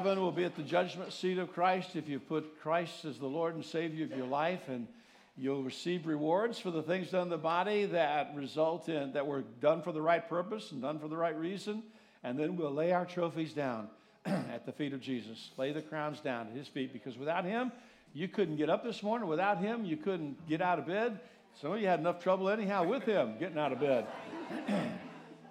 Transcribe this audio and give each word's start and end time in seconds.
heaven. 0.00 0.22
We'll 0.22 0.32
be 0.32 0.44
at 0.44 0.56
the 0.56 0.62
judgment 0.62 1.12
seat 1.12 1.36
of 1.36 1.52
Christ 1.52 1.94
if 1.94 2.08
you 2.08 2.18
put 2.18 2.58
Christ 2.62 3.04
as 3.04 3.18
the 3.18 3.26
Lord 3.26 3.54
and 3.54 3.62
Savior 3.62 4.06
of 4.06 4.16
your 4.16 4.26
life, 4.26 4.62
and 4.68 4.86
you'll 5.36 5.62
receive 5.62 6.06
rewards 6.06 6.58
for 6.58 6.70
the 6.70 6.82
things 6.82 7.10
done 7.10 7.24
in 7.24 7.28
the 7.28 7.36
body 7.36 7.84
that 7.84 8.32
result 8.34 8.88
in 8.88 9.12
that 9.12 9.26
were 9.26 9.42
done 9.60 9.82
for 9.82 9.92
the 9.92 10.00
right 10.00 10.26
purpose 10.26 10.72
and 10.72 10.80
done 10.80 10.98
for 10.98 11.06
the 11.06 11.18
right 11.18 11.38
reason. 11.38 11.82
And 12.24 12.38
then 12.38 12.56
we'll 12.56 12.72
lay 12.72 12.92
our 12.92 13.04
trophies 13.04 13.52
down 13.52 13.88
at 14.24 14.64
the 14.64 14.72
feet 14.72 14.94
of 14.94 15.02
Jesus. 15.02 15.50
Lay 15.58 15.70
the 15.70 15.82
crowns 15.82 16.20
down 16.20 16.46
at 16.46 16.54
his 16.54 16.66
feet 16.66 16.94
because 16.94 17.18
without 17.18 17.44
him, 17.44 17.70
you 18.14 18.26
couldn't 18.26 18.56
get 18.56 18.70
up 18.70 18.82
this 18.82 19.02
morning. 19.02 19.28
Without 19.28 19.58
him, 19.58 19.84
you 19.84 19.98
couldn't 19.98 20.48
get 20.48 20.62
out 20.62 20.78
of 20.78 20.86
bed. 20.86 21.20
Some 21.60 21.72
of 21.72 21.80
you 21.80 21.88
had 21.88 22.00
enough 22.00 22.22
trouble 22.22 22.48
anyhow 22.48 22.84
with 22.84 23.02
him 23.02 23.34
getting 23.38 23.58
out 23.58 23.72
of 23.72 23.80
bed. 23.80 24.06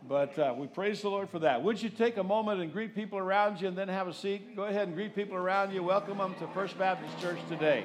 but 0.09 0.37
uh, 0.39 0.55
we 0.57 0.65
praise 0.65 1.03
the 1.03 1.09
Lord 1.09 1.29
for 1.29 1.37
that. 1.39 1.61
Would 1.61 1.79
you 1.79 1.89
take 1.89 2.17
a 2.17 2.23
moment 2.23 2.59
and 2.61 2.73
greet 2.73 2.95
people 2.95 3.19
around 3.19 3.61
you 3.61 3.67
and 3.67 3.77
then 3.77 3.87
have 3.87 4.07
a 4.07 4.13
seat? 4.13 4.55
Go 4.55 4.63
ahead 4.63 4.87
and 4.87 4.95
greet 4.95 5.13
people 5.13 5.37
around 5.37 5.71
you. 5.71 5.83
Welcome 5.83 6.17
them 6.17 6.33
to 6.39 6.47
First 6.47 6.79
Baptist 6.79 7.17
Church 7.21 7.37
today. 7.47 7.83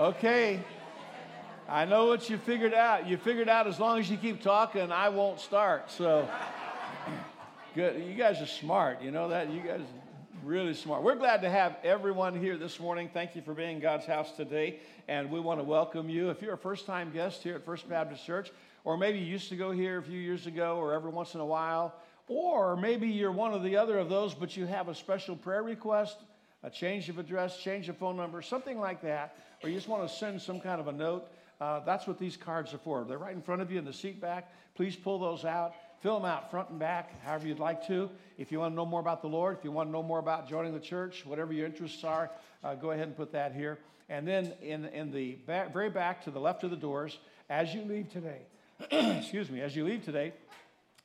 Okay. 0.00 0.58
I 1.68 1.84
know 1.84 2.06
what 2.06 2.30
you 2.30 2.38
figured 2.38 2.72
out. 2.72 3.06
You 3.06 3.18
figured 3.18 3.50
out 3.50 3.66
as 3.66 3.78
long 3.78 3.98
as 3.98 4.10
you 4.10 4.16
keep 4.16 4.40
talking, 4.40 4.90
I 4.90 5.10
won't 5.10 5.38
start. 5.38 5.90
So, 5.90 6.26
good. 7.74 8.02
You 8.02 8.14
guys 8.14 8.40
are 8.40 8.46
smart. 8.46 9.02
You 9.02 9.10
know 9.10 9.28
that? 9.28 9.50
You 9.50 9.60
guys 9.60 9.82
really 10.42 10.72
smart. 10.72 11.02
We're 11.02 11.16
glad 11.16 11.42
to 11.42 11.50
have 11.50 11.76
everyone 11.84 12.34
here 12.34 12.56
this 12.56 12.80
morning. 12.80 13.10
Thank 13.12 13.36
you 13.36 13.42
for 13.42 13.52
being 13.52 13.76
in 13.76 13.82
God's 13.82 14.06
house 14.06 14.32
today. 14.32 14.78
And 15.06 15.30
we 15.30 15.38
want 15.38 15.60
to 15.60 15.64
welcome 15.64 16.08
you. 16.08 16.30
If 16.30 16.40
you're 16.40 16.54
a 16.54 16.58
first 16.58 16.86
time 16.86 17.12
guest 17.12 17.42
here 17.42 17.56
at 17.56 17.66
First 17.66 17.86
Baptist 17.86 18.24
Church, 18.24 18.50
or 18.84 18.96
maybe 18.96 19.18
you 19.18 19.26
used 19.26 19.50
to 19.50 19.56
go 19.56 19.70
here 19.70 19.98
a 19.98 20.02
few 20.02 20.18
years 20.18 20.46
ago 20.46 20.78
or 20.78 20.94
every 20.94 21.10
once 21.10 21.34
in 21.34 21.42
a 21.42 21.46
while, 21.46 21.94
or 22.26 22.74
maybe 22.74 23.06
you're 23.06 23.32
one 23.32 23.52
of 23.52 23.62
the 23.62 23.76
other 23.76 23.98
of 23.98 24.08
those, 24.08 24.32
but 24.32 24.56
you 24.56 24.64
have 24.64 24.88
a 24.88 24.94
special 24.94 25.36
prayer 25.36 25.62
request, 25.62 26.16
a 26.62 26.70
change 26.70 27.08
of 27.08 27.18
address, 27.18 27.58
change 27.58 27.88
of 27.88 27.96
phone 27.96 28.16
number, 28.16 28.42
something 28.42 28.78
like 28.78 29.02
that, 29.02 29.36
or 29.62 29.68
you 29.68 29.74
just 29.74 29.88
want 29.88 30.06
to 30.08 30.14
send 30.14 30.40
some 30.40 30.60
kind 30.60 30.80
of 30.80 30.88
a 30.88 30.92
note, 30.92 31.28
uh, 31.60 31.80
that's 31.80 32.06
what 32.06 32.18
these 32.18 32.36
cards 32.36 32.72
are 32.72 32.78
for. 32.78 33.04
They're 33.04 33.18
right 33.18 33.34
in 33.34 33.42
front 33.42 33.60
of 33.60 33.70
you 33.70 33.78
in 33.78 33.84
the 33.84 33.92
seat 33.92 34.20
back. 34.20 34.52
Please 34.74 34.96
pull 34.96 35.18
those 35.18 35.44
out. 35.44 35.74
Fill 36.00 36.18
them 36.18 36.24
out 36.24 36.50
front 36.50 36.70
and 36.70 36.78
back, 36.78 37.22
however 37.22 37.46
you'd 37.46 37.58
like 37.58 37.86
to. 37.88 38.08
If 38.38 38.50
you 38.50 38.60
want 38.60 38.72
to 38.72 38.76
know 38.76 38.86
more 38.86 39.00
about 39.00 39.20
the 39.20 39.28
Lord, 39.28 39.58
if 39.58 39.64
you 39.64 39.70
want 39.70 39.88
to 39.88 39.92
know 39.92 40.02
more 40.02 40.18
about 40.18 40.48
joining 40.48 40.72
the 40.72 40.80
church, 40.80 41.26
whatever 41.26 41.52
your 41.52 41.66
interests 41.66 42.02
are, 42.04 42.30
uh, 42.64 42.74
go 42.74 42.92
ahead 42.92 43.06
and 43.06 43.16
put 43.16 43.32
that 43.32 43.54
here. 43.54 43.78
And 44.08 44.26
then 44.26 44.54
in, 44.62 44.86
in 44.86 45.12
the 45.12 45.32
back, 45.46 45.74
very 45.74 45.90
back 45.90 46.24
to 46.24 46.30
the 46.30 46.40
left 46.40 46.64
of 46.64 46.70
the 46.70 46.76
doors, 46.76 47.18
as 47.50 47.74
you 47.74 47.82
leave 47.82 48.10
today, 48.10 48.40
excuse 48.90 49.50
me, 49.50 49.60
as 49.60 49.76
you 49.76 49.84
leave 49.84 50.02
today, 50.02 50.32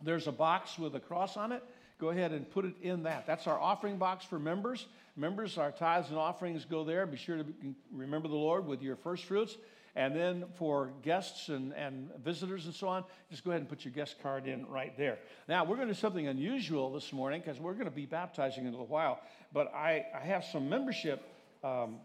there's 0.01 0.27
a 0.27 0.31
box 0.31 0.79
with 0.79 0.95
a 0.95 1.00
cross 1.00 1.35
on 1.35 1.51
it. 1.51 1.62
Go 2.00 2.09
ahead 2.09 2.31
and 2.31 2.50
put 2.50 2.63
it 2.63 2.75
in 2.81 3.03
that. 3.03 3.27
That's 3.27 3.47
our 3.47 3.59
offering 3.59 3.97
box 3.97 4.24
for 4.24 4.39
members. 4.39 4.85
Members, 5.17 5.57
our 5.57 5.72
tithes 5.72 6.10
and 6.10 6.17
offerings 6.17 6.65
go 6.65 6.84
there. 6.84 7.05
Be 7.05 7.17
sure 7.17 7.38
to 7.38 7.45
remember 7.91 8.27
the 8.27 8.36
Lord 8.36 8.67
with 8.67 8.81
your 8.81 8.98
first 8.98 9.25
fruits. 9.25 9.57
And 9.95 10.13
then 10.13 10.43
for 10.55 10.91
guests 11.03 11.48
and, 11.48 11.72
and 11.72 12.10
visitors 12.22 12.65
and 12.65 12.75
so 12.75 12.89
on, 12.89 13.05
just 13.29 13.45
go 13.45 13.51
ahead 13.51 13.62
and 13.62 13.69
put 13.69 13.86
your 13.86 13.93
guest 13.93 14.17
card 14.22 14.45
in 14.45 14.67
right 14.67 14.95
there. 14.98 15.19
Now, 15.48 15.63
we're 15.63 15.77
going 15.77 15.88
to 15.88 15.93
do 15.93 16.00
something 16.00 16.27
unusual 16.27 16.91
this 16.91 17.13
morning 17.13 17.41
because 17.43 17.62
we're 17.62 17.74
going 17.74 17.86
to 17.86 17.91
be 17.91 18.05
baptizing 18.05 18.63
in 18.63 18.69
a 18.69 18.72
little 18.72 18.88
while. 18.88 19.22
But 19.53 19.74
I, 19.74 20.05
I 20.13 20.19
have 20.25 20.43
some 20.43 20.67
membership 20.67 21.24
um, 21.63 21.95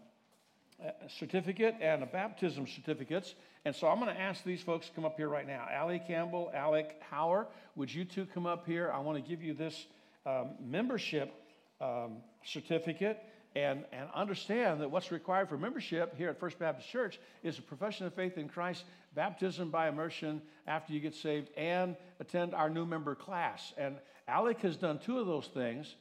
certificate 1.09 1.75
and 1.81 2.01
a 2.01 2.05
baptism 2.05 2.65
certificates. 2.65 3.35
And 3.65 3.75
so 3.75 3.87
I'm 3.87 3.99
going 3.99 4.15
to 4.15 4.19
ask 4.19 4.41
these 4.45 4.61
folks 4.61 4.87
to 4.87 4.93
come 4.93 5.03
up 5.03 5.17
here 5.17 5.27
right 5.27 5.45
now. 5.45 5.67
Allie 5.69 6.01
Campbell, 6.07 6.49
Alec 6.53 6.95
Hauer, 7.11 7.47
would 7.75 7.93
you 7.93 8.05
two 8.05 8.25
come 8.25 8.45
up 8.45 8.65
here? 8.65 8.89
I 8.89 8.99
want 8.99 9.21
to 9.21 9.29
give 9.29 9.43
you 9.43 9.53
this 9.53 9.85
um, 10.25 10.51
membership 10.63 11.33
um, 11.81 12.17
certificate 12.43 13.21
and, 13.55 13.83
and 13.91 14.07
understand 14.13 14.79
that 14.81 14.89
what's 14.89 15.11
required 15.11 15.49
for 15.49 15.57
membership 15.57 16.15
here 16.17 16.29
at 16.29 16.39
First 16.39 16.57
Baptist 16.57 16.89
Church 16.89 17.19
is 17.43 17.59
a 17.59 17.61
profession 17.61 18.05
of 18.05 18.13
faith 18.13 18.37
in 18.37 18.47
Christ, 18.47 18.85
baptism 19.13 19.69
by 19.69 19.89
immersion 19.89 20.41
after 20.67 20.93
you 20.93 20.99
get 20.99 21.13
saved, 21.13 21.49
and 21.57 21.97
attend 22.19 22.53
our 22.53 22.69
new 22.69 22.85
member 22.85 23.13
class. 23.13 23.73
And 23.77 23.97
Alec 24.27 24.61
has 24.61 24.77
done 24.77 24.99
two 24.99 25.19
of 25.19 25.27
those 25.27 25.47
things, 25.47 25.95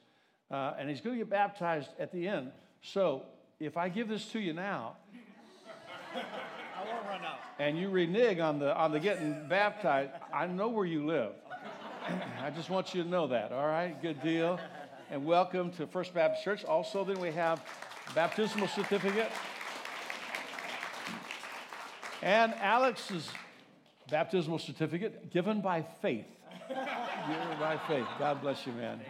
uh, 0.50 0.74
and 0.78 0.88
he's 0.88 1.00
going 1.00 1.18
to 1.18 1.24
get 1.24 1.30
baptized 1.30 1.90
at 1.98 2.12
the 2.12 2.28
end. 2.28 2.52
So 2.82 3.22
if 3.58 3.76
I 3.76 3.88
give 3.88 4.08
this 4.08 4.26
to 4.26 4.38
you 4.38 4.52
now, 4.52 4.96
I 6.14 6.84
won't 6.84 7.06
run 7.06 7.24
out. 7.24 7.38
And 7.58 7.76
you 7.76 7.90
renege 7.90 8.38
on 8.38 8.58
the 8.58 8.76
on 8.76 8.92
the 8.92 9.00
getting 9.00 9.48
baptized, 9.48 10.12
I 10.32 10.46
know 10.46 10.68
where 10.68 10.86
you 10.86 11.04
live. 11.04 11.32
I 12.42 12.50
just 12.50 12.70
want 12.70 12.94
you 12.94 13.02
to 13.02 13.08
know 13.08 13.26
that. 13.26 13.52
All 13.52 13.66
right, 13.66 14.00
good 14.00 14.22
deal 14.22 14.58
and 15.10 15.24
welcome 15.24 15.72
to 15.72 15.88
First 15.88 16.14
Baptist 16.14 16.44
Church. 16.44 16.64
Also, 16.64 17.02
then 17.02 17.18
we 17.18 17.32
have 17.32 17.60
baptismal 18.14 18.68
certificate. 18.68 19.30
And 22.22 22.54
Alex's 22.54 23.28
baptismal 24.08 24.60
certificate 24.60 25.32
given 25.32 25.60
by 25.60 25.82
faith. 26.00 26.26
given 26.68 27.58
by 27.58 27.76
faith. 27.88 28.06
God 28.20 28.40
bless 28.40 28.64
you, 28.64 28.72
man. 28.74 29.00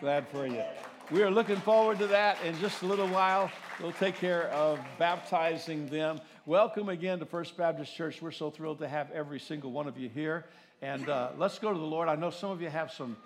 Glad 0.00 0.26
for 0.28 0.46
you. 0.46 0.62
We 1.10 1.22
are 1.22 1.30
looking 1.30 1.56
forward 1.56 1.98
to 1.98 2.06
that 2.06 2.42
in 2.42 2.58
just 2.58 2.80
a 2.80 2.86
little 2.86 3.08
while. 3.08 3.50
We'll 3.82 3.92
take 3.92 4.14
care 4.14 4.48
of 4.48 4.80
baptizing 4.98 5.88
them. 5.88 6.22
Welcome 6.46 6.88
again 6.88 7.18
to 7.18 7.26
First 7.26 7.54
Baptist 7.58 7.94
Church. 7.94 8.22
We're 8.22 8.30
so 8.30 8.50
thrilled 8.50 8.78
to 8.78 8.88
have 8.88 9.10
every 9.10 9.40
single 9.40 9.72
one 9.72 9.88
of 9.88 9.98
you 9.98 10.08
here. 10.08 10.46
And 10.80 11.06
uh, 11.06 11.32
let's 11.36 11.58
go 11.58 11.70
to 11.70 11.78
the 11.78 11.84
Lord. 11.84 12.08
I 12.08 12.14
know 12.14 12.30
some 12.30 12.50
of 12.50 12.62
you 12.62 12.70
have 12.70 12.90
some 12.90 13.18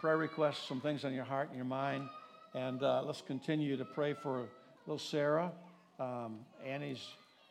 prayer 0.00 0.16
requests, 0.16 0.66
some 0.66 0.80
things 0.80 1.04
on 1.04 1.12
your 1.12 1.24
heart 1.24 1.48
and 1.48 1.56
your 1.56 1.66
mind. 1.66 2.08
And 2.54 2.82
uh, 2.82 3.02
let's 3.04 3.20
continue 3.20 3.76
to 3.76 3.84
pray 3.84 4.14
for 4.14 4.46
little 4.86 4.98
Sarah, 4.98 5.52
um, 5.98 6.38
Annie's 6.66 7.06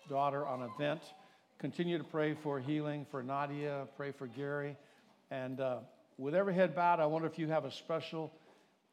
daughter 0.10 0.48
on 0.48 0.64
a 0.64 0.70
vent. 0.80 1.02
Continue 1.60 2.00
to 2.00 2.04
pray 2.04 2.34
for 2.34 2.60
healing 2.60 3.06
for 3.12 3.22
Nadia, 3.22 3.88
pray 3.96 4.12
for 4.12 4.26
Gary. 4.26 4.76
And 5.30 5.60
uh, 5.60 5.78
with 6.18 6.34
every 6.34 6.56
head 6.56 6.76
bowed, 6.76 7.00
I 7.00 7.06
wonder 7.06 7.28
if 7.28 7.38
you 7.38 7.48
have 7.50 7.66
a 7.66 7.72
special 7.72 8.34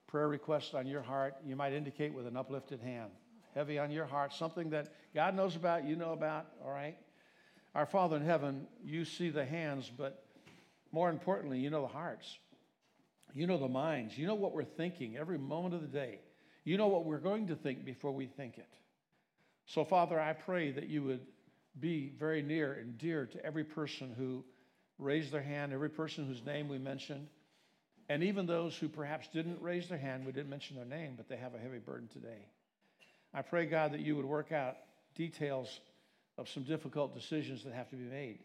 prayer 0.06 0.28
request 0.28 0.74
on 0.74 0.86
your 0.86 1.00
heart. 1.00 1.34
You 1.42 1.56
might 1.56 1.72
indicate 1.72 2.12
with 2.12 2.26
an 2.26 2.36
uplifted 2.36 2.80
hand. 2.80 3.10
Heavy 3.54 3.78
on 3.78 3.90
your 3.90 4.04
heart, 4.04 4.34
something 4.34 4.68
that 4.68 4.88
God 5.14 5.34
knows 5.34 5.56
about, 5.56 5.84
you 5.84 5.96
know 5.96 6.12
about, 6.12 6.44
all 6.62 6.70
right? 6.70 6.98
Our 7.74 7.86
Father 7.86 8.16
in 8.16 8.22
heaven, 8.22 8.66
you 8.84 9.06
see 9.06 9.30
the 9.30 9.46
hands, 9.46 9.90
but 9.96 10.24
more 10.92 11.08
importantly, 11.08 11.58
you 11.58 11.70
know 11.70 11.80
the 11.80 11.88
hearts. 11.88 12.36
You 13.34 13.46
know 13.46 13.58
the 13.58 13.68
minds. 13.68 14.16
You 14.16 14.26
know 14.26 14.34
what 14.34 14.52
we're 14.52 14.64
thinking 14.64 15.16
every 15.16 15.38
moment 15.38 15.74
of 15.74 15.82
the 15.82 15.88
day. 15.88 16.20
You 16.64 16.78
know 16.78 16.88
what 16.88 17.04
we're 17.04 17.18
going 17.18 17.48
to 17.48 17.54
think 17.56 17.84
before 17.84 18.12
we 18.12 18.26
think 18.26 18.58
it. 18.58 18.68
So, 19.66 19.84
Father, 19.84 20.20
I 20.20 20.32
pray 20.32 20.72
that 20.72 20.88
you 20.88 21.02
would 21.02 21.20
be 21.78 22.12
very 22.18 22.42
near 22.42 22.72
and 22.72 22.96
dear 22.98 23.26
to 23.26 23.44
every 23.44 23.64
person 23.64 24.14
who 24.16 24.44
raised 24.98 25.32
their 25.32 25.42
hand, 25.42 25.72
every 25.72 25.90
person 25.90 26.26
whose 26.26 26.44
name 26.44 26.68
we 26.68 26.78
mentioned, 26.78 27.28
and 28.08 28.22
even 28.22 28.46
those 28.46 28.76
who 28.76 28.88
perhaps 28.88 29.28
didn't 29.32 29.60
raise 29.60 29.88
their 29.88 29.98
hand, 29.98 30.24
we 30.24 30.32
didn't 30.32 30.48
mention 30.48 30.76
their 30.76 30.84
name, 30.84 31.14
but 31.16 31.28
they 31.28 31.36
have 31.36 31.54
a 31.54 31.58
heavy 31.58 31.78
burden 31.78 32.08
today. 32.08 32.46
I 33.34 33.42
pray, 33.42 33.66
God, 33.66 33.92
that 33.92 34.00
you 34.00 34.16
would 34.16 34.24
work 34.24 34.52
out 34.52 34.76
details 35.14 35.80
of 36.38 36.48
some 36.48 36.62
difficult 36.62 37.14
decisions 37.14 37.64
that 37.64 37.72
have 37.72 37.90
to 37.90 37.96
be 37.96 38.04
made. 38.04 38.38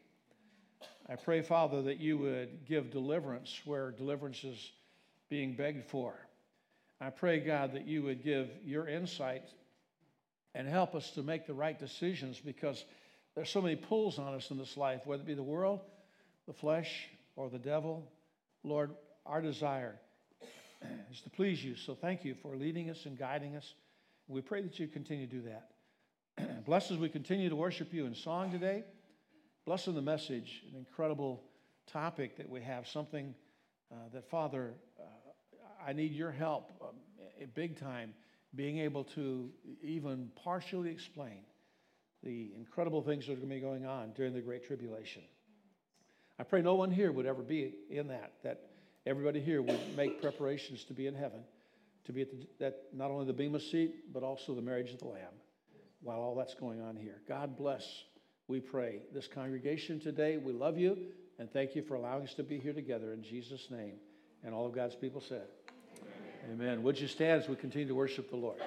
I 1.09 1.15
pray, 1.15 1.41
Father, 1.41 1.81
that 1.83 1.99
you 1.99 2.17
would 2.19 2.65
give 2.65 2.91
deliverance 2.91 3.61
where 3.65 3.91
deliverance 3.91 4.43
is 4.43 4.71
being 5.29 5.55
begged 5.55 5.85
for. 5.85 6.13
I 6.99 7.09
pray, 7.09 7.39
God, 7.39 7.73
that 7.73 7.87
you 7.87 8.03
would 8.03 8.23
give 8.23 8.49
your 8.63 8.87
insight 8.87 9.43
and 10.53 10.67
help 10.67 10.93
us 10.93 11.11
to 11.11 11.23
make 11.23 11.47
the 11.47 11.53
right 11.53 11.77
decisions 11.77 12.39
because 12.39 12.83
there's 13.35 13.49
so 13.49 13.61
many 13.61 13.75
pulls 13.75 14.19
on 14.19 14.33
us 14.33 14.51
in 14.51 14.57
this 14.57 14.77
life, 14.77 15.01
whether 15.05 15.23
it 15.23 15.25
be 15.25 15.33
the 15.33 15.41
world, 15.41 15.79
the 16.47 16.53
flesh, 16.53 17.07
or 17.35 17.49
the 17.49 17.57
devil. 17.57 18.07
Lord, 18.63 18.91
our 19.25 19.41
desire 19.41 19.95
is 21.11 21.21
to 21.21 21.29
please 21.29 21.63
you. 21.63 21.75
So 21.75 21.95
thank 21.95 22.23
you 22.23 22.35
for 22.35 22.55
leading 22.55 22.89
us 22.89 23.05
and 23.05 23.17
guiding 23.17 23.55
us. 23.55 23.73
We 24.27 24.41
pray 24.41 24.61
that 24.61 24.79
you 24.79 24.87
continue 24.87 25.27
to 25.27 25.31
do 25.31 25.43
that. 25.43 26.65
Bless 26.65 26.91
as 26.91 26.97
we 26.97 27.09
continue 27.09 27.49
to 27.49 27.55
worship 27.55 27.93
you 27.93 28.05
in 28.05 28.15
song 28.15 28.51
today. 28.51 28.83
Bless 29.65 29.87
in 29.87 29.93
the 29.93 30.01
message, 30.01 30.63
an 30.71 30.77
incredible 30.77 31.43
topic 31.85 32.35
that 32.37 32.49
we 32.49 32.61
have, 32.61 32.87
something 32.87 33.35
uh, 33.91 33.95
that, 34.11 34.27
Father, 34.27 34.73
uh, 34.99 35.03
I 35.87 35.93
need 35.93 36.13
your 36.13 36.31
help 36.31 36.71
um, 36.81 36.95
big 37.53 37.79
time 37.79 38.13
being 38.55 38.79
able 38.79 39.03
to 39.03 39.51
even 39.83 40.31
partially 40.35 40.89
explain 40.89 41.43
the 42.23 42.51
incredible 42.55 43.01
things 43.01 43.27
that 43.27 43.33
are 43.33 43.35
going 43.35 43.49
to 43.49 43.55
be 43.55 43.61
going 43.61 43.85
on 43.85 44.13
during 44.13 44.33
the 44.33 44.41
Great 44.41 44.65
Tribulation. 44.65 45.21
I 46.39 46.43
pray 46.43 46.61
no 46.61 46.75
one 46.75 46.89
here 46.89 47.11
would 47.11 47.25
ever 47.27 47.43
be 47.43 47.73
in 47.89 48.07
that, 48.07 48.33
that 48.43 48.71
everybody 49.05 49.39
here 49.39 49.61
would 49.61 49.95
make 49.95 50.21
preparations 50.21 50.83
to 50.85 50.93
be 50.93 51.05
in 51.05 51.13
heaven, 51.13 51.43
to 52.05 52.13
be 52.13 52.21
at 52.21 52.31
the, 52.31 52.47
that 52.59 52.83
not 52.93 53.11
only 53.11 53.25
the 53.25 53.33
Bema 53.33 53.59
seat, 53.59 54.11
but 54.11 54.23
also 54.23 54.55
the 54.55 54.61
marriage 54.61 54.91
of 54.91 54.99
the 54.99 55.07
Lamb 55.07 55.33
while 56.01 56.19
all 56.19 56.35
that's 56.35 56.55
going 56.55 56.81
on 56.81 56.95
here. 56.95 57.21
God 57.27 57.55
bless, 57.55 58.05
we 58.51 58.59
pray, 58.59 58.99
this 59.13 59.27
congregation 59.27 59.97
today. 59.97 60.35
We 60.35 60.51
love 60.51 60.77
you 60.77 60.97
and 61.39 61.49
thank 61.53 61.73
you 61.73 61.81
for 61.81 61.95
allowing 61.95 62.23
us 62.23 62.33
to 62.33 62.43
be 62.43 62.59
here 62.59 62.73
together 62.73 63.13
in 63.13 63.23
Jesus' 63.23 63.69
name. 63.71 63.93
And 64.43 64.53
all 64.53 64.65
of 64.65 64.75
God's 64.75 64.93
people 64.93 65.21
said, 65.21 65.43
Amen. 66.43 66.59
Amen. 66.59 66.83
Would 66.83 66.99
you 66.99 67.07
stand 67.07 67.43
as 67.43 67.47
we 67.47 67.55
continue 67.55 67.87
to 67.87 67.95
worship 67.95 68.29
the 68.29 68.35
Lord? 68.35 68.57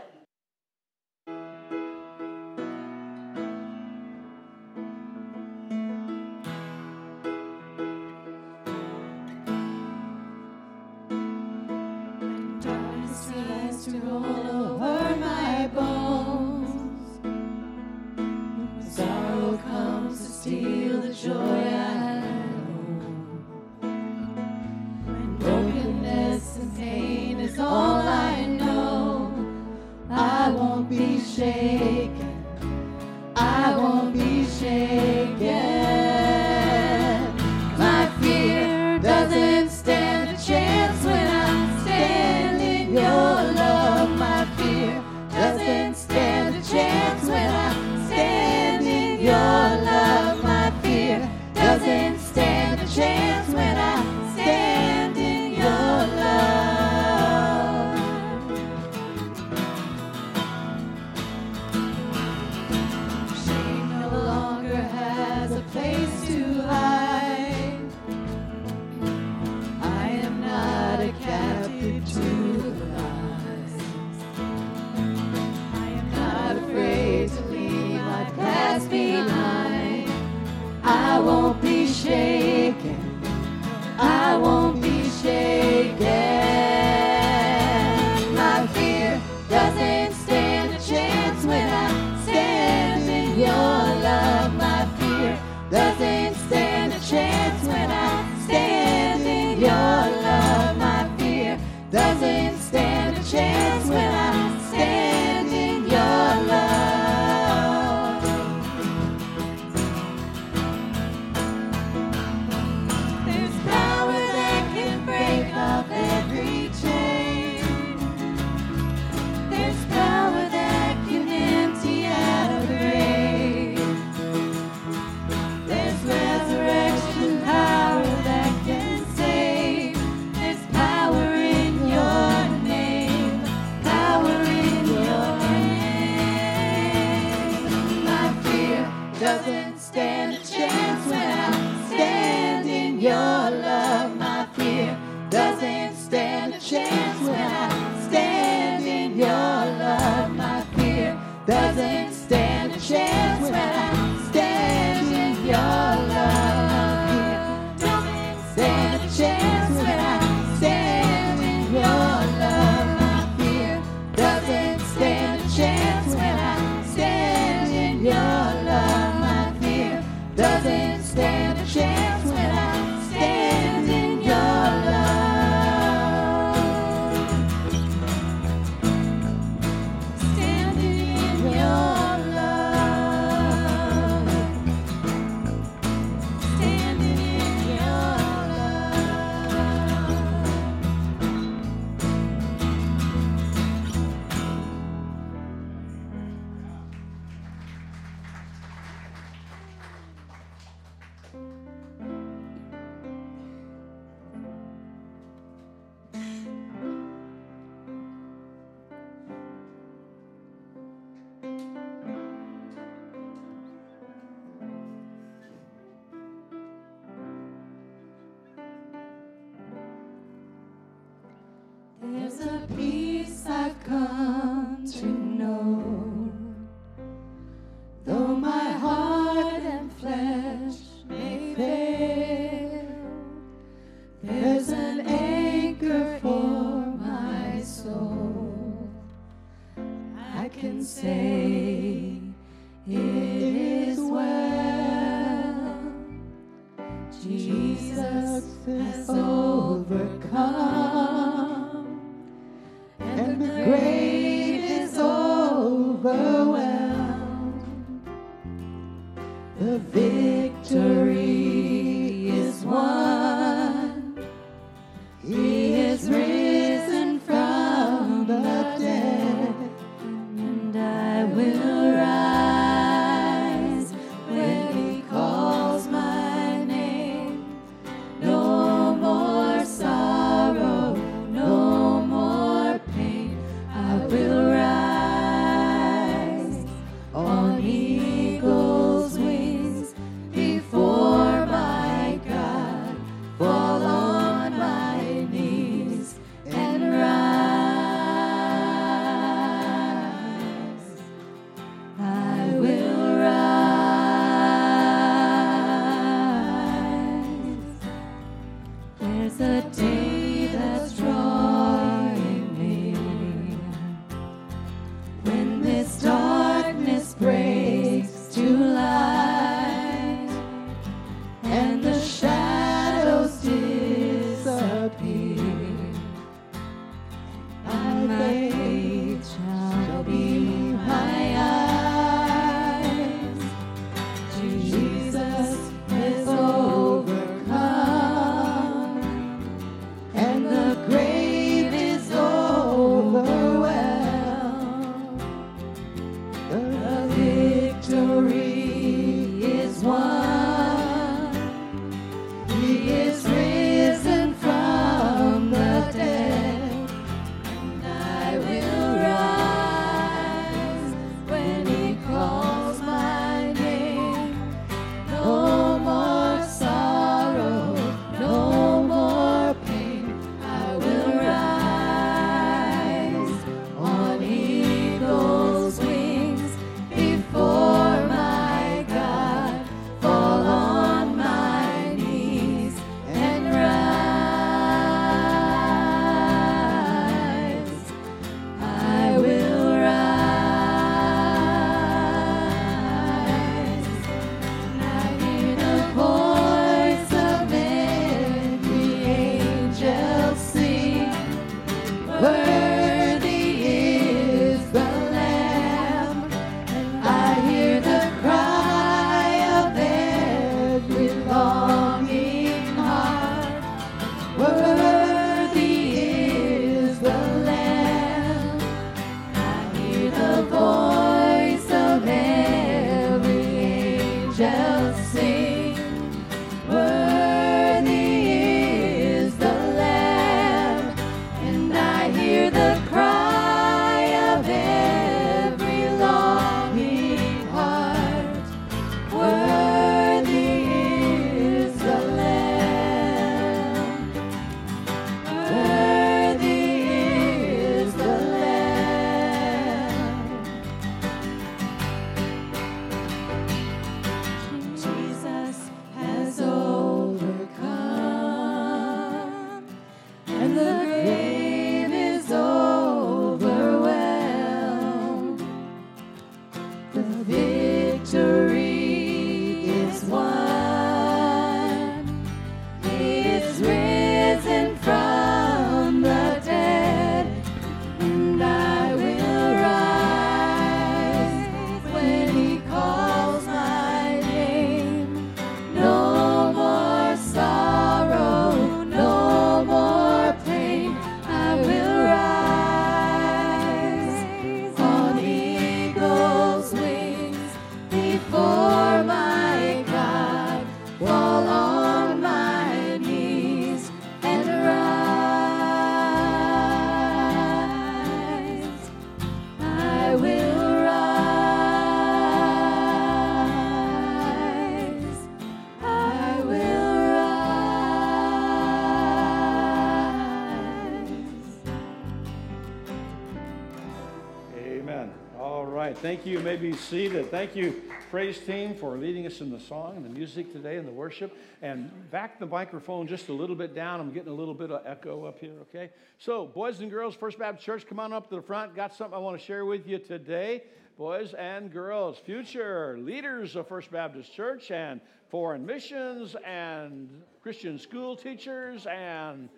You. 526.27 526.33
you 526.33 526.41
may 526.41 526.57
be 526.57 526.73
seated. 526.73 527.31
Thank 527.31 527.55
you, 527.55 527.83
praise 528.11 528.39
team, 528.39 528.75
for 528.75 528.97
leading 528.97 529.27
us 529.27 529.41
in 529.41 529.51
the 529.51 529.61
song 529.61 529.97
and 529.97 530.05
the 530.05 530.09
music 530.09 530.53
today 530.53 530.77
and 530.77 530.89
the 530.89 530.93
worship. 530.93 531.37
And 531.61 531.91
back 532.11 532.39
the 532.39 532.47
microphone 532.47 533.07
just 533.07 533.29
a 533.29 533.33
little 533.33 533.55
bit 533.55 533.75
down. 533.75 534.01
I'm 534.01 534.11
getting 534.11 534.31
a 534.31 534.35
little 534.35 534.55
bit 534.55 534.71
of 534.71 534.87
echo 534.87 535.27
up 535.27 535.39
here, 535.39 535.53
okay? 535.63 535.91
So, 536.19 536.47
boys 536.47 536.81
and 536.81 536.91
girls, 536.91 537.15
First 537.15 537.39
Baptist 537.39 537.67
Church, 537.67 537.87
come 537.87 538.01
on 538.01 538.13
up 538.13 538.31
to 538.31 538.37
the 538.37 538.43
front. 538.43 538.75
Got 538.75 538.95
something 538.95 539.15
I 539.15 539.19
want 539.19 539.39
to 539.39 539.45
share 539.45 539.67
with 539.67 539.87
you 539.87 539.99
today. 539.99 540.63
Boys 540.97 541.35
and 541.35 541.71
girls, 541.71 542.19
future 542.19 542.97
leaders 542.99 543.55
of 543.55 543.69
First 543.69 543.91
Baptist 543.91 544.33
Church 544.33 544.71
and 544.71 545.01
foreign 545.29 545.67
missions 545.67 546.37
and 546.47 547.23
Christian 547.43 547.79
school 547.79 548.17
teachers 548.17 548.87
and 548.87 549.49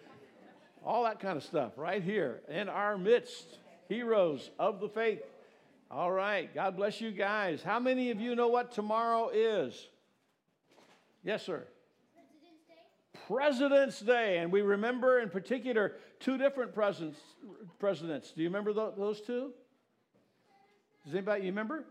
all 0.84 1.04
that 1.04 1.20
kind 1.20 1.36
of 1.36 1.44
stuff 1.44 1.72
right 1.76 2.02
here 2.02 2.40
in 2.48 2.68
our 2.68 2.98
midst. 2.98 3.58
Heroes 3.88 4.50
of 4.58 4.80
the 4.80 4.88
faith. 4.88 5.22
All 5.90 6.10
right, 6.10 6.52
God 6.52 6.76
bless 6.76 7.00
you 7.00 7.12
guys. 7.12 7.62
How 7.62 7.78
many 7.78 8.10
of 8.10 8.20
you 8.20 8.34
know 8.34 8.48
what 8.48 8.72
tomorrow 8.72 9.30
is? 9.32 9.86
Yes, 11.22 11.44
sir. 11.44 11.64
President's 13.28 14.00
Day, 14.00 14.38
and 14.38 14.50
we 14.50 14.62
remember 14.62 15.20
in 15.20 15.30
particular 15.30 15.94
two 16.20 16.38
different 16.38 16.74
presidents. 16.74 17.20
Presidents, 17.78 18.32
do 18.32 18.42
you 18.42 18.48
remember 18.48 18.72
those 18.72 19.20
two? 19.20 19.52
Does 21.04 21.14
anybody 21.14 21.42
you 21.42 21.50
remember? 21.50 21.84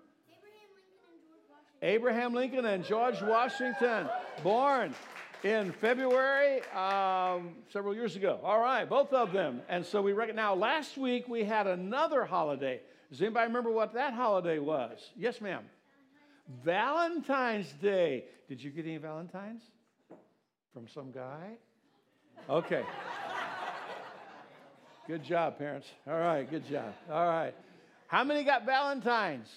Abraham 1.82 2.34
Lincoln 2.34 2.66
and 2.66 2.84
George 2.84 3.22
Washington, 3.22 4.10
born 4.44 4.94
in 5.44 5.72
February 5.72 6.62
um, 6.74 7.56
several 7.70 7.94
years 7.94 8.16
ago. 8.16 8.40
All 8.44 8.60
right, 8.60 8.90
both 8.90 9.14
of 9.14 9.32
them. 9.32 9.62
And 9.70 9.86
so 9.86 10.02
we 10.02 10.12
reckon 10.14 10.36
now. 10.36 10.54
Last 10.56 10.98
week 10.98 11.28
we 11.28 11.44
had 11.44 11.68
another 11.68 12.26
holiday. 12.26 12.82
Does 13.10 13.22
anybody 13.22 13.48
remember 13.48 13.72
what 13.72 13.94
that 13.94 14.14
holiday 14.14 14.60
was? 14.60 15.00
Yes, 15.16 15.42
ma'am. 15.42 15.64
Valentine's 16.64 17.72
Day. 17.74 18.26
Did 18.48 18.64
you 18.64 18.72
get 18.72 18.86
any 18.86 18.98
Valentines? 18.98 19.62
From 20.74 20.88
some 20.88 21.12
guy? 21.12 21.54
Okay. 22.50 22.84
good 25.08 25.24
job, 25.24 25.58
parents. 25.58 25.88
All 26.08 26.20
right, 26.20 26.50
good 26.50 26.68
job. 26.68 26.94
All 27.10 27.28
right. 27.28 27.54
How 28.08 28.24
many 28.24 28.44
got 28.44 28.66
Valentines? 28.66 29.50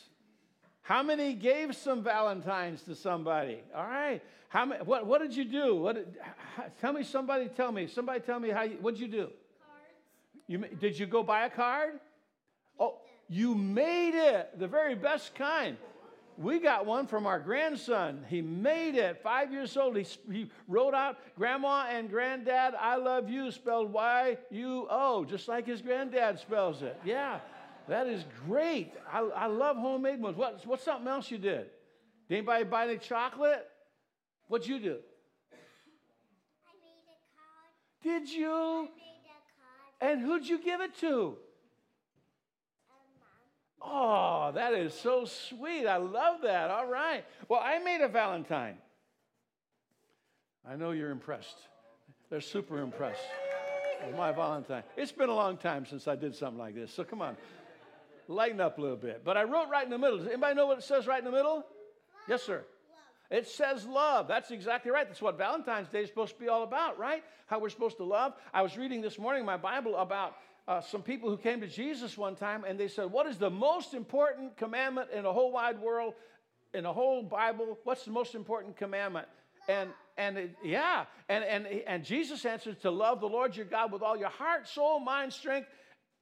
How 0.82 1.02
many 1.02 1.34
gave 1.34 1.76
some 1.76 2.02
Valentines 2.02 2.82
to 2.82 2.94
somebody? 2.94 3.58
All 3.74 3.84
right. 3.84 4.22
How 4.48 4.64
many, 4.64 4.82
what, 4.84 5.06
what 5.06 5.20
did 5.20 5.36
you 5.36 5.44
do? 5.44 5.76
What 5.76 5.96
did, 5.96 6.16
how, 6.56 6.64
tell 6.80 6.92
me, 6.92 7.04
somebody 7.04 7.48
tell 7.48 7.70
me. 7.72 7.86
Somebody 7.86 8.20
tell 8.20 8.40
me 8.40 8.48
how 8.48 8.62
you, 8.62 8.78
what 8.80 8.94
did 8.94 9.00
you 9.00 9.08
do? 9.08 9.26
Cards. 9.26 10.46
You, 10.46 10.58
did 10.80 10.98
you 10.98 11.06
go 11.06 11.22
buy 11.22 11.44
a 11.44 11.50
card? 11.50 12.00
You 13.28 13.54
made 13.54 14.14
it. 14.14 14.58
The 14.58 14.66
very 14.66 14.94
best 14.94 15.34
kind. 15.34 15.76
We 16.38 16.60
got 16.60 16.86
one 16.86 17.08
from 17.08 17.26
our 17.26 17.40
grandson. 17.40 18.24
He 18.28 18.40
made 18.40 18.94
it. 18.94 19.20
Five 19.24 19.52
years 19.52 19.76
old. 19.76 19.96
He, 19.96 20.06
he 20.32 20.50
wrote 20.68 20.94
out, 20.94 21.16
Grandma 21.36 21.86
and 21.90 22.08
Granddad, 22.08 22.74
I 22.78 22.94
love 22.94 23.28
you, 23.28 23.50
spelled 23.50 23.92
Y 23.92 24.38
U 24.50 24.86
O, 24.88 25.24
just 25.24 25.48
like 25.48 25.66
his 25.66 25.82
granddad 25.82 26.38
spells 26.38 26.80
it. 26.82 26.96
Yeah, 27.04 27.40
that 27.88 28.06
is 28.06 28.24
great. 28.46 28.92
I, 29.12 29.18
I 29.18 29.46
love 29.46 29.76
homemade 29.76 30.22
ones. 30.22 30.36
What, 30.36 30.64
what's 30.64 30.84
something 30.84 31.08
else 31.08 31.28
you 31.28 31.38
did? 31.38 31.66
Did 32.28 32.36
anybody 32.36 32.62
buy 32.64 32.84
any 32.84 32.98
chocolate? 32.98 33.66
What'd 34.46 34.68
you 34.68 34.78
do? 34.78 34.98
I 36.62 36.72
made 36.80 37.02
a 37.08 37.18
card. 37.34 38.22
Did 38.22 38.30
you? 38.32 38.52
I 38.52 38.82
made 38.82 39.24
a 39.26 40.06
card. 40.06 40.12
And 40.12 40.20
who'd 40.20 40.46
you 40.46 40.62
give 40.62 40.80
it 40.82 40.96
to? 41.00 41.36
Oh, 43.80 44.50
that 44.54 44.74
is 44.74 44.92
so 44.92 45.24
sweet. 45.24 45.86
I 45.86 45.96
love 45.98 46.42
that. 46.42 46.70
All 46.70 46.86
right. 46.86 47.24
Well, 47.48 47.60
I 47.62 47.78
made 47.78 48.00
a 48.00 48.08
Valentine. 48.08 48.76
I 50.68 50.76
know 50.76 50.90
you're 50.90 51.10
impressed. 51.10 51.56
They're 52.30 52.40
super 52.40 52.80
impressed 52.82 53.22
with 54.04 54.16
my 54.16 54.32
Valentine. 54.32 54.82
It's 54.96 55.12
been 55.12 55.28
a 55.28 55.34
long 55.34 55.56
time 55.56 55.86
since 55.86 56.06
I 56.08 56.16
did 56.16 56.34
something 56.34 56.58
like 56.58 56.74
this, 56.74 56.92
so 56.92 57.04
come 57.04 57.22
on. 57.22 57.36
Lighten 58.26 58.60
up 58.60 58.78
a 58.78 58.80
little 58.80 58.96
bit. 58.96 59.22
But 59.24 59.36
I 59.36 59.44
wrote 59.44 59.70
right 59.70 59.84
in 59.84 59.90
the 59.90 59.96
middle. 59.96 60.18
Does 60.18 60.26
anybody 60.26 60.54
know 60.54 60.66
what 60.66 60.78
it 60.78 60.84
says 60.84 61.06
right 61.06 61.18
in 61.18 61.24
the 61.24 61.30
middle? 61.30 61.56
Love. 61.56 61.64
Yes, 62.28 62.42
sir. 62.42 62.56
Love. 62.56 62.64
It 63.30 63.48
says 63.48 63.86
love. 63.86 64.28
That's 64.28 64.50
exactly 64.50 64.90
right. 64.90 65.06
That's 65.06 65.22
what 65.22 65.38
Valentine's 65.38 65.88
Day 65.88 66.02
is 66.02 66.08
supposed 66.10 66.34
to 66.34 66.40
be 66.40 66.48
all 66.48 66.62
about, 66.64 66.98
right? 66.98 67.24
How 67.46 67.58
we're 67.58 67.70
supposed 67.70 67.96
to 67.98 68.04
love. 68.04 68.34
I 68.52 68.60
was 68.60 68.76
reading 68.76 69.00
this 69.00 69.18
morning 69.18 69.46
my 69.46 69.56
Bible 69.56 69.96
about 69.96 70.34
uh, 70.68 70.82
some 70.82 71.00
people 71.00 71.30
who 71.30 71.38
came 71.38 71.62
to 71.62 71.66
Jesus 71.66 72.18
one 72.18 72.36
time 72.36 72.64
and 72.64 72.78
they 72.78 72.88
said, 72.88 73.10
What 73.10 73.26
is 73.26 73.38
the 73.38 73.48
most 73.48 73.94
important 73.94 74.56
commandment 74.58 75.08
in 75.12 75.22
the 75.22 75.32
whole 75.32 75.50
wide 75.50 75.80
world, 75.80 76.12
in 76.74 76.84
the 76.84 76.92
whole 76.92 77.22
Bible? 77.22 77.78
What's 77.84 78.04
the 78.04 78.10
most 78.10 78.34
important 78.34 78.76
commandment? 78.76 79.26
And, 79.66 79.88
and 80.18 80.36
it, 80.36 80.56
yeah, 80.62 81.06
and, 81.30 81.42
and, 81.42 81.66
and 81.66 82.04
Jesus 82.04 82.44
answered 82.44 82.82
to 82.82 82.90
love 82.90 83.20
the 83.20 83.26
Lord 83.26 83.56
your 83.56 83.64
God 83.64 83.92
with 83.92 84.02
all 84.02 84.16
your 84.16 84.28
heart, 84.28 84.68
soul, 84.68 85.00
mind, 85.00 85.32
strength. 85.32 85.68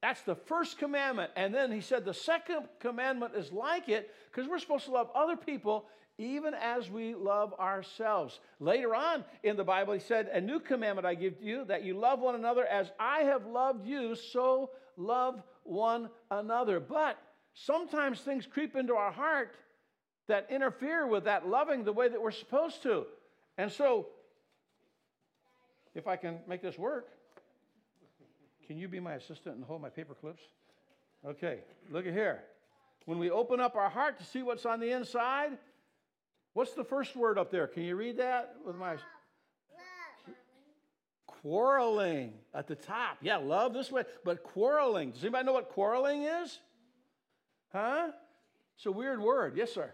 That's 0.00 0.22
the 0.22 0.36
first 0.36 0.78
commandment. 0.78 1.32
And 1.34 1.52
then 1.52 1.72
he 1.72 1.80
said 1.80 2.04
the 2.04 2.14
second 2.14 2.68
commandment 2.78 3.34
is 3.34 3.50
like 3.50 3.88
it 3.88 4.14
because 4.30 4.48
we're 4.48 4.60
supposed 4.60 4.84
to 4.84 4.92
love 4.92 5.10
other 5.12 5.36
people 5.36 5.86
even 6.18 6.54
as 6.54 6.90
we 6.90 7.14
love 7.14 7.54
ourselves. 7.60 8.40
Later 8.58 8.94
on 8.94 9.24
in 9.42 9.56
the 9.56 9.64
Bible, 9.64 9.92
he 9.92 10.00
said, 10.00 10.28
A 10.28 10.40
new 10.40 10.60
commandment 10.60 11.06
I 11.06 11.14
give 11.14 11.38
to 11.38 11.44
you, 11.44 11.64
that 11.66 11.84
you 11.84 11.98
love 11.98 12.20
one 12.20 12.34
another 12.34 12.64
as 12.64 12.90
I 12.98 13.20
have 13.20 13.46
loved 13.46 13.86
you, 13.86 14.14
so 14.14 14.70
love 14.96 15.42
one 15.64 16.08
another. 16.30 16.80
But 16.80 17.18
sometimes 17.54 18.20
things 18.20 18.46
creep 18.46 18.76
into 18.76 18.94
our 18.94 19.12
heart 19.12 19.54
that 20.28 20.46
interfere 20.50 21.06
with 21.06 21.24
that 21.24 21.48
loving 21.48 21.84
the 21.84 21.92
way 21.92 22.08
that 22.08 22.20
we're 22.20 22.30
supposed 22.30 22.82
to. 22.82 23.06
And 23.58 23.70
so, 23.70 24.08
if 25.94 26.06
I 26.06 26.16
can 26.16 26.38
make 26.48 26.62
this 26.62 26.78
work, 26.78 27.08
can 28.66 28.78
you 28.78 28.88
be 28.88 29.00
my 29.00 29.14
assistant 29.14 29.56
and 29.56 29.64
hold 29.64 29.80
my 29.80 29.88
paper 29.88 30.14
clips? 30.14 30.42
Okay, 31.24 31.60
look 31.90 32.06
at 32.06 32.12
here. 32.12 32.42
When 33.04 33.18
we 33.18 33.30
open 33.30 33.60
up 33.60 33.76
our 33.76 33.88
heart 33.88 34.18
to 34.18 34.24
see 34.24 34.42
what's 34.42 34.66
on 34.66 34.80
the 34.80 34.90
inside, 34.90 35.56
What's 36.56 36.72
the 36.72 36.84
first 36.84 37.14
word 37.14 37.36
up 37.36 37.50
there? 37.50 37.66
Can 37.66 37.82
you 37.82 37.96
read 37.96 38.16
that 38.16 38.54
with 38.64 38.76
my 38.76 38.96
quarreling 41.26 42.32
at 42.54 42.66
the 42.66 42.74
top? 42.74 43.18
Yeah, 43.20 43.36
love 43.36 43.74
this 43.74 43.92
way, 43.92 44.04
but 44.24 44.42
quarreling. 44.42 45.10
Does 45.10 45.22
anybody 45.22 45.44
know 45.44 45.52
what 45.52 45.68
quarreling 45.68 46.22
is? 46.22 46.58
Huh? 47.74 48.08
It's 48.74 48.86
a 48.86 48.90
weird 48.90 49.20
word. 49.20 49.54
Yes, 49.54 49.74
sir. 49.74 49.82
Uh, 49.82 49.90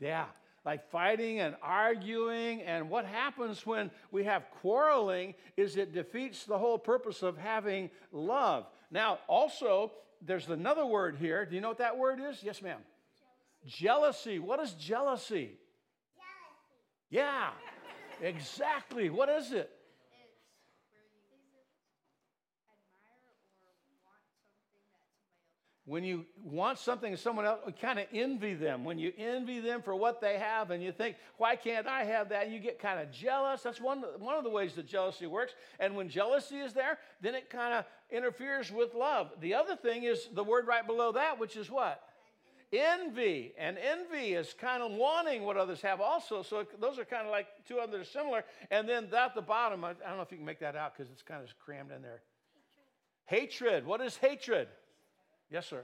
like 0.00 0.08
yeah, 0.08 0.24
like 0.64 0.90
fighting 0.90 1.38
and 1.38 1.54
arguing. 1.62 2.60
And 2.62 2.90
what 2.90 3.04
happens 3.04 3.64
when 3.64 3.92
we 4.10 4.24
have 4.24 4.50
quarreling 4.62 5.34
is 5.56 5.76
it 5.76 5.94
defeats 5.94 6.42
the 6.42 6.58
whole 6.58 6.76
purpose 6.76 7.22
of 7.22 7.38
having 7.38 7.88
love. 8.10 8.66
Now, 8.90 9.20
also, 9.28 9.92
there's 10.20 10.48
another 10.48 10.84
word 10.84 11.18
here. 11.20 11.46
Do 11.46 11.54
you 11.54 11.60
know 11.60 11.68
what 11.68 11.78
that 11.78 11.96
word 11.96 12.18
is? 12.20 12.42
Yes, 12.42 12.60
ma'am. 12.60 12.80
Jealousy. 13.66 14.38
What 14.38 14.60
is 14.60 14.72
jealousy? 14.72 15.58
Jealousy. 16.14 17.10
Yeah, 17.10 17.50
exactly. 18.20 19.10
What 19.10 19.28
is 19.28 19.52
it? 19.52 19.70
when 25.86 26.02
you 26.02 26.26
want 26.42 26.78
something 26.78 27.12
of 27.12 27.20
someone 27.20 27.46
else, 27.46 27.60
you 27.64 27.72
kind 27.72 28.00
of 28.00 28.06
envy 28.12 28.54
them. 28.54 28.84
When 28.84 28.98
you 28.98 29.12
envy 29.16 29.60
them 29.60 29.82
for 29.82 29.94
what 29.94 30.20
they 30.20 30.36
have 30.36 30.72
and 30.72 30.82
you 30.82 30.90
think, 30.90 31.14
why 31.38 31.54
can't 31.54 31.86
I 31.86 32.02
have 32.02 32.28
that? 32.30 32.46
And 32.46 32.52
You 32.52 32.58
get 32.58 32.80
kind 32.80 32.98
of 32.98 33.12
jealous. 33.12 33.62
That's 33.62 33.80
one, 33.80 34.02
one 34.18 34.34
of 34.34 34.42
the 34.42 34.50
ways 34.50 34.74
that 34.74 34.88
jealousy 34.88 35.28
works. 35.28 35.54
And 35.78 35.94
when 35.94 36.08
jealousy 36.08 36.56
is 36.56 36.72
there, 36.72 36.98
then 37.20 37.36
it 37.36 37.48
kind 37.50 37.72
of 37.72 37.84
interferes 38.10 38.72
with 38.72 38.94
love. 38.94 39.30
The 39.40 39.54
other 39.54 39.76
thing 39.76 40.02
is 40.02 40.28
the 40.34 40.42
word 40.42 40.66
right 40.66 40.84
below 40.84 41.12
that, 41.12 41.38
which 41.38 41.56
is 41.56 41.70
what? 41.70 42.02
Envy. 42.80 43.52
And 43.58 43.76
envy 43.78 44.34
is 44.34 44.54
kind 44.58 44.82
of 44.82 44.92
wanting 44.92 45.44
what 45.44 45.56
others 45.56 45.80
have 45.82 46.00
also. 46.00 46.42
So 46.42 46.64
those 46.80 46.98
are 46.98 47.04
kind 47.04 47.26
of 47.26 47.30
like 47.30 47.46
two 47.66 47.78
others 47.78 48.08
similar. 48.08 48.44
And 48.70 48.88
then 48.88 49.08
at 49.14 49.34
the 49.34 49.42
bottom, 49.42 49.84
I, 49.84 49.94
don't 49.94 50.16
know 50.16 50.22
if 50.22 50.30
you 50.30 50.38
can 50.38 50.46
make 50.46 50.60
that 50.60 50.76
out 50.76 50.96
because 50.96 51.10
it's 51.10 51.22
kind 51.22 51.42
of 51.42 51.58
crammed 51.58 51.92
in 51.92 52.02
there. 52.02 52.22
Hatred. 53.26 53.70
hatred. 53.72 53.86
What 53.86 54.00
is 54.00 54.16
hatred? 54.16 54.68
Yes, 55.50 55.66
sir. 55.66 55.82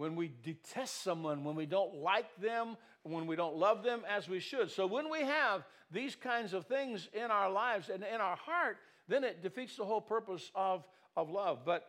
when 0.00 0.16
we 0.16 0.32
detest 0.42 1.04
someone, 1.04 1.44
when 1.44 1.54
we 1.54 1.66
don't 1.66 1.94
like 1.96 2.34
them, 2.40 2.74
when 3.02 3.26
we 3.26 3.36
don't 3.36 3.56
love 3.56 3.82
them 3.82 4.00
as 4.08 4.30
we 4.30 4.40
should. 4.40 4.70
So 4.70 4.86
when 4.86 5.10
we 5.10 5.20
have 5.20 5.62
these 5.90 6.14
kinds 6.14 6.54
of 6.54 6.64
things 6.64 7.10
in 7.12 7.30
our 7.30 7.50
lives 7.50 7.90
and 7.90 8.02
in 8.02 8.18
our 8.18 8.36
heart, 8.36 8.78
then 9.08 9.24
it 9.24 9.42
defeats 9.42 9.76
the 9.76 9.84
whole 9.84 10.00
purpose 10.00 10.50
of, 10.54 10.84
of 11.18 11.28
love. 11.28 11.66
But 11.66 11.86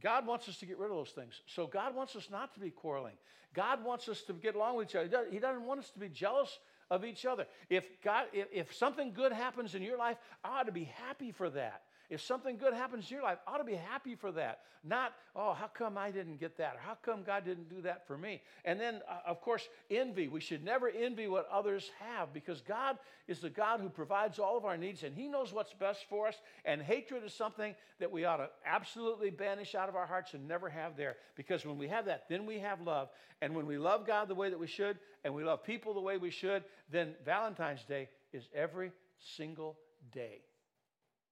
God 0.00 0.26
wants 0.26 0.48
us 0.48 0.58
to 0.58 0.66
get 0.66 0.78
rid 0.78 0.90
of 0.90 0.96
those 0.96 1.10
things. 1.10 1.40
So 1.46 1.66
God 1.66 1.94
wants 1.94 2.16
us 2.16 2.28
not 2.30 2.54
to 2.54 2.60
be 2.60 2.70
quarreling. 2.70 3.14
God 3.54 3.84
wants 3.84 4.08
us 4.08 4.22
to 4.22 4.32
get 4.32 4.54
along 4.54 4.76
with 4.76 4.88
each 4.88 4.96
other. 4.96 5.26
He 5.30 5.38
doesn't 5.38 5.66
want 5.66 5.80
us 5.80 5.90
to 5.90 5.98
be 5.98 6.08
jealous 6.08 6.58
of 6.90 7.04
each 7.04 7.26
other. 7.26 7.46
If 7.68 7.84
God, 8.02 8.26
if, 8.32 8.48
if 8.52 8.74
something 8.74 9.12
good 9.12 9.32
happens 9.32 9.74
in 9.74 9.82
your 9.82 9.98
life, 9.98 10.16
I 10.42 10.60
ought 10.60 10.66
to 10.66 10.72
be 10.72 10.84
happy 10.84 11.32
for 11.32 11.50
that. 11.50 11.82
If 12.12 12.20
something 12.20 12.58
good 12.58 12.74
happens 12.74 13.10
in 13.10 13.14
your 13.16 13.24
life, 13.24 13.38
ought 13.46 13.56
to 13.56 13.64
be 13.64 13.74
happy 13.74 14.16
for 14.16 14.30
that. 14.32 14.60
Not, 14.84 15.14
oh, 15.34 15.54
how 15.54 15.68
come 15.68 15.96
I 15.96 16.10
didn't 16.10 16.38
get 16.38 16.58
that? 16.58 16.74
Or 16.74 16.78
how 16.78 16.98
come 17.02 17.22
God 17.22 17.42
didn't 17.42 17.70
do 17.70 17.80
that 17.80 18.06
for 18.06 18.18
me? 18.18 18.42
And 18.66 18.78
then, 18.78 19.00
uh, 19.08 19.30
of 19.30 19.40
course, 19.40 19.66
envy. 19.90 20.28
We 20.28 20.40
should 20.40 20.62
never 20.62 20.90
envy 20.90 21.26
what 21.26 21.48
others 21.50 21.90
have 22.00 22.34
because 22.34 22.60
God 22.60 22.98
is 23.28 23.38
the 23.38 23.48
God 23.48 23.80
who 23.80 23.88
provides 23.88 24.38
all 24.38 24.58
of 24.58 24.66
our 24.66 24.76
needs 24.76 25.04
and 25.04 25.16
He 25.16 25.26
knows 25.26 25.54
what's 25.54 25.72
best 25.72 26.04
for 26.10 26.28
us. 26.28 26.34
And 26.66 26.82
hatred 26.82 27.24
is 27.24 27.32
something 27.32 27.74
that 27.98 28.12
we 28.12 28.26
ought 28.26 28.36
to 28.36 28.50
absolutely 28.66 29.30
banish 29.30 29.74
out 29.74 29.88
of 29.88 29.96
our 29.96 30.06
hearts 30.06 30.34
and 30.34 30.46
never 30.46 30.68
have 30.68 30.98
there. 30.98 31.16
Because 31.34 31.64
when 31.64 31.78
we 31.78 31.88
have 31.88 32.04
that, 32.04 32.28
then 32.28 32.44
we 32.44 32.58
have 32.58 32.82
love. 32.82 33.08
And 33.40 33.56
when 33.56 33.64
we 33.64 33.78
love 33.78 34.06
God 34.06 34.28
the 34.28 34.34
way 34.34 34.50
that 34.50 34.60
we 34.60 34.66
should 34.66 34.98
and 35.24 35.32
we 35.32 35.44
love 35.44 35.64
people 35.64 35.94
the 35.94 36.00
way 36.00 36.18
we 36.18 36.30
should, 36.30 36.62
then 36.90 37.14
Valentine's 37.24 37.84
Day 37.84 38.10
is 38.34 38.50
every 38.54 38.92
single 39.18 39.78
day. 40.12 40.42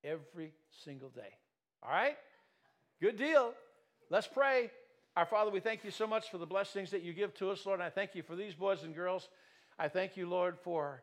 Every 0.05 0.53
single 0.85 1.11
day. 1.11 1.35
All 1.83 1.91
right? 1.91 2.17
Good 3.01 3.17
deal. 3.17 3.55
Let's 4.09 4.27
pray. 4.27 4.71
Our 5.17 5.27
Father, 5.27 5.51
we 5.51 5.61
thank 5.61 5.85
you 5.85 5.91
so 5.91 6.07
much 6.07 6.31
for 6.31 6.39
the 6.39 6.47
blessings 6.47 6.91
that 6.91 7.03
you 7.03 7.13
give 7.13 7.35
to 7.35 7.51
us, 7.51 7.67
Lord. 7.67 7.81
And 7.81 7.87
I 7.87 7.91
thank 7.91 8.15
you 8.15 8.23
for 8.23 8.37
these 8.37 8.55
boys 8.55 8.83
and 8.83 8.95
girls. 8.95 9.29
I 9.79 9.89
thank 9.89 10.17
you, 10.17 10.29
Lord, 10.29 10.59
for 10.63 11.03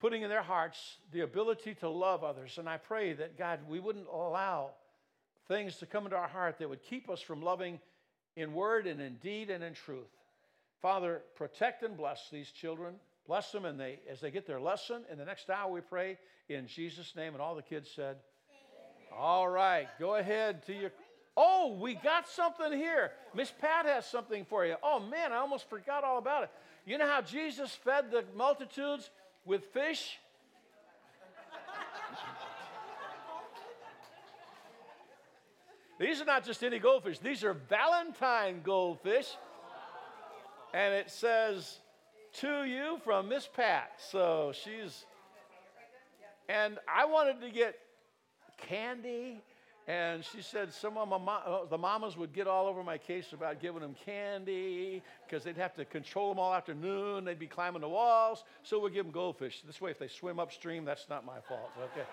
putting 0.00 0.22
in 0.22 0.28
their 0.28 0.42
hearts 0.42 0.96
the 1.12 1.20
ability 1.20 1.74
to 1.76 1.88
love 1.88 2.24
others. 2.24 2.58
And 2.58 2.68
I 2.68 2.76
pray 2.76 3.12
that, 3.12 3.38
God, 3.38 3.60
we 3.68 3.78
wouldn't 3.78 4.08
allow 4.12 4.70
things 5.48 5.76
to 5.76 5.86
come 5.86 6.04
into 6.04 6.16
our 6.16 6.28
heart 6.28 6.58
that 6.58 6.68
would 6.68 6.82
keep 6.82 7.08
us 7.08 7.20
from 7.20 7.40
loving 7.40 7.78
in 8.36 8.52
word 8.52 8.86
and 8.86 9.00
in 9.00 9.16
deed 9.16 9.50
and 9.50 9.62
in 9.62 9.74
truth. 9.74 10.10
Father, 10.80 11.22
protect 11.36 11.82
and 11.82 11.96
bless 11.96 12.28
these 12.30 12.50
children. 12.50 12.94
Bless 13.26 13.52
them 13.52 13.64
and 13.64 13.78
they, 13.78 14.00
as 14.10 14.20
they 14.20 14.30
get 14.30 14.46
their 14.46 14.60
lesson. 14.60 15.02
In 15.10 15.18
the 15.18 15.24
next 15.24 15.48
hour, 15.48 15.70
we 15.70 15.80
pray 15.80 16.18
in 16.48 16.66
Jesus' 16.66 17.14
name. 17.14 17.34
And 17.34 17.42
all 17.42 17.54
the 17.54 17.62
kids 17.62 17.90
said, 17.94 18.16
All 19.16 19.48
right, 19.48 19.88
go 19.98 20.16
ahead 20.16 20.66
to 20.66 20.72
your. 20.72 20.90
Oh, 21.36 21.78
we 21.80 21.94
got 21.94 22.28
something 22.28 22.72
here. 22.72 23.12
Miss 23.34 23.50
Pat 23.58 23.86
has 23.86 24.06
something 24.06 24.44
for 24.44 24.66
you. 24.66 24.76
Oh, 24.82 25.00
man, 25.00 25.32
I 25.32 25.36
almost 25.36 25.68
forgot 25.70 26.04
all 26.04 26.18
about 26.18 26.44
it. 26.44 26.50
You 26.84 26.98
know 26.98 27.06
how 27.06 27.22
Jesus 27.22 27.74
fed 27.74 28.10
the 28.10 28.24
multitudes 28.36 29.08
with 29.46 29.64
fish? 29.72 30.18
These 35.98 36.20
are 36.20 36.24
not 36.24 36.44
just 36.44 36.64
any 36.64 36.80
goldfish, 36.80 37.20
these 37.20 37.44
are 37.44 37.54
Valentine 37.54 38.60
goldfish. 38.64 39.36
And 40.74 40.94
it 40.94 41.10
says, 41.10 41.78
to 42.40 42.64
you 42.64 42.98
from 43.04 43.28
Miss 43.28 43.46
Pat. 43.46 43.92
So 44.10 44.52
she's, 44.52 45.04
and 46.48 46.78
I 46.88 47.04
wanted 47.04 47.40
to 47.40 47.50
get 47.50 47.78
candy. 48.68 49.40
And 49.88 50.24
she 50.24 50.42
said 50.42 50.72
some 50.72 50.96
of 50.96 51.12
uh, 51.12 51.64
the 51.68 51.76
mamas 51.76 52.16
would 52.16 52.32
get 52.32 52.46
all 52.46 52.68
over 52.68 52.84
my 52.84 52.98
case 52.98 53.32
about 53.32 53.60
giving 53.60 53.80
them 53.80 53.96
candy 54.04 55.02
because 55.26 55.42
they'd 55.42 55.56
have 55.56 55.74
to 55.74 55.84
control 55.84 56.28
them 56.28 56.38
all 56.38 56.54
afternoon. 56.54 57.24
They'd 57.24 57.38
be 57.38 57.48
climbing 57.48 57.80
the 57.80 57.88
walls. 57.88 58.44
So 58.62 58.78
we 58.78 58.92
give 58.92 59.06
them 59.06 59.12
goldfish. 59.12 59.60
This 59.66 59.80
way, 59.80 59.90
if 59.90 59.98
they 59.98 60.06
swim 60.06 60.38
upstream, 60.38 60.84
that's 60.84 61.08
not 61.10 61.26
my 61.26 61.40
fault. 61.48 61.72
Okay. 61.78 62.06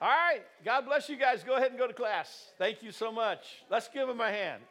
all 0.00 0.08
right. 0.08 0.42
God 0.64 0.86
bless 0.86 1.08
you 1.08 1.16
guys. 1.16 1.42
Go 1.42 1.56
ahead 1.56 1.70
and 1.70 1.78
go 1.78 1.88
to 1.88 1.92
class. 1.92 2.52
Thank 2.58 2.80
you 2.84 2.92
so 2.92 3.10
much. 3.10 3.64
Let's 3.68 3.88
give 3.88 4.06
them 4.06 4.20
a 4.20 4.30
hand. 4.30 4.62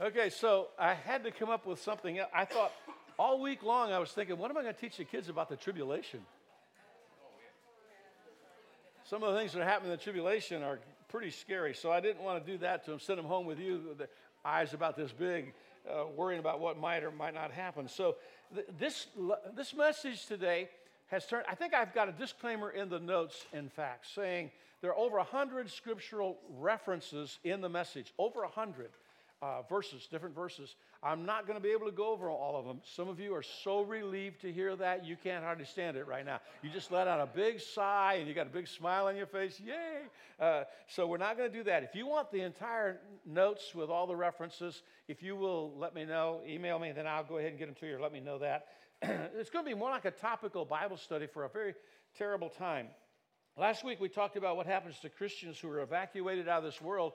Okay, 0.00 0.30
so 0.30 0.68
I 0.78 0.94
had 0.94 1.24
to 1.24 1.32
come 1.32 1.50
up 1.50 1.66
with 1.66 1.82
something. 1.82 2.20
I 2.32 2.44
thought 2.44 2.70
all 3.18 3.40
week 3.40 3.64
long 3.64 3.92
I 3.92 3.98
was 3.98 4.12
thinking, 4.12 4.38
what 4.38 4.48
am 4.48 4.56
I 4.56 4.62
going 4.62 4.72
to 4.72 4.80
teach 4.80 4.96
the 4.96 5.04
kids 5.04 5.28
about 5.28 5.48
the 5.48 5.56
tribulation? 5.56 6.20
Some 9.02 9.24
of 9.24 9.32
the 9.32 9.40
things 9.40 9.54
that 9.54 9.64
happen 9.64 9.86
in 9.86 9.90
the 9.90 9.96
tribulation 9.96 10.62
are 10.62 10.78
pretty 11.08 11.30
scary, 11.30 11.74
so 11.74 11.90
I 11.90 11.98
didn't 11.98 12.22
want 12.22 12.46
to 12.46 12.52
do 12.52 12.58
that 12.58 12.84
to 12.84 12.92
them. 12.92 13.00
Send 13.00 13.18
them 13.18 13.26
home 13.26 13.44
with 13.44 13.58
you, 13.58 13.96
the 13.98 14.08
eyes 14.44 14.72
about 14.72 14.96
this 14.96 15.10
big, 15.10 15.52
uh, 15.90 16.04
worrying 16.14 16.38
about 16.38 16.60
what 16.60 16.78
might 16.78 17.02
or 17.02 17.10
might 17.10 17.34
not 17.34 17.50
happen. 17.50 17.88
So 17.88 18.16
th- 18.54 18.68
this 18.78 19.08
this 19.56 19.74
message 19.74 20.26
today 20.26 20.68
has 21.08 21.26
turned. 21.26 21.44
I 21.50 21.56
think 21.56 21.74
I've 21.74 21.92
got 21.92 22.08
a 22.08 22.12
disclaimer 22.12 22.70
in 22.70 22.88
the 22.88 23.00
notes, 23.00 23.46
in 23.52 23.68
fact, 23.68 24.06
saying 24.14 24.52
there 24.80 24.92
are 24.92 24.98
over 24.98 25.18
hundred 25.18 25.68
scriptural 25.72 26.38
references 26.56 27.40
in 27.42 27.60
the 27.62 27.68
message. 27.68 28.12
Over 28.16 28.44
hundred 28.44 28.90
uh, 29.40 29.62
verses, 29.62 30.08
different 30.10 30.34
verses. 30.34 30.74
I'm 31.02 31.24
not 31.24 31.46
going 31.46 31.56
to 31.58 31.62
be 31.62 31.70
able 31.70 31.86
to 31.86 31.92
go 31.92 32.12
over 32.12 32.28
all 32.28 32.58
of 32.58 32.66
them. 32.66 32.80
Some 32.84 33.08
of 33.08 33.20
you 33.20 33.34
are 33.34 33.42
so 33.42 33.82
relieved 33.82 34.40
to 34.40 34.52
hear 34.52 34.74
that 34.76 35.04
you 35.04 35.16
can't 35.22 35.44
hardly 35.44 35.64
stand 35.64 35.96
it 35.96 36.06
right 36.06 36.26
now. 36.26 36.40
You 36.62 36.70
just 36.70 36.90
let 36.90 37.06
out 37.06 37.20
a 37.20 37.26
big 37.26 37.60
sigh 37.60 38.16
and 38.18 38.28
you 38.28 38.34
got 38.34 38.46
a 38.46 38.50
big 38.50 38.66
smile 38.66 39.06
on 39.06 39.16
your 39.16 39.26
face. 39.26 39.60
Yay! 39.64 40.02
Uh, 40.40 40.64
so 40.88 41.06
we're 41.06 41.18
not 41.18 41.36
going 41.36 41.50
to 41.50 41.56
do 41.56 41.62
that. 41.64 41.84
If 41.84 41.94
you 41.94 42.06
want 42.06 42.32
the 42.32 42.40
entire 42.40 42.98
notes 43.24 43.74
with 43.74 43.90
all 43.90 44.06
the 44.06 44.16
references, 44.16 44.82
if 45.06 45.22
you 45.22 45.36
will 45.36 45.72
let 45.78 45.94
me 45.94 46.04
know, 46.04 46.40
email 46.46 46.78
me, 46.78 46.90
then 46.92 47.06
I'll 47.06 47.24
go 47.24 47.38
ahead 47.38 47.50
and 47.50 47.58
get 47.58 47.66
them 47.66 47.76
to 47.80 47.86
you 47.86 47.96
or 47.96 48.00
let 48.00 48.12
me 48.12 48.20
know 48.20 48.38
that. 48.38 48.66
it's 49.02 49.50
going 49.50 49.64
to 49.64 49.70
be 49.70 49.76
more 49.76 49.90
like 49.90 50.04
a 50.04 50.10
topical 50.10 50.64
Bible 50.64 50.96
study 50.96 51.26
for 51.26 51.44
a 51.44 51.48
very 51.48 51.74
terrible 52.16 52.48
time. 52.48 52.88
Last 53.56 53.84
week 53.84 54.00
we 54.00 54.08
talked 54.08 54.36
about 54.36 54.56
what 54.56 54.66
happens 54.66 55.00
to 55.00 55.08
Christians 55.08 55.58
who 55.58 55.68
are 55.68 55.80
evacuated 55.80 56.48
out 56.48 56.58
of 56.58 56.64
this 56.64 56.80
world 56.80 57.12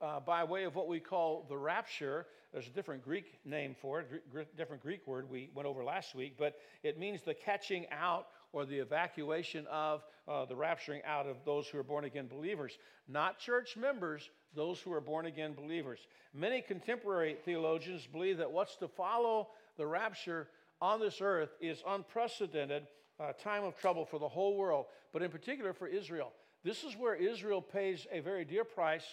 uh, 0.00 0.20
by 0.20 0.44
way 0.44 0.64
of 0.64 0.74
what 0.74 0.88
we 0.88 1.00
call 1.00 1.46
the 1.48 1.56
rapture. 1.56 2.26
There's 2.52 2.66
a 2.66 2.70
different 2.70 3.02
Greek 3.02 3.38
name 3.44 3.74
for 3.80 4.00
it, 4.00 4.56
different 4.56 4.82
Greek 4.82 5.06
word 5.06 5.28
we 5.30 5.50
went 5.54 5.66
over 5.66 5.82
last 5.82 6.14
week, 6.14 6.34
but 6.38 6.56
it 6.82 6.98
means 6.98 7.22
the 7.22 7.34
catching 7.34 7.86
out 7.90 8.26
or 8.52 8.64
the 8.64 8.78
evacuation 8.78 9.66
of 9.66 10.04
uh, 10.28 10.44
the 10.44 10.54
rapturing 10.54 11.04
out 11.04 11.26
of 11.26 11.36
those 11.44 11.66
who 11.66 11.78
are 11.78 11.82
born 11.82 12.04
again 12.04 12.28
believers. 12.28 12.78
Not 13.08 13.38
church 13.38 13.76
members, 13.76 14.30
those 14.54 14.78
who 14.78 14.92
are 14.92 15.00
born 15.00 15.26
again 15.26 15.54
believers. 15.54 15.98
Many 16.32 16.60
contemporary 16.60 17.36
theologians 17.44 18.06
believe 18.06 18.38
that 18.38 18.50
what's 18.50 18.76
to 18.76 18.88
follow 18.88 19.48
the 19.76 19.86
rapture 19.86 20.48
on 20.80 21.00
this 21.00 21.20
earth 21.20 21.50
is 21.60 21.82
unprecedented 21.86 22.86
uh, 23.18 23.32
time 23.32 23.64
of 23.64 23.76
trouble 23.76 24.04
for 24.04 24.18
the 24.18 24.28
whole 24.28 24.56
world, 24.56 24.86
but 25.12 25.22
in 25.22 25.30
particular 25.30 25.72
for 25.72 25.88
Israel. 25.88 26.32
This 26.62 26.84
is 26.84 26.96
where 26.96 27.14
Israel 27.14 27.60
pays 27.60 28.06
a 28.10 28.20
very 28.20 28.44
dear 28.44 28.64
price 28.64 29.04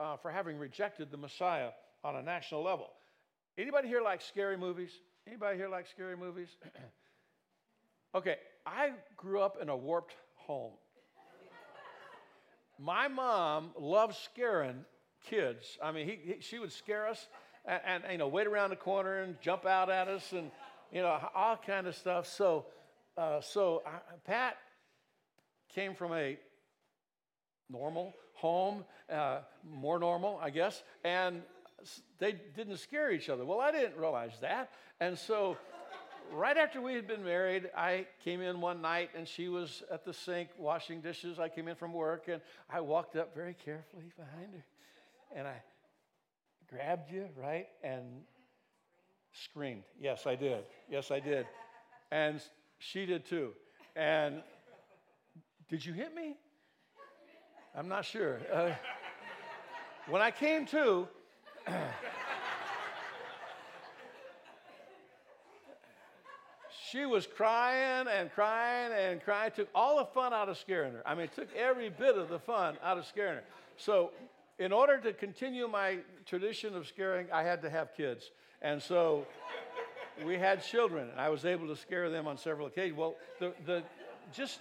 uh, 0.00 0.16
for 0.16 0.30
having 0.30 0.58
rejected 0.58 1.10
the 1.10 1.16
Messiah 1.16 1.70
on 2.02 2.16
a 2.16 2.22
national 2.22 2.62
level. 2.62 2.90
Anybody 3.56 3.88
here 3.88 4.02
like 4.02 4.20
scary 4.20 4.56
movies? 4.56 4.90
Anybody 5.26 5.56
here 5.56 5.68
like 5.68 5.86
scary 5.86 6.16
movies? 6.16 6.48
okay, 8.14 8.36
I 8.66 8.92
grew 9.16 9.40
up 9.40 9.58
in 9.60 9.68
a 9.68 9.76
warped 9.76 10.14
home. 10.34 10.72
My 12.78 13.06
mom 13.08 13.70
loved 13.78 14.16
scaring 14.16 14.84
kids. 15.24 15.78
I 15.82 15.92
mean, 15.92 16.08
he, 16.08 16.18
he, 16.24 16.40
she 16.40 16.58
would 16.58 16.72
scare 16.72 17.06
us 17.06 17.28
and, 17.64 18.02
and, 18.04 18.12
you 18.12 18.18
know 18.18 18.28
wait 18.28 18.46
around 18.46 18.70
the 18.70 18.76
corner 18.76 19.22
and 19.22 19.40
jump 19.40 19.64
out 19.64 19.90
at 19.90 20.08
us 20.08 20.32
and 20.32 20.50
you 20.92 21.00
know 21.00 21.18
all 21.34 21.56
kind 21.56 21.86
of 21.86 21.94
stuff. 21.94 22.26
So, 22.26 22.66
uh, 23.16 23.40
so 23.40 23.82
I, 23.86 23.98
Pat 24.24 24.56
came 25.74 25.94
from 25.94 26.12
a 26.12 26.36
normal 27.70 28.12
home, 28.34 28.84
uh, 29.10 29.40
more 29.68 29.98
normal, 29.98 30.38
I 30.42 30.50
guess, 30.50 30.82
and 31.04 31.42
they 32.18 32.32
didn't 32.56 32.78
scare 32.78 33.10
each 33.12 33.28
other. 33.28 33.44
Well, 33.44 33.60
I 33.60 33.70
didn't 33.70 33.96
realize 33.96 34.32
that. 34.40 34.70
And 35.00 35.18
so, 35.18 35.56
right 36.32 36.56
after 36.56 36.80
we 36.80 36.94
had 36.94 37.06
been 37.06 37.24
married, 37.24 37.70
I 37.76 38.06
came 38.24 38.40
in 38.40 38.60
one 38.60 38.80
night 38.80 39.10
and 39.16 39.26
she 39.26 39.48
was 39.48 39.82
at 39.90 40.04
the 40.04 40.12
sink 40.12 40.48
washing 40.58 41.00
dishes. 41.00 41.38
I 41.38 41.48
came 41.48 41.68
in 41.68 41.76
from 41.76 41.92
work 41.92 42.28
and 42.28 42.40
I 42.70 42.80
walked 42.80 43.16
up 43.16 43.34
very 43.34 43.54
carefully 43.54 44.12
behind 44.16 44.54
her 44.54 44.64
and 45.34 45.46
I 45.46 45.56
grabbed 46.70 47.10
you, 47.10 47.28
right? 47.36 47.66
And 47.82 48.22
screamed. 49.32 49.82
Yes, 50.00 50.26
I 50.26 50.36
did. 50.36 50.64
Yes, 50.88 51.10
I 51.10 51.20
did. 51.20 51.46
And 52.10 52.40
she 52.78 53.06
did 53.06 53.26
too. 53.26 53.52
And 53.96 54.42
did 55.68 55.84
you 55.84 55.92
hit 55.92 56.14
me? 56.14 56.36
I'm 57.76 57.88
not 57.88 58.04
sure. 58.04 58.38
Uh, 58.52 58.70
when 60.08 60.22
I 60.22 60.30
came 60.30 60.64
to, 60.66 61.08
she 66.88 67.04
was 67.04 67.26
crying 67.26 68.06
and 68.06 68.30
crying 68.32 68.92
and 68.92 69.20
crying. 69.20 69.50
Took 69.56 69.68
all 69.74 69.98
the 69.98 70.04
fun 70.04 70.32
out 70.32 70.48
of 70.48 70.56
scaring 70.56 70.92
her. 70.92 71.02
I 71.04 71.16
mean, 71.16 71.28
took 71.34 71.48
every 71.56 71.88
bit 71.88 72.16
of 72.16 72.28
the 72.28 72.38
fun 72.38 72.76
out 72.80 72.96
of 72.96 73.06
scaring 73.06 73.36
her. 73.36 73.44
So, 73.76 74.12
in 74.60 74.72
order 74.72 74.98
to 74.98 75.12
continue 75.12 75.66
my 75.66 75.98
tradition 76.26 76.76
of 76.76 76.86
scaring, 76.86 77.26
I 77.32 77.42
had 77.42 77.60
to 77.62 77.70
have 77.70 77.96
kids. 77.96 78.30
And 78.62 78.80
so 78.80 79.26
we 80.24 80.38
had 80.38 80.62
children, 80.62 81.10
and 81.10 81.20
I 81.20 81.28
was 81.28 81.44
able 81.44 81.66
to 81.66 81.76
scare 81.76 82.08
them 82.08 82.28
on 82.28 82.38
several 82.38 82.68
occasions. 82.68 82.96
Well, 82.96 83.16
the, 83.40 83.52
the, 83.66 83.82
just 84.32 84.60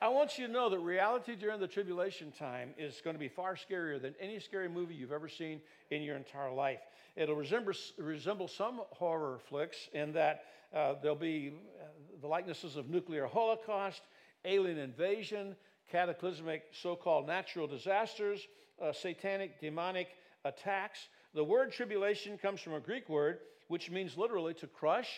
I 0.00 0.08
want 0.08 0.38
you 0.38 0.46
to 0.46 0.52
know 0.52 0.68
that 0.70 0.78
reality 0.78 1.36
during 1.36 1.60
the 1.60 1.66
tribulation 1.66 2.32
time 2.32 2.70
is 2.78 3.00
going 3.02 3.14
to 3.14 3.20
be 3.20 3.28
far 3.28 3.56
scarier 3.56 4.00
than 4.00 4.14
any 4.20 4.38
scary 4.38 4.68
movie 4.68 4.94
you've 4.94 5.12
ever 5.12 5.28
seen 5.28 5.60
in 5.90 6.02
your 6.02 6.16
entire 6.16 6.52
life. 6.52 6.80
It'll 7.16 7.36
resemble, 7.36 7.72
resemble 7.98 8.48
some 8.48 8.82
horror 8.90 9.38
flicks 9.48 9.88
in 9.92 10.12
that 10.12 10.44
uh, 10.74 10.94
there'll 11.00 11.16
be 11.16 11.54
uh, 11.80 11.86
the 12.20 12.26
likenesses 12.26 12.76
of 12.76 12.88
nuclear 12.88 13.26
holocaust, 13.26 14.02
alien 14.44 14.78
invasion, 14.78 15.54
cataclysmic 15.90 16.64
so 16.72 16.96
called 16.96 17.26
natural 17.26 17.66
disasters, 17.66 18.46
uh, 18.82 18.92
satanic, 18.92 19.60
demonic 19.60 20.08
attacks. 20.44 21.08
The 21.34 21.44
word 21.44 21.72
tribulation 21.72 22.36
comes 22.38 22.60
from 22.60 22.74
a 22.74 22.80
Greek 22.80 23.08
word 23.08 23.38
which 23.68 23.90
means 23.90 24.16
literally 24.16 24.54
to 24.54 24.66
crush, 24.66 25.08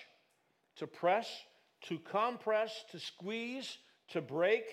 to 0.77 0.87
press, 0.87 1.29
to 1.89 1.99
compress, 1.99 2.85
to 2.93 2.99
squeeze, 2.99 3.79
to 4.13 4.21
break. 4.21 4.65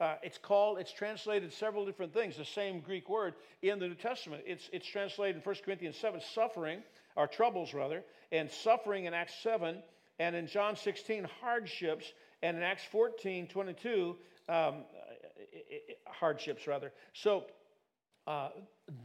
Uh, 0.00 0.14
it's 0.22 0.38
called, 0.38 0.78
it's 0.78 0.92
translated 0.92 1.52
several 1.52 1.84
different 1.84 2.14
things, 2.14 2.36
the 2.36 2.44
same 2.44 2.80
Greek 2.80 3.08
word 3.08 3.34
in 3.62 3.78
the 3.78 3.86
New 3.86 3.94
Testament. 3.94 4.42
It's, 4.46 4.70
it's 4.72 4.86
translated 4.86 5.36
in 5.36 5.42
1 5.42 5.56
Corinthians 5.64 5.96
7, 5.96 6.20
suffering, 6.34 6.82
or 7.16 7.26
troubles 7.26 7.74
rather, 7.74 8.02
and 8.32 8.50
suffering 8.50 9.04
in 9.04 9.12
Acts 9.12 9.34
7, 9.42 9.82
and 10.18 10.36
in 10.36 10.46
John 10.46 10.76
16, 10.76 11.26
hardships, 11.42 12.12
and 12.42 12.56
in 12.56 12.62
Acts 12.62 12.84
14, 12.90 13.46
22, 13.48 14.16
um, 14.48 14.84
hardships 16.06 16.66
rather. 16.66 16.92
So 17.12 17.44
uh, 18.26 18.50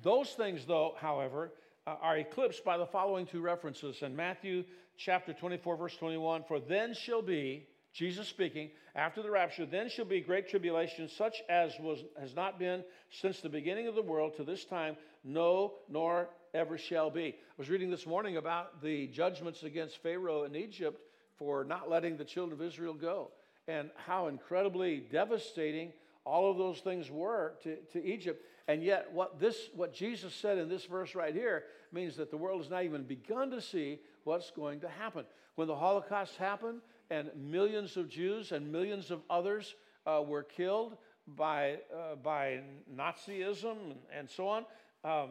those 0.02 0.30
things, 0.32 0.66
though, 0.66 0.96
however, 0.98 1.52
uh, 1.88 1.96
are 2.02 2.18
eclipsed 2.18 2.64
by 2.64 2.78
the 2.78 2.86
following 2.86 3.26
two 3.26 3.42
references 3.42 4.02
in 4.02 4.16
Matthew 4.16 4.64
chapter 4.98 5.34
24, 5.34 5.78
verse 5.78 5.96
21 5.98 6.44
For 6.48 6.60
then 6.60 6.94
shall 6.94 7.22
be, 7.22 7.68
Jesus 7.96 8.28
speaking, 8.28 8.72
after 8.94 9.24
the 9.24 9.32
rapture, 9.32 9.66
then 9.66 9.88
shall 9.88 10.04
be 10.04 10.20
great 10.20 10.50
tribulation, 10.50 11.08
such 11.08 11.42
as 11.48 11.72
was, 11.80 12.04
has 12.20 12.36
not 12.36 12.60
been 12.60 12.84
since 13.10 13.40
the 13.40 13.48
beginning 13.48 13.88
of 13.88 13.96
the 13.96 14.02
world 14.02 14.36
to 14.36 14.44
this 14.44 14.66
time, 14.66 14.98
no, 15.24 15.76
nor 15.88 16.28
ever 16.54 16.78
shall 16.78 17.10
be. 17.10 17.28
I 17.28 17.54
was 17.58 17.70
reading 17.70 17.90
this 17.90 18.06
morning 18.06 18.36
about 18.36 18.84
the 18.84 19.08
judgments 19.08 19.64
against 19.64 20.04
Pharaoh 20.04 20.44
in 20.44 20.58
Egypt 20.58 21.00
for 21.40 21.64
not 21.64 21.90
letting 21.90 22.18
the 22.18 22.26
children 22.26 22.60
of 22.60 22.68
Israel 22.68 22.94
go, 22.94 23.32
and 23.66 23.90
how 23.96 24.28
incredibly 24.28 24.98
devastating 25.00 25.94
all 26.26 26.52
of 26.52 26.58
those 26.58 26.80
things 26.80 27.10
were 27.10 27.54
to, 27.64 27.78
to 27.94 28.04
Egypt. 28.04 28.44
And 28.68 28.84
yet, 28.84 29.08
what, 29.14 29.40
this, 29.40 29.70
what 29.74 29.94
Jesus 29.94 30.34
said 30.36 30.58
in 30.58 30.68
this 30.68 30.84
verse 30.84 31.16
right 31.16 31.34
here 31.34 31.64
means 31.94 32.18
that 32.18 32.30
the 32.30 32.36
world 32.36 32.62
has 32.62 32.70
not 32.70 32.84
even 32.84 33.04
begun 33.04 33.52
to 33.52 33.62
see 33.62 34.00
what's 34.26 34.52
going 34.52 34.82
to 34.82 34.90
happen. 34.90 35.24
When 35.56 35.70
the 35.70 35.76
Holocaust 35.78 36.36
happened 36.36 36.82
and 37.10 37.30
millions 37.36 37.98
of 37.98 38.10
Jews 38.10 38.52
and 38.52 38.72
millions 38.72 39.12
of 39.12 39.22
others 39.30 39.76
uh, 40.06 40.22
were 40.26 40.44
killed 40.44 40.98
by, 41.28 41.80
uh, 41.94 42.16
by 42.16 42.62
Nazism 42.94 43.96
and, 44.16 44.30
so 44.30 44.48
on, 44.48 44.66
um, 45.04 45.30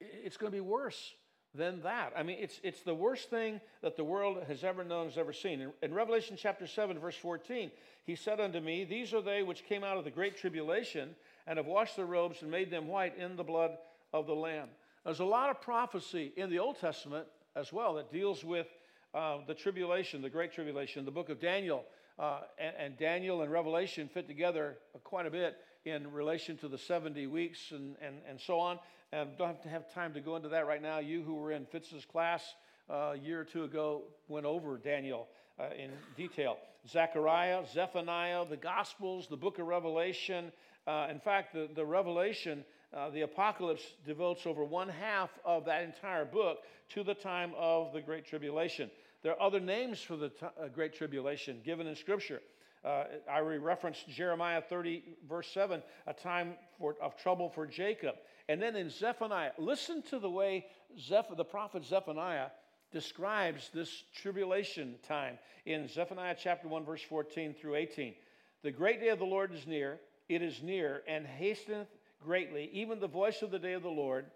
it's 0.00 0.36
going 0.36 0.50
to 0.50 0.56
be 0.56 0.60
worse 0.60 1.14
than 1.54 1.82
that. 1.82 2.12
I 2.16 2.22
mean, 2.22 2.38
it's, 2.40 2.60
it's 2.62 2.82
the 2.82 2.94
worst 2.94 3.30
thing 3.30 3.60
that 3.82 3.96
the 3.96 4.04
world 4.04 4.38
has 4.48 4.64
ever 4.64 4.84
known, 4.84 5.06
has 5.06 5.18
ever 5.18 5.32
seen. 5.32 5.60
In, 5.60 5.72
in, 5.82 5.94
Revelation 5.94 6.36
chapter 6.38 6.66
7, 6.66 6.98
verse 6.98 7.16
14, 7.16 7.70
he 8.04 8.16
said 8.16 8.40
unto 8.40 8.60
me, 8.60 8.84
These 8.84 9.14
are 9.14 9.22
they 9.22 9.42
which 9.42 9.64
came 9.64 9.84
out 9.84 9.96
of 9.96 10.04
the 10.04 10.10
great 10.10 10.36
tribulation 10.36 11.14
and 11.46 11.56
have 11.56 11.66
washed 11.66 11.96
their 11.96 12.06
robes 12.06 12.42
and 12.42 12.50
made 12.50 12.70
them 12.70 12.88
white 12.88 13.16
in 13.16 13.36
the 13.36 13.44
blood 13.44 13.72
of 14.12 14.26
the 14.26 14.34
Lamb. 14.34 14.68
There's 15.04 15.20
a 15.20 15.24
lot 15.24 15.50
of 15.50 15.60
prophecy 15.60 16.32
in 16.36 16.50
the 16.50 16.58
Old 16.58 16.80
Testament 16.80 17.26
as 17.54 17.72
well 17.72 17.94
that 17.94 18.10
deals 18.10 18.42
with 18.42 18.66
uh, 19.14 19.38
the 19.46 19.54
tribulation, 19.54 20.20
the 20.22 20.30
great 20.30 20.52
tribulation. 20.52 21.04
The 21.04 21.10
book 21.10 21.28
of 21.28 21.40
Daniel 21.40 21.84
uh, 22.18 22.40
and, 22.58 22.74
and, 22.78 22.98
Daniel 22.98 23.42
and 23.42 23.50
Revelation 23.50 24.08
fit 24.12 24.26
together 24.26 24.76
quite 25.04 25.26
a 25.26 25.30
bit 25.30 25.56
in 25.84 26.12
relation 26.12 26.56
to 26.58 26.68
the 26.68 26.78
70 26.78 27.26
weeks 27.28 27.70
and, 27.70 27.96
and, 28.00 28.16
and 28.28 28.40
so 28.40 28.58
on. 28.58 28.78
And 29.12 29.30
don't 29.38 29.48
have 29.48 29.62
to 29.62 29.68
have 29.68 29.92
time 29.94 30.14
to 30.14 30.20
go 30.20 30.36
into 30.36 30.48
that 30.50 30.66
right 30.66 30.82
now. 30.82 30.98
You 30.98 31.22
who 31.22 31.34
were 31.34 31.52
in 31.52 31.66
Fitz's 31.66 32.04
class 32.04 32.42
uh, 32.90 33.12
a 33.14 33.16
year 33.16 33.40
or 33.40 33.44
two 33.44 33.64
ago 33.64 34.02
went 34.28 34.46
over 34.46 34.78
Daniel 34.78 35.28
uh, 35.58 35.68
in 35.78 35.90
detail. 36.16 36.56
Zechariah, 36.88 37.62
Zephaniah, 37.72 38.44
the 38.48 38.56
Gospels, 38.56 39.26
the 39.30 39.36
book 39.36 39.58
of 39.58 39.66
Revelation, 39.66 40.52
uh, 40.86 41.08
in 41.10 41.18
fact, 41.18 41.54
the, 41.54 41.68
the 41.74 41.84
Revelation, 41.84 42.64
uh, 42.92 43.10
the 43.10 43.22
Apocalypse 43.22 43.82
devotes 44.06 44.46
over 44.46 44.64
one 44.64 44.88
half 44.88 45.30
of 45.44 45.64
that 45.64 45.82
entire 45.82 46.24
book 46.24 46.58
to 46.90 47.02
the 47.02 47.14
time 47.14 47.52
of 47.56 47.92
the 47.92 48.00
Great 48.00 48.26
Tribulation. 48.26 48.90
There 49.24 49.32
are 49.32 49.42
other 49.42 49.58
names 49.58 50.00
for 50.00 50.16
the 50.16 50.28
t- 50.28 50.46
uh, 50.46 50.68
Great 50.68 50.94
Tribulation 50.94 51.60
given 51.64 51.88
in 51.88 51.96
Scripture. 51.96 52.40
Uh, 52.84 53.04
I 53.28 53.40
referenced 53.40 54.06
Jeremiah 54.08 54.60
30, 54.60 55.02
verse 55.28 55.48
7, 55.52 55.82
a 56.06 56.12
time 56.12 56.54
for, 56.78 56.94
of 57.02 57.16
trouble 57.16 57.48
for 57.48 57.66
Jacob. 57.66 58.14
And 58.48 58.60
then 58.60 58.76
in 58.76 58.90
Zephaniah, 58.90 59.52
listen 59.58 60.02
to 60.10 60.18
the 60.18 60.30
way 60.30 60.66
Zeph- 61.00 61.36
the 61.36 61.44
prophet 61.44 61.84
Zephaniah 61.84 62.48
describes 62.92 63.70
this 63.72 64.04
tribulation 64.14 64.96
time 65.08 65.38
in 65.64 65.88
Zephaniah 65.88 66.36
chapter 66.38 66.68
1, 66.68 66.84
verse 66.84 67.02
14 67.02 67.54
through 67.54 67.76
18. 67.76 68.14
The 68.62 68.70
great 68.70 69.00
day 69.00 69.08
of 69.08 69.18
the 69.18 69.24
Lord 69.24 69.52
is 69.52 69.66
near 69.66 69.98
it 70.28 70.42
is 70.42 70.62
near 70.62 71.02
and 71.06 71.26
hasteneth 71.26 71.88
greatly, 72.22 72.70
even 72.72 72.98
the 72.98 73.08
voice 73.08 73.42
of 73.42 73.50
the 73.50 73.58
day 73.58 73.74
of 73.74 73.82
the 73.82 73.88
Lord. 73.88 74.26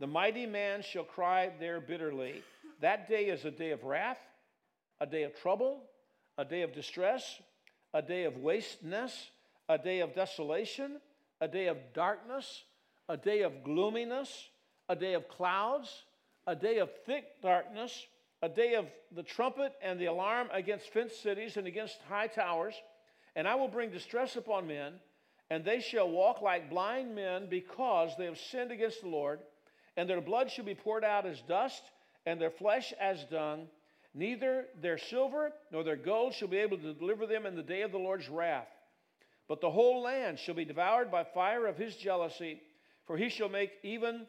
The 0.00 0.06
mighty 0.06 0.46
man 0.46 0.82
shall 0.82 1.04
cry 1.04 1.52
there 1.60 1.80
bitterly. 1.80 2.42
That 2.80 3.08
day 3.08 3.26
is 3.26 3.44
a 3.44 3.50
day 3.50 3.70
of 3.70 3.84
wrath, 3.84 4.18
a 5.00 5.06
day 5.06 5.22
of 5.24 5.34
trouble, 5.40 5.82
a 6.38 6.44
day 6.44 6.62
of 6.62 6.72
distress, 6.72 7.40
a 7.92 8.02
day 8.02 8.24
of 8.24 8.36
wasteness, 8.38 9.30
a 9.68 9.78
day 9.78 10.00
of 10.00 10.14
desolation, 10.14 11.00
a 11.40 11.48
day 11.48 11.66
of 11.66 11.78
darkness, 11.94 12.64
a 13.08 13.16
day 13.16 13.42
of 13.42 13.64
gloominess, 13.64 14.48
a 14.88 14.96
day 14.96 15.14
of 15.14 15.28
clouds, 15.28 16.04
a 16.46 16.56
day 16.56 16.78
of 16.78 16.90
thick 17.06 17.40
darkness, 17.42 18.06
a 18.42 18.48
day 18.48 18.74
of 18.74 18.86
the 19.14 19.22
trumpet 19.22 19.72
and 19.82 19.98
the 19.98 20.06
alarm 20.06 20.48
against 20.52 20.92
fenced 20.92 21.22
cities 21.22 21.56
and 21.56 21.66
against 21.66 21.98
high 22.08 22.26
towers. 22.26 22.74
And 23.36 23.48
I 23.48 23.54
will 23.54 23.68
bring 23.68 23.90
distress 23.90 24.36
upon 24.36 24.66
men 24.66 24.94
and 25.50 25.64
they 25.64 25.80
shall 25.80 26.08
walk 26.08 26.40
like 26.40 26.70
blind 26.70 27.14
men 27.14 27.46
because 27.48 28.16
they 28.16 28.24
have 28.24 28.38
sinned 28.38 28.72
against 28.72 29.02
the 29.02 29.08
Lord, 29.08 29.40
and 29.96 30.08
their 30.08 30.20
blood 30.20 30.50
shall 30.50 30.64
be 30.64 30.74
poured 30.74 31.04
out 31.04 31.26
as 31.26 31.40
dust, 31.42 31.82
and 32.26 32.40
their 32.40 32.50
flesh 32.50 32.92
as 32.98 33.24
dung. 33.24 33.68
Neither 34.14 34.66
their 34.80 34.96
silver 34.96 35.52
nor 35.72 35.82
their 35.82 35.96
gold 35.96 36.34
shall 36.34 36.48
be 36.48 36.58
able 36.58 36.78
to 36.78 36.94
deliver 36.94 37.26
them 37.26 37.46
in 37.46 37.56
the 37.56 37.62
day 37.62 37.82
of 37.82 37.90
the 37.90 37.98
Lord's 37.98 38.28
wrath. 38.28 38.68
But 39.48 39.60
the 39.60 39.70
whole 39.70 40.02
land 40.02 40.38
shall 40.38 40.54
be 40.54 40.64
devoured 40.64 41.10
by 41.10 41.24
fire 41.24 41.66
of 41.66 41.76
his 41.76 41.96
jealousy, 41.96 42.62
for 43.06 43.16
he 43.16 43.28
shall 43.28 43.48
make 43.48 43.72
even 43.82 44.26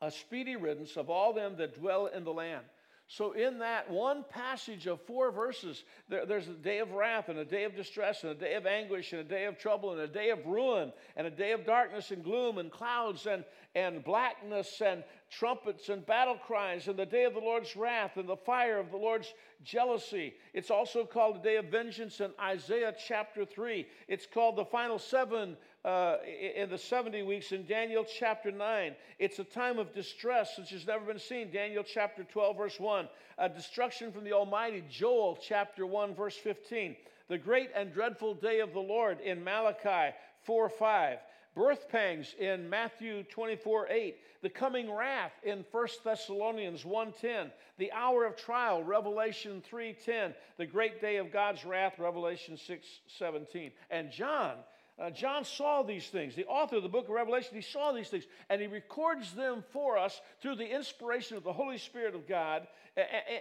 a 0.00 0.10
speedy 0.10 0.56
riddance 0.56 0.96
of 0.96 1.10
all 1.10 1.32
them 1.32 1.56
that 1.56 1.74
dwell 1.74 2.06
in 2.06 2.24
the 2.24 2.32
land. 2.32 2.64
So, 3.10 3.32
in 3.32 3.60
that 3.60 3.90
one 3.90 4.22
passage 4.28 4.86
of 4.86 5.00
four 5.00 5.32
verses, 5.32 5.82
there, 6.10 6.26
there's 6.26 6.46
a 6.46 6.52
day 6.52 6.80
of 6.80 6.92
wrath, 6.92 7.30
and 7.30 7.38
a 7.38 7.44
day 7.44 7.64
of 7.64 7.74
distress, 7.74 8.22
and 8.22 8.32
a 8.32 8.34
day 8.34 8.52
of 8.52 8.66
anguish, 8.66 9.14
and 9.14 9.22
a 9.22 9.24
day 9.24 9.46
of 9.46 9.58
trouble, 9.58 9.92
and 9.92 10.00
a 10.02 10.06
day 10.06 10.28
of 10.28 10.44
ruin, 10.44 10.92
and 11.16 11.26
a 11.26 11.30
day 11.30 11.52
of 11.52 11.64
darkness, 11.64 12.10
and 12.10 12.22
gloom, 12.22 12.58
and 12.58 12.70
clouds, 12.70 13.26
and, 13.26 13.46
and 13.74 14.04
blackness, 14.04 14.82
and 14.84 15.02
trumpets, 15.30 15.88
and 15.88 16.04
battle 16.04 16.36
cries, 16.36 16.86
and 16.86 16.98
the 16.98 17.06
day 17.06 17.24
of 17.24 17.32
the 17.32 17.40
Lord's 17.40 17.76
wrath, 17.76 18.18
and 18.18 18.28
the 18.28 18.36
fire 18.36 18.78
of 18.78 18.90
the 18.90 18.98
Lord's 18.98 19.32
jealousy. 19.64 20.34
It's 20.52 20.70
also 20.70 21.06
called 21.06 21.36
the 21.36 21.48
day 21.48 21.56
of 21.56 21.64
vengeance 21.66 22.20
in 22.20 22.32
Isaiah 22.38 22.94
chapter 23.06 23.46
3. 23.46 23.86
It's 24.06 24.26
called 24.26 24.56
the 24.56 24.66
final 24.66 24.98
seven 24.98 25.56
uh, 25.84 26.16
in 26.54 26.70
the 26.70 26.78
70 26.78 27.22
weeks 27.22 27.52
in 27.52 27.66
Daniel 27.66 28.04
chapter 28.04 28.50
9. 28.50 28.94
It's 29.18 29.38
a 29.38 29.44
time 29.44 29.78
of 29.78 29.94
distress 29.94 30.58
which 30.58 30.70
has 30.70 30.86
never 30.86 31.04
been 31.04 31.18
seen. 31.18 31.50
Daniel 31.50 31.84
chapter 31.84 32.24
12, 32.24 32.56
verse 32.56 32.80
1. 32.80 33.08
A 33.38 33.48
destruction 33.48 34.12
from 34.12 34.24
the 34.24 34.32
Almighty. 34.32 34.84
Joel 34.90 35.38
chapter 35.40 35.86
1, 35.86 36.14
verse 36.14 36.36
15. 36.36 36.96
The 37.28 37.38
great 37.38 37.70
and 37.74 37.92
dreadful 37.92 38.34
day 38.34 38.60
of 38.60 38.72
the 38.72 38.80
Lord 38.80 39.20
in 39.20 39.44
Malachi 39.44 40.14
4, 40.44 40.68
5 40.68 41.18
birth 41.58 41.88
pangs 41.88 42.36
in 42.38 42.70
Matthew 42.70 43.24
24 43.24 43.88
8, 43.88 44.16
the 44.42 44.48
coming 44.48 44.92
wrath 44.92 45.32
in 45.42 45.64
1 45.72 45.88
Thessalonians 46.04 46.84
1:10, 46.84 47.50
the 47.78 47.90
hour 47.90 48.24
of 48.24 48.36
trial, 48.36 48.84
Revelation 48.84 49.60
3:10, 49.62 50.34
the 50.56 50.66
great 50.66 51.00
day 51.00 51.16
of 51.16 51.32
God's 51.32 51.64
wrath, 51.64 51.98
Revelation 51.98 52.56
6:17. 52.56 53.72
And 53.90 54.12
John 54.12 54.58
uh, 55.00 55.10
John 55.10 55.44
saw 55.44 55.82
these 55.82 56.08
things. 56.08 56.34
The 56.34 56.46
author 56.46 56.76
of 56.76 56.82
the 56.82 56.88
book 56.88 57.04
of 57.04 57.10
Revelation, 57.10 57.54
he 57.54 57.62
saw 57.62 57.92
these 57.92 58.08
things, 58.08 58.24
and 58.50 58.60
he 58.60 58.66
records 58.66 59.32
them 59.32 59.62
for 59.72 59.96
us 59.96 60.20
through 60.42 60.56
the 60.56 60.66
inspiration 60.66 61.36
of 61.36 61.44
the 61.44 61.52
Holy 61.52 61.78
Spirit 61.78 62.14
of 62.14 62.26
God 62.26 62.66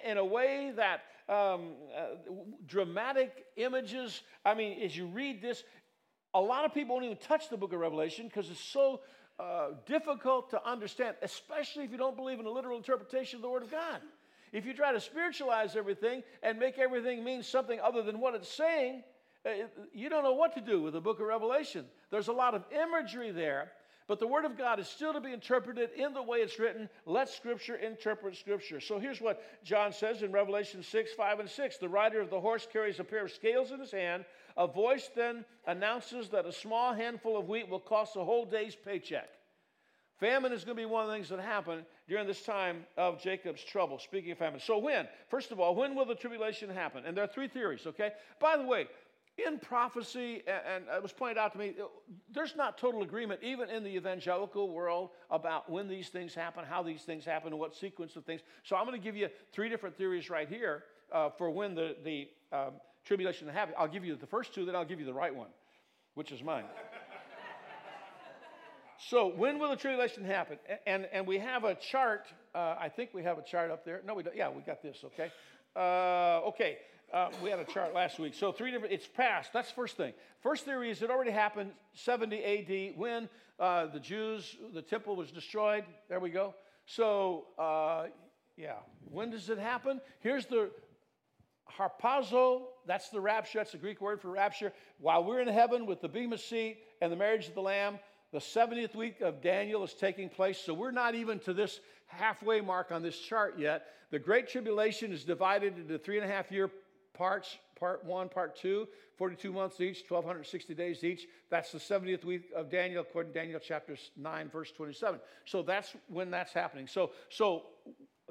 in 0.05 0.17
a 0.17 0.25
way 0.25 0.71
that 0.75 1.01
um, 1.27 1.71
uh, 1.95 2.15
dramatic 2.67 3.45
images. 3.55 4.21
I 4.45 4.53
mean, 4.53 4.81
as 4.83 4.95
you 4.95 5.07
read 5.07 5.41
this, 5.41 5.63
a 6.33 6.41
lot 6.41 6.65
of 6.65 6.73
people 6.73 6.95
won't 6.95 7.05
even 7.05 7.17
touch 7.17 7.49
the 7.49 7.57
book 7.57 7.73
of 7.73 7.79
Revelation 7.79 8.27
because 8.27 8.49
it's 8.51 8.59
so 8.59 9.01
uh, 9.39 9.69
difficult 9.85 10.51
to 10.51 10.67
understand, 10.67 11.15
especially 11.21 11.85
if 11.85 11.91
you 11.91 11.97
don't 11.97 12.15
believe 12.15 12.39
in 12.39 12.45
a 12.45 12.51
literal 12.51 12.77
interpretation 12.77 13.37
of 13.37 13.41
the 13.41 13.49
Word 13.49 13.63
of 13.63 13.71
God. 13.71 14.01
If 14.53 14.65
you 14.65 14.73
try 14.73 14.93
to 14.93 14.99
spiritualize 14.99 15.75
everything 15.75 16.23
and 16.41 16.57
make 16.57 16.77
everything 16.77 17.23
mean 17.23 17.43
something 17.43 17.79
other 17.79 18.01
than 18.01 18.19
what 18.19 18.35
it's 18.35 18.51
saying, 18.51 19.03
Uh, 19.47 19.67
you 19.93 20.09
don't 20.09 20.23
know 20.23 20.33
what 20.33 20.53
to 20.55 20.61
do 20.61 20.81
with 20.81 20.93
the 20.93 21.01
book 21.01 21.19
of 21.19 21.27
Revelation. 21.27 21.85
There's 22.11 22.27
a 22.27 22.33
lot 22.33 22.53
of 22.53 22.65
imagery 22.71 23.31
there, 23.31 23.71
but 24.07 24.19
the 24.19 24.27
Word 24.27 24.43
of 24.43 24.57
God 24.57 24.79
is 24.79 24.87
still 24.87 25.13
to 25.13 25.21
be 25.21 25.31
interpreted 25.31 25.91
in 25.95 26.13
the 26.13 26.21
way 26.21 26.39
it's 26.39 26.59
written. 26.59 26.89
Let 27.05 27.29
Scripture 27.29 27.75
interpret 27.75 28.35
Scripture. 28.35 28.81
So 28.81 28.99
here's 28.99 29.21
what 29.21 29.41
John 29.63 29.93
says 29.93 30.21
in 30.21 30.31
Revelation 30.33 30.83
6, 30.83 31.13
5, 31.13 31.39
and 31.39 31.49
6. 31.49 31.77
The 31.77 31.87
rider 31.87 32.19
of 32.19 32.29
the 32.29 32.39
horse 32.39 32.67
carries 32.71 32.99
a 32.99 33.05
pair 33.05 33.23
of 33.25 33.31
scales 33.31 33.71
in 33.71 33.79
his 33.79 33.91
hand. 33.91 34.25
A 34.57 34.67
voice 34.67 35.09
then 35.15 35.45
announces 35.65 36.29
that 36.29 36.45
a 36.45 36.51
small 36.51 36.93
handful 36.93 37.37
of 37.37 37.47
wheat 37.47 37.69
will 37.69 37.79
cost 37.79 38.17
a 38.17 38.23
whole 38.23 38.45
day's 38.45 38.75
paycheck. 38.75 39.29
Famine 40.19 40.51
is 40.51 40.65
going 40.65 40.75
to 40.75 40.81
be 40.81 40.85
one 40.85 41.03
of 41.03 41.09
the 41.09 41.13
things 41.13 41.29
that 41.29 41.39
happen 41.39 41.85
during 42.09 42.25
this 42.25 42.41
time 42.41 42.85
of 42.97 43.21
Jacob's 43.21 43.63
trouble. 43.63 43.99
Speaking 43.99 44.31
of 44.31 44.39
famine. 44.39 44.59
So, 44.59 44.79
when? 44.79 45.07
First 45.29 45.51
of 45.51 45.59
all, 45.59 45.75
when 45.75 45.93
will 45.93 46.05
the 46.05 46.15
tribulation 46.15 46.71
happen? 46.71 47.03
And 47.05 47.15
there 47.15 47.23
are 47.23 47.27
three 47.27 47.47
theories, 47.47 47.85
okay? 47.85 48.11
By 48.39 48.57
the 48.57 48.63
way, 48.63 48.87
in 49.45 49.59
prophecy, 49.59 50.43
and 50.47 50.85
it 50.91 51.01
was 51.01 51.11
pointed 51.11 51.37
out 51.37 51.51
to 51.53 51.59
me, 51.59 51.73
there's 52.33 52.55
not 52.55 52.77
total 52.77 53.03
agreement, 53.03 53.41
even 53.43 53.69
in 53.69 53.83
the 53.83 53.95
evangelical 53.95 54.69
world, 54.69 55.11
about 55.29 55.69
when 55.69 55.87
these 55.87 56.09
things 56.09 56.33
happen, 56.33 56.65
how 56.65 56.81
these 56.81 57.03
things 57.03 57.23
happen, 57.23 57.53
and 57.53 57.59
what 57.59 57.75
sequence 57.75 58.15
of 58.15 58.25
things. 58.25 58.41
So, 58.63 58.75
I'm 58.75 58.85
going 58.85 58.99
to 58.99 59.03
give 59.03 59.15
you 59.15 59.29
three 59.53 59.69
different 59.69 59.95
theories 59.95 60.29
right 60.29 60.49
here 60.49 60.85
uh, 61.11 61.29
for 61.37 61.51
when 61.51 61.75
the, 61.75 61.95
the 62.03 62.27
um, 62.51 62.73
tribulation 63.05 63.47
happens. 63.47 63.75
I'll 63.79 63.87
give 63.87 64.03
you 64.03 64.15
the 64.15 64.27
first 64.27 64.55
two, 64.55 64.65
then 64.65 64.75
I'll 64.75 64.85
give 64.85 64.99
you 64.99 65.05
the 65.05 65.13
right 65.13 65.33
one, 65.33 65.49
which 66.15 66.31
is 66.31 66.41
mine. 66.41 66.65
So, 69.09 69.27
when 69.27 69.59
will 69.59 69.69
the 69.69 69.75
tribulation 69.75 70.25
happen? 70.25 70.57
And, 70.87 71.07
and 71.13 71.27
we 71.27 71.37
have 71.37 71.63
a 71.63 71.75
chart. 71.75 72.25
Uh, 72.55 72.75
I 72.79 72.89
think 72.89 73.11
we 73.13 73.21
have 73.21 73.37
a 73.37 73.43
chart 73.43 73.69
up 73.69 73.85
there. 73.85 74.01
No, 74.03 74.15
we 74.15 74.23
don't. 74.23 74.35
Yeah, 74.35 74.49
we 74.49 74.61
got 74.63 74.81
this, 74.81 75.03
okay? 75.05 75.31
Uh, 75.75 76.47
okay, 76.47 76.79
uh, 77.13 77.29
we 77.41 77.49
had 77.49 77.59
a 77.59 77.65
chart 77.65 77.93
last 77.93 78.19
week. 78.19 78.33
So, 78.33 78.51
three 78.51 78.71
different, 78.71 78.93
it's 78.93 79.07
past. 79.07 79.53
That's 79.53 79.69
the 79.69 79.75
first 79.75 79.97
thing. 79.97 80.13
First 80.41 80.65
theory 80.65 80.89
is 80.89 81.01
it 81.01 81.09
already 81.09 81.31
happened 81.31 81.71
70 81.93 82.43
AD 82.43 82.97
when 82.97 83.29
uh, 83.59 83.87
the 83.87 83.99
Jews, 83.99 84.57
the 84.73 84.81
temple 84.81 85.15
was 85.15 85.31
destroyed. 85.31 85.83
There 86.09 86.19
we 86.19 86.29
go. 86.29 86.53
So, 86.85 87.45
uh, 87.57 88.07
yeah, 88.57 88.75
when 89.09 89.29
does 89.29 89.49
it 89.49 89.57
happen? 89.57 90.01
Here's 90.19 90.45
the 90.45 90.69
harpazo. 91.77 92.63
That's 92.85 93.09
the 93.09 93.21
rapture. 93.21 93.59
That's 93.59 93.71
the 93.71 93.77
Greek 93.77 94.01
word 94.01 94.21
for 94.21 94.29
rapture. 94.29 94.73
While 94.99 95.23
we're 95.23 95.39
in 95.41 95.47
heaven 95.47 95.85
with 95.85 96.01
the 96.01 96.09
bema 96.09 96.37
seat 96.37 96.79
and 97.01 97.11
the 97.11 97.15
marriage 97.15 97.47
of 97.47 97.55
the 97.55 97.61
Lamb, 97.61 97.99
the 98.33 98.39
70th 98.39 98.95
week 98.95 99.21
of 99.21 99.41
Daniel 99.41 99.83
is 99.83 99.93
taking 99.93 100.27
place, 100.27 100.57
so 100.57 100.73
we're 100.73 100.91
not 100.91 101.15
even 101.15 101.39
to 101.39 101.53
this 101.53 101.79
halfway 102.07 102.59
mark 102.59 102.91
on 102.91 103.01
this 103.01 103.17
chart 103.17 103.57
yet. 103.57 103.87
The 104.11 104.19
Great 104.19 104.49
Tribulation 104.49 105.11
is 105.13 105.23
divided 105.23 105.77
into 105.77 105.97
three 105.97 106.17
and 106.17 106.29
a 106.29 106.33
half 106.33 106.51
year 106.51 106.69
parts 107.17 107.57
part 107.77 108.03
one, 108.03 108.29
part 108.29 108.55
two, 108.55 108.87
42 109.17 109.51
months 109.51 109.79
each, 109.79 110.03
1,260 110.07 110.73
days 110.73 111.03
each. 111.03 111.27
That's 111.49 111.71
the 111.71 111.77
70th 111.77 112.25
week 112.25 112.49
of 112.55 112.69
Daniel, 112.69 113.01
according 113.01 113.33
to 113.33 113.39
Daniel 113.39 113.59
chapter 113.63 113.95
9, 114.17 114.49
verse 114.49 114.71
27. 114.71 115.19
So 115.45 115.61
that's 115.61 115.95
when 116.07 116.31
that's 116.31 116.53
happening. 116.53 116.87
So, 116.87 117.11
so 117.29 117.63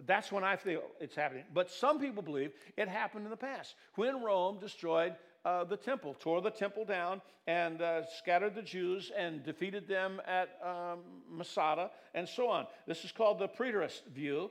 that's 0.04 0.30
when 0.30 0.44
I 0.44 0.56
feel 0.56 0.82
it's 1.00 1.14
happening. 1.14 1.44
But 1.54 1.70
some 1.70 1.98
people 1.98 2.22
believe 2.22 2.52
it 2.76 2.88
happened 2.88 3.24
in 3.24 3.30
the 3.30 3.36
past 3.36 3.74
when 3.94 4.22
Rome 4.22 4.58
destroyed 4.58 5.14
uh, 5.44 5.62
the 5.64 5.76
temple, 5.76 6.16
tore 6.18 6.40
the 6.40 6.50
temple 6.50 6.84
down, 6.84 7.22
and 7.46 7.80
uh, 7.80 8.04
scattered 8.18 8.56
the 8.56 8.62
Jews 8.62 9.12
and 9.16 9.44
defeated 9.44 9.86
them 9.86 10.20
at 10.26 10.58
um, 10.64 10.98
Masada, 11.30 11.92
and 12.14 12.28
so 12.28 12.48
on. 12.48 12.66
This 12.88 13.04
is 13.04 13.12
called 13.12 13.38
the 13.38 13.48
preterist 13.48 14.06
view. 14.12 14.50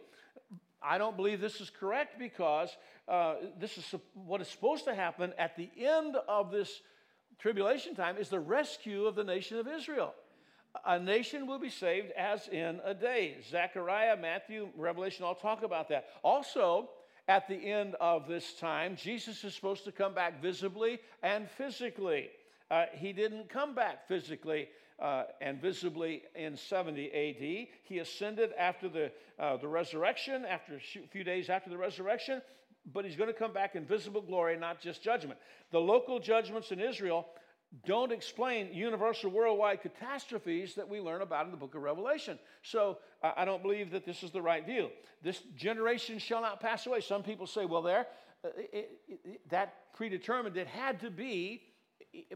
I 0.86 0.97
don't 0.97 1.17
believe 1.17 1.41
this 1.41 1.59
is 1.61 1.69
correct 1.69 2.19
because 2.19 2.69
uh, 3.07 3.36
this 3.59 3.77
is 3.77 3.95
what 4.13 4.41
is 4.41 4.47
supposed 4.47 4.86
to 4.86 4.93
happen 4.93 5.33
at 5.38 5.57
the 5.57 5.69
end 5.77 6.15
of 6.27 6.51
this 6.51 6.81
tribulation 7.39 7.95
time 7.95 8.17
is 8.17 8.29
the 8.29 8.39
rescue 8.39 9.05
of 9.05 9.15
the 9.15 9.23
nation 9.23 9.57
of 9.57 9.67
Israel. 9.67 10.13
A 10.86 10.99
nation 10.99 11.47
will 11.47 11.59
be 11.59 11.69
saved 11.69 12.11
as 12.11 12.47
in 12.49 12.79
a 12.83 12.93
day. 12.93 13.38
Zechariah, 13.49 14.17
Matthew, 14.17 14.69
Revelation 14.75 15.25
all 15.25 15.36
talk 15.36 15.63
about 15.63 15.89
that. 15.89 16.05
Also, 16.21 16.89
at 17.27 17.47
the 17.47 17.55
end 17.55 17.95
of 17.99 18.27
this 18.27 18.53
time, 18.53 18.95
Jesus 18.95 19.43
is 19.43 19.55
supposed 19.55 19.86
to 19.86 19.91
come 19.91 20.13
back 20.13 20.41
visibly 20.41 20.99
and 21.23 21.49
physically. 21.49 22.29
Uh, 22.69 22.86
he 22.93 23.13
didn't 23.13 23.49
come 23.49 23.73
back 23.73 24.07
physically 24.07 24.67
uh, 24.99 25.23
and 25.41 25.61
visibly 25.61 26.23
in 26.35 26.55
70 26.55 27.07
AD. 27.07 27.67
He 27.83 27.99
ascended 27.99 28.51
after 28.57 28.89
the, 28.89 29.11
uh, 29.39 29.57
the 29.57 29.67
resurrection, 29.67 30.45
after 30.45 30.75
a 30.75 31.07
few 31.07 31.23
days 31.23 31.49
after 31.49 31.69
the 31.69 31.77
resurrection, 31.77 32.41
but 32.93 33.03
he's 33.05 33.15
going 33.15 33.31
to 33.31 33.37
come 33.37 33.51
back 33.51 33.75
in 33.75 33.85
visible 33.85 34.21
glory, 34.21 34.57
not 34.57 34.79
just 34.79 35.01
judgment. 35.01 35.39
The 35.71 35.79
local 35.79 36.19
judgments 36.19 36.71
in 36.71 36.79
Israel 36.79 37.27
don't 37.85 38.11
explain 38.11 38.73
universal 38.73 39.31
worldwide 39.31 39.81
catastrophes 39.81 40.75
that 40.75 40.87
we 40.87 41.01
learn 41.01 41.21
about 41.21 41.45
in 41.45 41.51
the 41.51 41.57
book 41.57 41.75
of 41.75 41.81
Revelation. 41.81 42.39
So 42.61 42.99
I 43.21 43.43
don't 43.43 43.61
believe 43.61 43.91
that 43.91 44.05
this 44.05 44.23
is 44.23 44.31
the 44.31 44.41
right 44.41 44.65
view. 44.65 44.89
This 45.23 45.41
generation 45.55 46.19
shall 46.19 46.41
not 46.41 46.61
pass 46.61 46.85
away. 46.85 47.01
Some 47.01 47.23
people 47.23 47.47
say, 47.47 47.65
well, 47.65 47.81
there, 47.81 48.07
uh, 48.45 48.49
it, 48.71 48.91
it, 49.07 49.49
that 49.49 49.93
predetermined, 49.93 50.55
it 50.55 50.67
had 50.67 50.99
to 51.01 51.09
be 51.09 51.63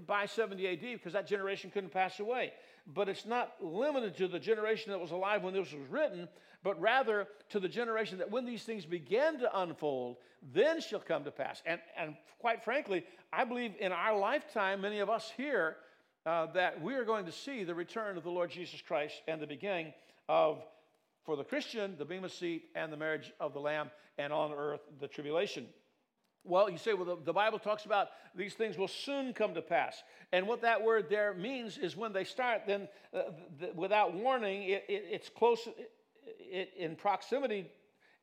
by 0.06 0.26
70 0.26 0.68
AD 0.68 0.82
because 0.82 1.14
that 1.14 1.28
generation 1.28 1.72
couldn't 1.72 1.92
pass 1.92 2.20
away. 2.20 2.54
But 2.88 3.10
it's 3.10 3.26
not 3.26 3.54
limited 3.62 4.18
to 4.18 4.28
the 4.28 4.40
generation 4.40 4.92
that 4.92 5.00
was 5.00 5.12
alive 5.12 5.44
when 5.44 5.54
this 5.54 5.72
was 5.72 5.90
written, 5.90 6.28
but 6.64 6.80
rather 6.80 7.28
to 7.50 7.60
the 7.60 7.68
generation 7.68 8.18
that 8.18 8.32
when 8.32 8.46
these 8.46 8.64
things 8.64 8.86
begin 8.86 9.40
to 9.40 9.60
unfold, 9.62 10.18
then 10.54 10.82
shall 10.82 11.00
come 11.00 11.24
to 11.24 11.32
pass. 11.32 11.62
And, 11.66 11.80
and 11.98 12.16
quite 12.40 12.64
frankly, 12.64 13.06
I 13.32 13.44
believe 13.44 13.74
in 13.80 13.92
our 13.92 14.18
lifetime, 14.18 14.82
many 14.82 15.00
of 15.00 15.10
us 15.10 15.32
here, 15.36 15.78
uh, 16.26 16.48
that 16.54 16.82
we 16.82 16.96
are 16.96 17.06
going 17.06 17.26
to 17.26 17.32
see 17.32 17.64
the 17.64 17.76
return 17.76 18.18
of 18.18 18.24
the 18.24 18.32
Lord 18.32 18.52
Jesus 18.52 18.82
Christ 18.82 19.16
and 19.28 19.42
the 19.42 19.48
beginning 19.48 19.94
of, 20.28 20.62
for 21.24 21.36
the 21.36 21.44
Christian, 21.44 21.96
the 21.98 22.06
Bema 22.06 22.30
seat 22.30 22.66
and 22.76 22.92
the 22.92 22.98
marriage 22.98 23.32
of 23.40 23.54
the 23.54 23.60
Lamb, 23.60 23.90
and 24.18 24.34
on 24.34 24.52
earth, 24.52 24.82
the 25.00 25.08
tribulation. 25.08 25.66
Well, 26.50 26.70
you 26.70 26.78
say, 26.78 26.94
well, 26.94 27.06
the, 27.06 27.24
the, 27.24 27.34
Bible 27.34 27.60
talks 27.60 27.86
about 27.86 28.10
these 28.36 28.56
things 28.56 28.78
will 28.78 28.88
soon 28.88 29.34
come 29.34 29.54
to 29.54 29.62
pass. 29.62 30.02
And 30.32 30.48
what 30.48 30.62
that 30.64 30.84
word 30.84 31.06
there 31.10 31.34
means 31.34 31.78
is 31.78 31.96
when 31.96 32.12
they 32.12 32.24
start, 32.24 32.64
then 32.68 32.88
uh, 33.14 33.22
without 33.76 34.14
warning, 34.14 34.64
it, 34.64 34.86
it, 34.90 35.06
it's 35.10 35.30
close 35.30 35.68
it, 36.52 36.72
in 36.78 36.96
proximity 36.96 37.68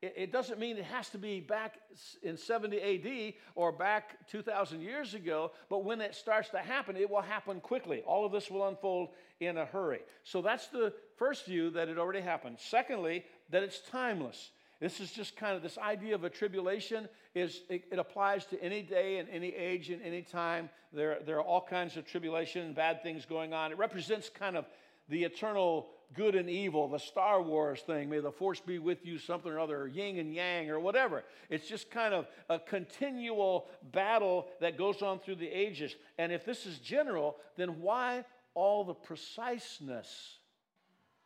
it 0.02 0.30
doesn't 0.30 0.60
mean 0.60 0.76
it 0.76 0.84
has 0.84 1.08
to 1.10 1.18
be 1.18 1.40
back 1.40 1.78
in 2.22 2.36
70 2.36 2.80
AD 2.80 3.34
or 3.54 3.72
back 3.72 4.28
2,000 4.28 4.82
years 4.82 5.14
ago, 5.14 5.52
but 5.70 5.84
when 5.84 6.02
it 6.02 6.14
starts 6.14 6.50
to 6.50 6.58
happen, 6.58 6.96
it 6.96 7.08
will 7.08 7.22
happen 7.22 7.60
quickly. 7.60 8.02
All 8.06 8.26
of 8.26 8.32
this 8.32 8.50
will 8.50 8.68
unfold 8.68 9.08
in 9.40 9.56
a 9.56 9.64
hurry. 9.64 10.00
So 10.22 10.42
that's 10.42 10.66
the 10.68 10.92
first 11.16 11.46
view 11.46 11.70
that 11.70 11.88
it 11.88 11.98
already 11.98 12.20
happened. 12.20 12.58
Secondly, 12.60 13.24
that 13.50 13.62
it's 13.62 13.80
timeless. 13.90 14.50
This 14.80 15.00
is 15.00 15.10
just 15.10 15.36
kind 15.36 15.56
of 15.56 15.62
this 15.62 15.78
idea 15.78 16.14
of 16.14 16.24
a 16.24 16.30
tribulation 16.30 17.08
is 17.34 17.62
it, 17.70 17.84
it, 17.90 17.98
applies 17.98 18.44
to 18.46 18.62
any 18.62 18.82
day 18.82 19.18
and 19.18 19.28
any 19.30 19.54
age 19.54 19.88
and 19.90 20.02
any 20.02 20.22
time. 20.22 20.68
There, 20.92 21.18
there 21.24 21.36
are 21.36 21.42
all 21.42 21.62
kinds 21.62 21.96
of 21.96 22.06
tribulation 22.06 22.74
bad 22.74 23.02
things 23.02 23.24
going 23.24 23.54
on. 23.54 23.72
It 23.72 23.78
represents 23.78 24.28
kind 24.28 24.56
of 24.56 24.66
the 25.08 25.24
eternal 25.24 25.86
good 26.14 26.34
and 26.34 26.48
evil, 26.48 26.88
the 26.88 26.98
Star 26.98 27.42
Wars 27.42 27.80
thing, 27.80 28.08
may 28.08 28.20
the 28.20 28.30
force 28.30 28.60
be 28.60 28.78
with 28.78 29.04
you, 29.04 29.18
something 29.18 29.50
or 29.50 29.58
other, 29.58 29.82
or 29.82 29.88
yin 29.88 30.18
and 30.18 30.34
yang, 30.34 30.70
or 30.70 30.78
whatever. 30.78 31.24
It's 31.50 31.68
just 31.68 31.90
kind 31.90 32.14
of 32.14 32.26
a 32.48 32.58
continual 32.58 33.66
battle 33.92 34.46
that 34.60 34.78
goes 34.78 35.02
on 35.02 35.18
through 35.18 35.36
the 35.36 35.48
ages. 35.48 35.96
And 36.18 36.32
if 36.32 36.44
this 36.44 36.66
is 36.66 36.78
general, 36.78 37.36
then 37.56 37.80
why 37.80 38.24
all 38.54 38.84
the 38.84 38.94
preciseness 38.94 40.38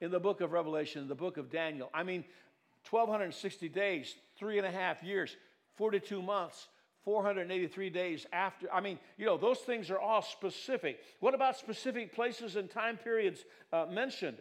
in 0.00 0.10
the 0.10 0.20
book 0.20 0.40
of 0.40 0.52
Revelation, 0.52 1.08
the 1.08 1.14
book 1.14 1.36
of 1.36 1.50
Daniel? 1.50 1.90
I 1.92 2.02
mean, 2.02 2.24
1,260 2.88 3.68
days, 3.68 4.14
three 4.36 4.58
and 4.58 4.66
a 4.66 4.70
half 4.70 5.02
years, 5.02 5.36
42 5.76 6.22
months. 6.22 6.68
483 7.04 7.90
days 7.90 8.26
after. 8.32 8.72
I 8.72 8.80
mean, 8.80 8.98
you 9.16 9.24
know, 9.24 9.38
those 9.38 9.58
things 9.60 9.90
are 9.90 9.98
all 9.98 10.22
specific. 10.22 11.00
What 11.20 11.34
about 11.34 11.56
specific 11.56 12.14
places 12.14 12.56
and 12.56 12.70
time 12.70 12.98
periods 12.98 13.44
uh, 13.72 13.86
mentioned? 13.90 14.36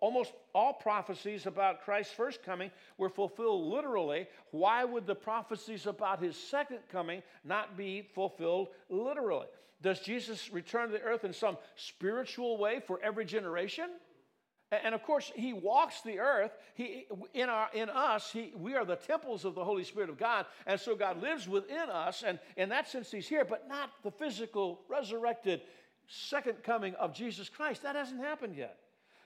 Almost 0.00 0.32
all 0.52 0.72
prophecies 0.72 1.46
about 1.46 1.82
Christ's 1.82 2.12
first 2.14 2.42
coming 2.42 2.70
were 2.98 3.08
fulfilled 3.08 3.66
literally. 3.66 4.26
Why 4.50 4.82
would 4.84 5.06
the 5.06 5.14
prophecies 5.14 5.86
about 5.86 6.22
his 6.22 6.36
second 6.36 6.78
coming 6.90 7.22
not 7.44 7.76
be 7.76 8.08
fulfilled 8.14 8.68
literally? 8.88 9.46
Does 9.82 10.00
Jesus 10.00 10.50
return 10.52 10.88
to 10.88 10.92
the 10.92 11.02
earth 11.02 11.24
in 11.24 11.32
some 11.32 11.56
spiritual 11.76 12.58
way 12.58 12.80
for 12.80 12.98
every 13.02 13.24
generation? 13.24 13.90
And 14.72 14.94
of 14.94 15.02
course, 15.02 15.32
he 15.34 15.52
walks 15.52 16.00
the 16.02 16.20
earth. 16.20 16.52
He, 16.74 17.06
in, 17.34 17.48
our, 17.48 17.68
in 17.74 17.90
us, 17.90 18.30
he, 18.30 18.52
we 18.56 18.74
are 18.74 18.84
the 18.84 18.96
temples 18.96 19.44
of 19.44 19.56
the 19.56 19.64
Holy 19.64 19.82
Spirit 19.82 20.10
of 20.10 20.18
God. 20.18 20.46
And 20.64 20.78
so 20.78 20.94
God 20.94 21.20
lives 21.20 21.48
within 21.48 21.90
us. 21.90 22.22
And 22.24 22.38
in 22.56 22.68
that 22.68 22.88
sense, 22.88 23.10
he's 23.10 23.26
here, 23.26 23.44
but 23.44 23.68
not 23.68 23.90
the 24.04 24.12
physical, 24.12 24.80
resurrected 24.88 25.62
second 26.06 26.62
coming 26.62 26.94
of 26.94 27.14
Jesus 27.14 27.48
Christ. 27.48 27.82
That 27.82 27.96
hasn't 27.96 28.20
happened 28.20 28.56
yet. 28.56 28.78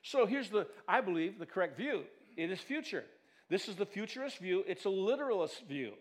So 0.03 0.25
here's 0.25 0.49
the, 0.49 0.67
I 0.89 1.03
believe, 1.03 1.39
the 1.39 1.47
correct 1.47 1.77
view 1.77 2.05
it 2.37 2.51
is 2.51 2.61
future. 2.61 3.05
This 3.49 3.69
is 3.69 3.77
the 3.77 3.87
futurist 3.87 4.39
view, 4.39 4.65
it's 4.67 4.87
a 4.87 4.91
literalist 4.91 5.67
view. 5.69 5.93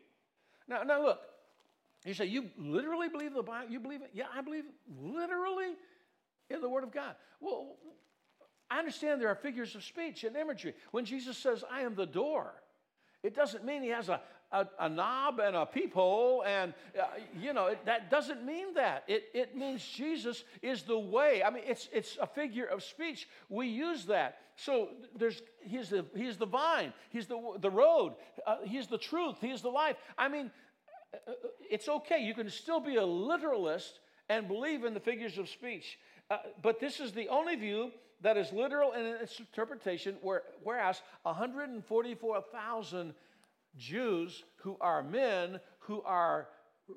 Now, 0.68 0.84
now 0.84 1.04
look, 1.04 1.20
You 2.06 2.14
say, 2.14 2.26
You 2.26 2.50
literally 2.58 3.10
believe 3.10 3.34
the 3.34 3.44
Bible? 3.44 3.72
You 3.72 3.80
believe 3.80 4.02
it? 4.02 4.12
Yeah, 4.14 4.26
I 4.34 4.42
believe 4.42 4.64
literally 5.02 5.74
in 6.50 6.62
the 6.62 6.70
Word 6.70 6.84
of 6.84 6.92
God. 6.92 7.16
Well, 7.40 7.76
I 8.74 8.80
understand 8.80 9.22
there 9.22 9.30
are 9.30 9.36
figures 9.36 9.76
of 9.76 9.84
speech 9.84 10.24
and 10.24 10.36
imagery. 10.36 10.74
When 10.90 11.06
Jesus 11.06 11.38
says, 11.38 11.64
I 11.72 11.82
am 11.82 11.94
the 11.94 12.08
door, 12.08 12.56
it 13.22 13.36
doesn't 13.36 13.64
mean 13.64 13.84
he 13.84 13.90
has 13.90 14.10
a, 14.10 14.20
a, 14.52 14.66
a 14.80 14.90
knob 14.90 15.40
and 15.40 15.56
a 15.56 15.64
peephole, 15.64 16.44
and, 16.44 16.74
uh, 17.00 17.06
you 17.40 17.54
know, 17.54 17.68
it, 17.68 17.86
that 17.86 18.10
doesn't 18.10 18.44
mean 18.44 18.74
that. 18.74 19.04
It, 19.08 19.26
it 19.36 19.56
means 19.56 19.86
Jesus 19.86 20.44
is 20.64 20.82
the 20.82 20.98
way. 20.98 21.44
I 21.44 21.52
mean, 21.52 21.62
it's, 21.68 21.88
it's 21.94 22.18
a 22.20 22.26
figure 22.26 22.66
of 22.66 22.82
speech. 22.84 23.30
We 23.48 23.68
use 23.68 24.06
that. 24.06 24.40
So 24.56 24.90
there's, 25.16 25.40
he's, 25.62 25.90
the, 25.90 26.06
he's 26.16 26.38
the 26.38 26.48
vine, 26.48 26.94
he's 27.12 27.28
the, 27.28 27.40
the 27.60 27.70
road, 27.70 28.14
uh, 28.48 28.56
he's 28.64 28.88
the 28.88 28.98
truth, 28.98 29.36
he's 29.40 29.62
the 29.62 29.70
life. 29.70 29.98
I 30.18 30.30
mean, 30.30 30.50
uh, 31.14 31.34
it's 31.70 31.88
okay. 31.88 32.24
You 32.24 32.34
can 32.34 32.50
still 32.50 32.80
be 32.80 32.96
a 32.96 33.06
literalist 33.06 34.00
and 34.30 34.48
believe 34.48 34.84
in 34.84 34.96
the 34.96 35.00
figures 35.00 35.38
of 35.38 35.48
speech. 35.48 36.00
Uh, 36.32 36.38
but 36.64 36.80
this 36.80 37.00
is 37.00 37.12
the 37.12 37.30
only 37.30 37.56
view 37.56 37.92
that 38.24 38.38
is 38.38 38.52
literal 38.52 38.94
in 38.94 39.06
its 39.06 39.40
interpretation, 39.40 40.16
where, 40.22 40.42
whereas 40.64 41.02
144,000 41.24 43.14
Jews 43.78 44.44
who 44.58 44.78
are 44.82 45.04
men, 45.04 45.60
who 45.80 46.02
are 46.04 46.48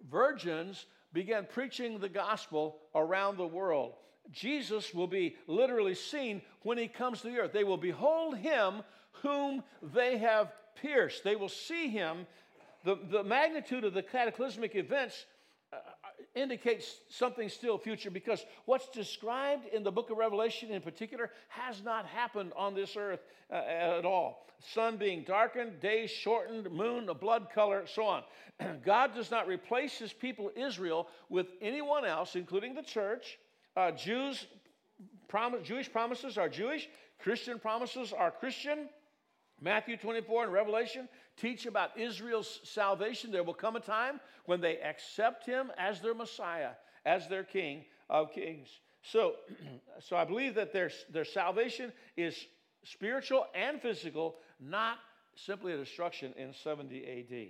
virgins, 0.09 0.87
began 1.13 1.47
preaching 1.51 1.99
the 1.99 2.09
gospel 2.09 2.79
around 2.95 3.37
the 3.37 3.47
world. 3.47 3.95
Jesus 4.31 4.95
will 4.95 5.07
be 5.07 5.37
literally 5.47 5.95
seen 5.95 6.43
when 6.63 6.79
he 6.79 6.89
comes 6.89 7.21
to 7.21 7.29
the 7.29 7.39
earth. 7.39 7.53
They 7.53 7.65
will 7.65 7.77
behold 7.77 8.37
him 8.37 8.83
whom 9.23 9.63
they 9.83 10.19
have 10.19 10.53
pierced. 10.81 11.25
They 11.25 11.37
will 11.37 11.49
see 11.49 11.89
him. 11.89 12.27
The, 12.85 12.99
the 13.11 13.25
magnitude 13.25 13.85
of 13.85 13.95
the 13.95 14.03
cataclysmic 14.03 14.75
events 14.75 15.27
indicates 16.37 17.01
something 17.09 17.49
still 17.49 17.79
future 17.79 18.11
because 18.11 18.45
what's 18.67 18.89
described 18.91 19.67
in 19.73 19.83
the 19.83 19.91
book 19.91 20.11
of 20.11 20.19
Revelation 20.19 20.71
in 20.71 20.83
particular 20.83 21.31
has 21.49 21.83
not 21.83 22.07
happened 22.07 22.53
on 22.55 22.75
this 22.75 22.97
earth 22.97 23.21
uh, 23.51 23.55
at 23.57 24.05
all. 24.05 24.47
Sun 24.73 24.99
being 24.99 25.23
darkened, 25.23 25.81
days 25.81 26.11
shortened, 26.11 26.71
moon 26.71 27.09
a 27.09 27.15
blood 27.15 27.49
color, 27.55 27.85
so 27.87 28.05
on. 28.05 28.23
God 28.85 29.15
does 29.15 29.31
not 29.31 29.49
replace 29.49 29.99
his 29.99 30.13
people 30.13 30.51
Israel 30.55 31.09
with 31.29 31.49
anyone 31.61 32.05
else, 32.05 32.37
including 32.37 32.75
the 32.75 32.83
church. 32.83 33.39
Uh, 33.77 33.91
Jews, 33.91 34.47
prom- 35.29 35.63
Jewish 35.63 35.91
promises 35.91 36.39
are 36.39 36.49
Jewish, 36.49 36.89
Christian 37.19 37.59
promises 37.59 38.13
are 38.13 38.31
Christian. 38.31 38.89
Matthew 39.61 39.97
24 39.97 40.45
and 40.45 40.53
Revelation 40.53 41.09
teach 41.37 41.67
about 41.67 41.99
Israel's 41.99 42.61
salvation. 42.65 43.31
There 43.31 43.43
will 43.43 43.55
come 43.55 43.77
a 43.77 43.81
time 43.81 44.21
when 44.45 44.61
they 44.61 44.79
accept 44.79 45.47
him 45.47 45.71
as 45.79 46.01
their 46.01 46.15
Messiah, 46.15 46.71
as 47.05 47.29
their 47.29 47.45
King 47.45 47.85
of 48.11 48.33
Kings. 48.33 48.69
So, 49.03 49.35
so 50.01 50.17
I 50.17 50.25
believe 50.25 50.55
that 50.57 50.73
their, 50.73 50.91
their 51.11 51.25
salvation 51.25 51.93
is 52.17 52.37
spiritual 52.85 53.47
and 53.55 53.81
physical, 53.81 54.37
not 54.61 54.99
simply 55.35 55.73
a 55.73 55.77
destruction 55.77 56.33
in 56.37 56.53
70 56.53 57.05
AD. 57.07 57.49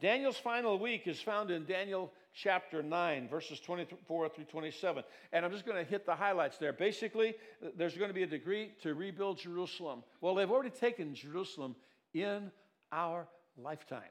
Daniel's 0.00 0.36
final 0.36 0.78
week 0.78 1.06
is 1.06 1.20
found 1.20 1.50
in 1.50 1.64
Daniel 1.64 2.12
chapter 2.34 2.82
9, 2.82 3.28
verses 3.28 3.60
24 3.60 4.28
through 4.28 4.44
27. 4.44 5.02
And 5.32 5.44
I'm 5.44 5.52
just 5.52 5.66
going 5.66 5.82
to 5.82 5.88
hit 5.88 6.06
the 6.06 6.14
highlights 6.14 6.58
there. 6.58 6.72
Basically, 6.72 7.34
there's 7.76 7.96
going 7.96 8.10
to 8.10 8.14
be 8.14 8.22
a 8.22 8.26
decree 8.26 8.72
to 8.82 8.94
rebuild 8.94 9.38
Jerusalem. 9.38 10.02
Well, 10.20 10.34
they've 10.34 10.50
already 10.50 10.70
taken 10.70 11.14
Jerusalem 11.14 11.74
in 12.14 12.50
our 12.92 13.26
lifetime, 13.56 14.02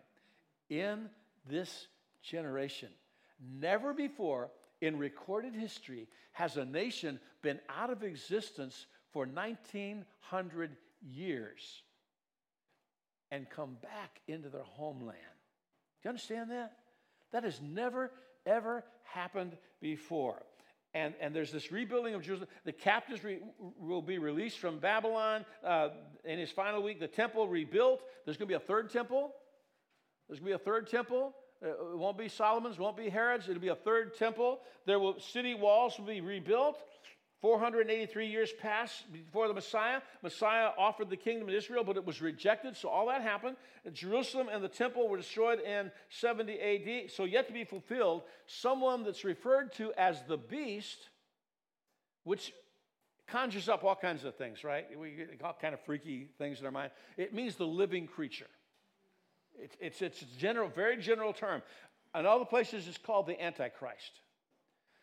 in 0.70 1.10
this 1.50 1.88
generation. 2.22 2.90
Never 3.60 3.94
before 3.94 4.50
in 4.82 4.98
recorded 4.98 5.54
history 5.56 6.08
has 6.34 6.58
a 6.58 6.66
nation 6.66 7.20
been 7.42 7.60
out 7.70 7.90
of 7.90 8.04
existence 8.04 8.88
for 9.12 9.26
1900 9.26 10.76
years 11.02 11.82
and 13.32 13.50
come 13.50 13.78
back 13.82 14.22
into 14.28 14.50
their 14.50 14.64
homeland. 14.64 15.18
Do 16.02 16.08
you 16.08 16.10
understand 16.10 16.52
that? 16.52 16.74
That 17.32 17.44
has 17.44 17.62
never, 17.62 18.12
ever 18.46 18.84
happened 19.04 19.58
before. 19.82 20.44
And, 20.94 21.14
and 21.22 21.36
there's 21.36 21.52
this 21.52 21.72
rebuilding 21.72 22.16
of 22.16 22.24
Jerusalem. 22.24 22.50
The 22.66 22.72
captives 22.72 23.24
re, 23.24 23.40
will 23.80 24.02
be 24.02 24.18
released 24.18 24.60
from 24.60 24.80
Babylon 24.80 25.46
uh, 25.64 25.90
in 26.24 26.40
his 26.40 26.50
final 26.50 26.82
week. 26.82 27.00
The 27.00 27.08
temple 27.08 27.48
rebuilt. 27.48 28.02
There's 28.26 28.38
going 28.38 28.48
to 28.48 28.52
be 28.52 28.64
a 28.64 28.66
third 28.66 28.90
temple. 28.90 29.34
There's 30.28 30.40
going 30.40 30.52
to 30.52 30.58
be 30.58 30.62
a 30.62 30.66
third 30.66 30.90
temple. 30.90 31.36
Uh, 31.64 31.70
it 31.70 31.98
won't 31.98 32.18
be 32.18 32.30
Solomon's, 32.30 32.78
won't 32.78 32.98
be 32.98 33.10
Herod's. 33.10 33.50
It'll 33.50 33.62
be 33.62 33.68
a 33.68 33.76
third 33.76 34.16
temple. 34.16 34.60
There 34.86 35.00
will 35.00 35.20
city 35.20 35.56
walls 35.56 35.98
will 35.98 36.06
be 36.06 36.22
rebuilt. 36.22 36.80
483 37.42 38.28
years 38.28 38.52
passed 38.60 39.12
before 39.14 39.48
the 39.48 39.54
Messiah. 39.54 40.02
Messiah 40.24 40.70
offered 40.78 41.10
the 41.10 41.18
kingdom 41.18 41.50
of 41.50 41.54
Israel, 41.54 41.84
but 41.84 41.96
it 41.96 42.06
was 42.06 42.22
rejected. 42.22 42.76
So 42.76 42.90
all 42.90 43.08
that 43.08 43.22
happened. 43.22 43.58
Jerusalem 43.94 44.50
and 44.52 44.64
the 44.64 44.70
temple 44.70 45.08
were 45.08 45.18
destroyed 45.18 45.60
in 45.60 45.92
70 46.10 46.60
AD. 46.60 47.12
So, 47.12 47.26
yet 47.26 47.48
to 47.48 47.54
be 47.54 47.64
fulfilled, 47.64 48.24
someone 48.48 49.04
that's 49.04 49.24
referred 49.24 49.72
to 49.74 49.94
as 49.94 50.22
the 50.28 50.38
beast, 50.38 51.10
which 52.24 52.54
conjures 53.28 53.70
up 53.70 53.84
all 53.84 53.96
kinds 53.96 54.24
of 54.24 54.36
things, 54.36 54.64
right? 54.64 54.88
We 54.98 55.12
get 55.12 55.42
all 55.44 55.56
kind 55.60 55.74
of 55.74 55.82
freaky 55.82 56.30
things 56.38 56.60
in 56.60 56.66
our 56.66 56.72
mind. 56.72 56.92
It 57.18 57.34
means 57.34 57.56
the 57.56 57.68
living 57.68 58.08
creature. 58.08 58.48
It's, 59.60 59.76
it's, 59.80 60.02
it's 60.02 60.22
a 60.22 60.40
general, 60.40 60.70
very 60.70 60.98
general 60.98 61.34
term. 61.34 61.62
In 62.16 62.26
all 62.26 62.40
the 62.40 62.46
places, 62.46 62.88
it's 62.88 62.98
called 62.98 63.28
the 63.28 63.42
Antichrist. 63.42 64.22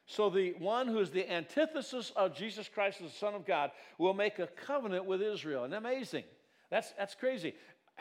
So, 0.07 0.29
the 0.29 0.53
one 0.59 0.87
who 0.87 0.99
is 0.99 1.11
the 1.11 1.31
antithesis 1.31 2.13
of 2.15 2.37
Jesus 2.37 2.69
Christ, 2.69 3.01
the 3.01 3.09
Son 3.09 3.35
of 3.35 3.47
God, 3.47 3.71
will 3.97 4.13
make 4.13 4.39
a 4.39 4.47
covenant 4.47 5.07
with 5.07 5.23
Israel. 5.23 5.65
And 5.65 5.73
amazing. 5.75 6.25
That's, 6.71 6.93
that's 6.99 7.15
crazy. 7.15 7.55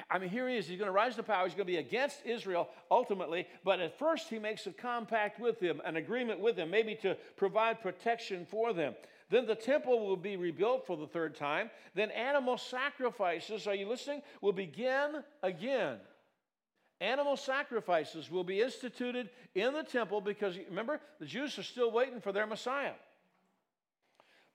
I 0.09 0.19
mean, 0.19 0.29
here 0.29 0.49
he 0.49 0.57
is. 0.57 0.67
He's 0.67 0.79
going 0.79 0.87
to 0.87 0.93
rise 0.93 1.15
to 1.15 1.23
power. 1.23 1.45
He's 1.45 1.53
going 1.53 1.67
to 1.67 1.71
be 1.71 1.77
against 1.77 2.25
Israel 2.25 2.69
ultimately. 2.89 3.47
But 3.63 3.79
at 3.79 3.97
first, 3.97 4.29
he 4.29 4.39
makes 4.39 4.65
a 4.67 4.71
compact 4.71 5.39
with 5.39 5.59
them, 5.59 5.81
an 5.85 5.97
agreement 5.97 6.39
with 6.39 6.55
them, 6.55 6.71
maybe 6.71 6.95
to 6.95 7.15
provide 7.37 7.81
protection 7.81 8.45
for 8.49 8.73
them. 8.73 8.95
Then 9.29 9.45
the 9.45 9.55
temple 9.55 10.05
will 10.05 10.17
be 10.17 10.35
rebuilt 10.35 10.85
for 10.85 10.97
the 10.97 11.07
third 11.07 11.35
time. 11.35 11.69
Then 11.95 12.11
animal 12.11 12.57
sacrifices, 12.57 13.67
are 13.67 13.75
you 13.75 13.87
listening? 13.87 14.21
Will 14.41 14.51
begin 14.51 15.23
again 15.41 15.97
animal 17.03 17.35
sacrifices 17.35 18.31
will 18.31 18.43
be 18.43 18.61
instituted 18.61 19.29
in 19.53 19.73
the 19.73 19.83
temple 19.83 20.21
because 20.21 20.57
remember, 20.69 20.99
the 21.19 21.25
Jews 21.25 21.59
are 21.59 21.63
still 21.63 21.91
waiting 21.91 22.21
for 22.21 22.31
their 22.31 22.47
Messiah. 22.47 22.93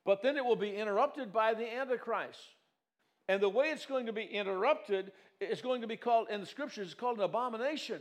But 0.04 0.22
then 0.22 0.36
it 0.38 0.44
will 0.44 0.56
be 0.56 0.74
interrupted 0.74 1.32
by 1.32 1.52
the 1.52 1.70
Antichrist. 1.70 2.40
And 3.28 3.42
the 3.42 3.48
way 3.48 3.66
it's 3.66 3.84
going 3.84 4.06
to 4.06 4.12
be 4.12 4.24
interrupted 4.24 5.12
is 5.40 5.60
going 5.60 5.82
to 5.82 5.86
be 5.86 5.98
called, 5.98 6.28
in 6.30 6.40
the 6.40 6.46
scriptures, 6.46 6.86
it's 6.86 6.94
called 6.94 7.18
an 7.18 7.24
abomination. 7.24 8.00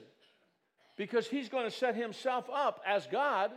Because 0.96 1.28
he's 1.28 1.50
going 1.50 1.66
to 1.66 1.72
set 1.72 1.96
himself 1.96 2.46
up 2.52 2.82
as 2.88 3.06
God, 3.08 3.52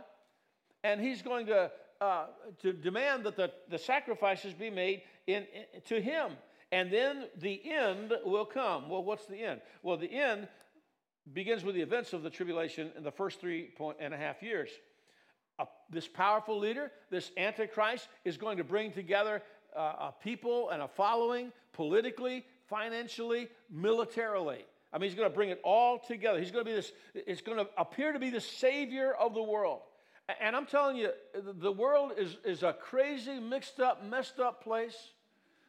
and 0.83 0.99
he's 0.99 1.21
going 1.21 1.45
to, 1.45 1.71
uh, 2.01 2.25
to 2.61 2.73
demand 2.73 3.23
that 3.23 3.37
the, 3.37 3.51
the 3.69 3.77
sacrifices 3.77 4.53
be 4.53 4.69
made 4.69 5.03
in, 5.27 5.45
in, 5.53 5.81
to 5.85 6.01
him. 6.01 6.31
And 6.73 6.91
then 6.91 7.25
the 7.37 7.61
end 7.69 8.13
will 8.25 8.45
come. 8.45 8.89
Well, 8.89 9.03
what's 9.03 9.25
the 9.25 9.41
end? 9.41 9.61
Well, 9.83 9.97
the 9.97 10.11
end 10.11 10.47
begins 11.33 11.63
with 11.63 11.75
the 11.75 11.81
events 11.81 12.13
of 12.13 12.23
the 12.23 12.29
tribulation 12.29 12.91
in 12.97 13.03
the 13.03 13.11
first 13.11 13.39
three 13.39 13.69
and 13.99 14.13
a 14.13 14.17
half 14.17 14.41
years. 14.41 14.69
Uh, 15.59 15.65
this 15.89 16.07
powerful 16.07 16.57
leader, 16.57 16.91
this 17.09 17.31
Antichrist, 17.37 18.07
is 18.25 18.37
going 18.37 18.57
to 18.57 18.63
bring 18.63 18.91
together 18.91 19.41
uh, 19.75 19.79
a 19.79 20.13
people 20.23 20.69
and 20.69 20.81
a 20.81 20.87
following 20.87 21.51
politically, 21.73 22.45
financially, 22.67 23.47
militarily. 23.69 24.65
I 24.93 24.97
mean, 24.97 25.09
he's 25.09 25.17
going 25.17 25.29
to 25.29 25.35
bring 25.35 25.49
it 25.49 25.61
all 25.63 25.99
together. 25.99 26.39
He's 26.39 26.51
going 26.51 26.65
to 26.65 26.69
be 26.69 26.75
this, 26.75 26.91
it's 27.13 27.41
going 27.41 27.57
to 27.57 27.67
appear 27.77 28.11
to 28.11 28.19
be 28.19 28.29
the 28.29 28.41
savior 28.41 29.13
of 29.13 29.33
the 29.33 29.43
world. 29.43 29.81
And 30.39 30.55
I'm 30.55 30.65
telling 30.65 30.97
you, 30.97 31.11
the 31.33 31.71
world 31.71 32.13
is, 32.17 32.37
is 32.45 32.63
a 32.63 32.73
crazy, 32.73 33.39
mixed 33.39 33.79
up, 33.79 34.03
messed 34.03 34.39
up 34.39 34.63
place 34.63 34.95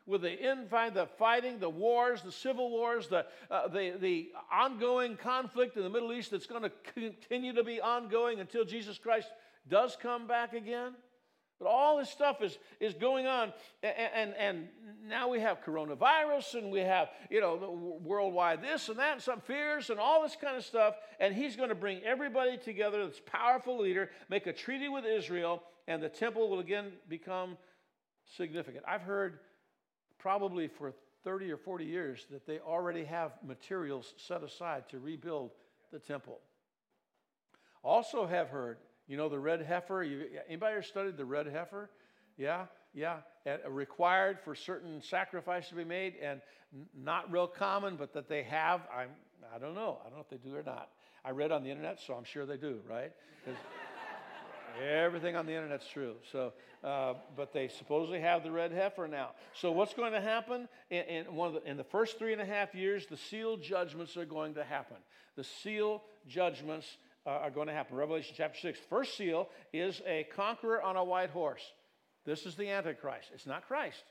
with 0.07 0.23
the 0.23 0.31
infight, 0.31 0.95
the 0.95 1.07
fighting, 1.19 1.59
the 1.59 1.71
wars, 1.71 2.23
the 2.23 2.33
civil 2.33 2.71
wars, 2.71 3.09
the, 3.09 3.25
uh, 3.51 3.69
the, 3.69 3.97
the 4.01 4.31
ongoing 4.53 5.17
conflict 5.17 5.77
in 5.77 5.83
the 5.83 5.91
Middle 5.91 6.13
East 6.13 6.31
that's 6.31 6.47
going 6.47 6.63
to 6.63 6.73
continue 6.95 7.53
to 7.53 7.63
be 7.63 7.81
ongoing 7.81 8.41
until 8.41 8.65
Jesus 8.65 8.99
Christ 8.99 9.29
does 9.69 9.97
come 10.01 10.27
back 10.27 10.55
again. 10.55 10.93
But 11.61 11.69
all 11.69 11.99
this 11.99 12.11
stuff 12.11 12.43
is, 12.43 12.59
is 12.81 12.93
going 12.95 13.29
on. 13.29 13.53
And, 13.85 13.95
and, 14.13 14.35
and 14.37 14.69
now 15.07 15.29
we 15.29 15.39
have 15.39 15.63
coronavirus 15.63 16.55
and 16.55 16.73
we 16.73 16.81
have, 16.81 17.11
you 17.31 17.41
know, 17.41 18.01
worldwide 18.03 18.61
this 18.61 18.89
and 18.89 18.99
that 18.99 19.13
and 19.13 19.23
some 19.23 19.41
fears 19.41 19.89
and 19.89 20.01
all 20.01 20.23
this 20.23 20.35
kind 20.35 20.57
of 20.57 20.65
stuff. 20.65 20.97
And 21.21 21.33
he's 21.33 21.55
going 21.55 21.69
to 21.69 21.77
bring 21.77 22.03
everybody 22.03 22.57
together, 22.57 23.07
this 23.07 23.21
powerful 23.25 23.81
leader, 23.81 24.11
make 24.29 24.49
a 24.49 24.53
treaty 24.53 24.89
with 24.89 25.05
Israel, 25.05 25.63
and 25.87 26.03
the 26.03 26.09
temple 26.09 26.51
will 26.51 26.59
again 26.59 26.91
become 27.09 27.57
significant. 28.37 28.85
I've 28.89 29.03
heard 29.03 29.39
probably 30.23 30.69
for 30.69 30.95
30 31.25 31.51
or 31.51 31.57
40 31.57 31.85
years 31.85 32.27
that 32.31 32.47
they 32.47 32.61
already 32.61 33.05
have 33.05 33.33
materials 33.45 34.15
set 34.17 34.45
aside 34.45 34.89
to 34.89 35.01
rebuild 35.01 35.51
the 35.91 35.99
temple. 35.99 36.39
Also 37.83 38.25
have 38.25 38.49
heard, 38.49 38.79
you 39.09 39.17
know, 39.17 39.29
the 39.29 39.39
red 39.39 39.61
heifer. 39.63 40.05
You, 40.05 40.27
anybody 40.49 40.75
ever 40.75 40.83
studied 40.83 41.17
the 41.17 41.25
red 41.25 41.49
heifer? 41.49 41.91
Yeah, 42.39 42.67
yeah. 42.95 43.17
And 43.45 43.61
required 43.69 44.39
for 44.45 44.55
certain 44.55 45.03
sacrifice 45.03 45.69
to 45.71 45.75
be 45.75 45.85
made, 45.85 46.15
and 46.23 46.41
not 46.97 47.31
real 47.31 47.49
common, 47.49 47.97
but 47.97 48.15
that 48.15 48.29
they 48.29 48.45
have. 48.45 48.83
I'm, 48.97 49.11
I 49.55 49.59
don't 49.59 49.75
know. 49.75 49.99
I 50.03 50.09
don't 50.09 50.19
know 50.19 50.25
if 50.25 50.31
they 50.31 50.49
do 50.49 50.57
or 50.57 50.63
not. 50.63 50.91
I 51.25 51.31
read 51.31 51.51
on 51.51 51.65
the 51.65 51.71
internet, 51.71 52.01
so 52.01 52.15
I'm 52.15 52.25
sure 52.25 52.47
they 52.47 52.57
do, 52.57 52.81
right? 52.89 53.13
Everything 54.81 55.37
on 55.37 55.47
the 55.47 55.53
internet's 55.53 55.89
true. 55.89 56.15
So, 56.31 56.53
uh, 56.85 57.15
but 57.37 57.53
they 57.53 57.69
supposedly 57.69 58.21
have 58.21 58.43
the 58.43 58.51
red 58.51 58.73
heifer 58.73 59.09
now. 59.09 59.31
So, 59.55 59.73
what's 59.73 59.95
going 59.95 60.13
to 60.13 60.21
happen 60.21 60.69
in, 60.91 61.03
in 61.05 61.35
one 61.35 61.49
of 61.49 61.63
the, 61.63 61.71
in 61.71 61.77
the 61.77 61.85
first 61.85 62.19
three 62.19 62.33
and 62.33 62.43
a 62.43 62.47
half 62.47 62.75
years? 62.75 63.07
The 63.07 63.17
seal 63.17 63.57
judgments 63.57 64.17
are 64.17 64.25
going 64.25 64.55
to 64.55 64.65
happen. 64.65 64.97
The 65.37 65.45
seal 65.45 66.03
judgments 66.27 66.87
uh, 67.27 67.31
are 67.31 67.51
going 67.51 67.69
to 67.69 67.73
happen. 67.73 67.97
Revelation 67.97 68.35
chapter 68.37 68.59
six. 68.59 68.79
First 68.91 69.17
seal 69.17 69.49
is 69.73 70.03
a 70.07 70.27
conqueror 70.35 70.83
on 70.83 70.97
a 70.97 71.05
white 71.05 71.31
horse. 71.31 71.63
This 72.25 72.47
is 72.47 72.55
the 72.55 72.69
Antichrist. 72.69 73.29
It's 73.35 73.47
not 73.47 73.67
Christ. 73.67 74.05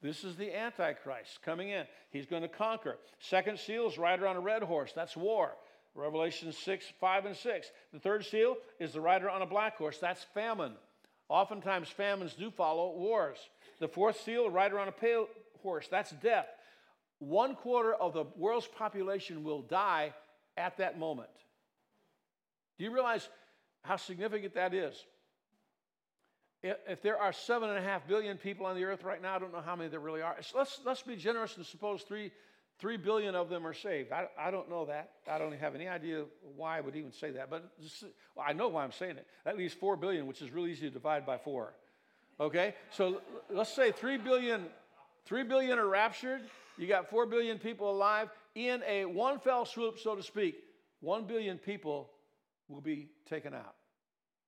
This 0.00 0.22
is 0.22 0.36
the 0.36 0.56
Antichrist 0.56 1.40
coming 1.44 1.70
in. 1.70 1.84
He's 2.10 2.26
going 2.26 2.42
to 2.42 2.48
conquer. 2.48 2.98
Second 3.18 3.58
seal 3.58 3.88
is 3.88 3.98
rider 3.98 4.28
on 4.28 4.36
a 4.36 4.40
red 4.40 4.62
horse. 4.62 4.92
That's 4.94 5.16
war. 5.16 5.56
Revelation 5.98 6.52
6, 6.52 6.84
5, 7.00 7.26
and 7.26 7.36
6. 7.36 7.70
The 7.92 7.98
third 7.98 8.24
seal 8.24 8.56
is 8.78 8.92
the 8.92 9.00
rider 9.00 9.28
on 9.28 9.42
a 9.42 9.46
black 9.46 9.76
horse. 9.76 9.98
That's 9.98 10.22
famine. 10.32 10.74
Oftentimes, 11.28 11.88
famines 11.88 12.34
do 12.34 12.50
follow 12.50 12.96
wars. 12.96 13.38
The 13.80 13.88
fourth 13.88 14.20
seal, 14.20 14.48
rider 14.48 14.78
on 14.78 14.88
a 14.88 14.92
pale 14.92 15.28
horse. 15.62 15.88
That's 15.90 16.12
death. 16.12 16.46
One 17.18 17.56
quarter 17.56 17.94
of 17.94 18.12
the 18.12 18.24
world's 18.36 18.68
population 18.68 19.42
will 19.42 19.62
die 19.62 20.14
at 20.56 20.76
that 20.78 20.98
moment. 20.98 21.30
Do 22.78 22.84
you 22.84 22.92
realize 22.92 23.28
how 23.82 23.96
significant 23.96 24.54
that 24.54 24.72
is? 24.72 25.04
If 26.62 27.02
there 27.02 27.18
are 27.18 27.32
seven 27.32 27.68
and 27.70 27.78
a 27.78 27.82
half 27.82 28.06
billion 28.06 28.36
people 28.36 28.66
on 28.66 28.76
the 28.76 28.84
earth 28.84 29.04
right 29.04 29.22
now, 29.22 29.36
I 29.36 29.38
don't 29.38 29.52
know 29.52 29.60
how 29.60 29.76
many 29.76 29.90
there 29.90 30.00
really 30.00 30.22
are. 30.22 30.36
let's, 30.54 30.80
let's 30.84 31.02
be 31.02 31.16
generous 31.16 31.56
and 31.56 31.64
suppose 31.66 32.02
three 32.02 32.32
Three 32.78 32.96
billion 32.96 33.34
of 33.34 33.48
them 33.48 33.66
are 33.66 33.74
saved. 33.74 34.12
I, 34.12 34.28
I 34.38 34.52
don't 34.52 34.70
know 34.70 34.84
that. 34.86 35.10
I 35.28 35.38
don't 35.38 35.52
have 35.58 35.74
any 35.74 35.88
idea 35.88 36.24
why 36.56 36.78
I 36.78 36.80
would 36.80 36.94
even 36.94 37.12
say 37.12 37.32
that, 37.32 37.50
but 37.50 37.76
just, 37.80 38.04
well, 38.36 38.46
I 38.48 38.52
know 38.52 38.68
why 38.68 38.84
I'm 38.84 38.92
saying 38.92 39.16
it. 39.16 39.26
That 39.44 39.58
leaves 39.58 39.74
four 39.74 39.96
billion, 39.96 40.26
which 40.28 40.40
is 40.40 40.52
really 40.52 40.70
easy 40.70 40.86
to 40.86 40.90
divide 40.90 41.26
by 41.26 41.38
four. 41.38 41.74
Okay? 42.38 42.74
So 42.90 43.20
let's 43.50 43.74
say 43.74 43.90
three 43.90 44.16
billion, 44.16 44.66
three 45.26 45.42
billion 45.42 45.78
are 45.78 45.88
raptured. 45.88 46.42
You 46.76 46.86
got 46.86 47.10
four 47.10 47.26
billion 47.26 47.58
people 47.58 47.90
alive. 47.90 48.28
In 48.54 48.82
a 48.86 49.04
one 49.06 49.40
fell 49.40 49.64
swoop, 49.64 49.98
so 49.98 50.14
to 50.14 50.22
speak, 50.22 50.56
one 51.00 51.24
billion 51.24 51.58
people 51.58 52.10
will 52.68 52.80
be 52.80 53.08
taken 53.28 53.54
out, 53.54 53.74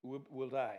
will, 0.04 0.22
will 0.30 0.50
die. 0.50 0.78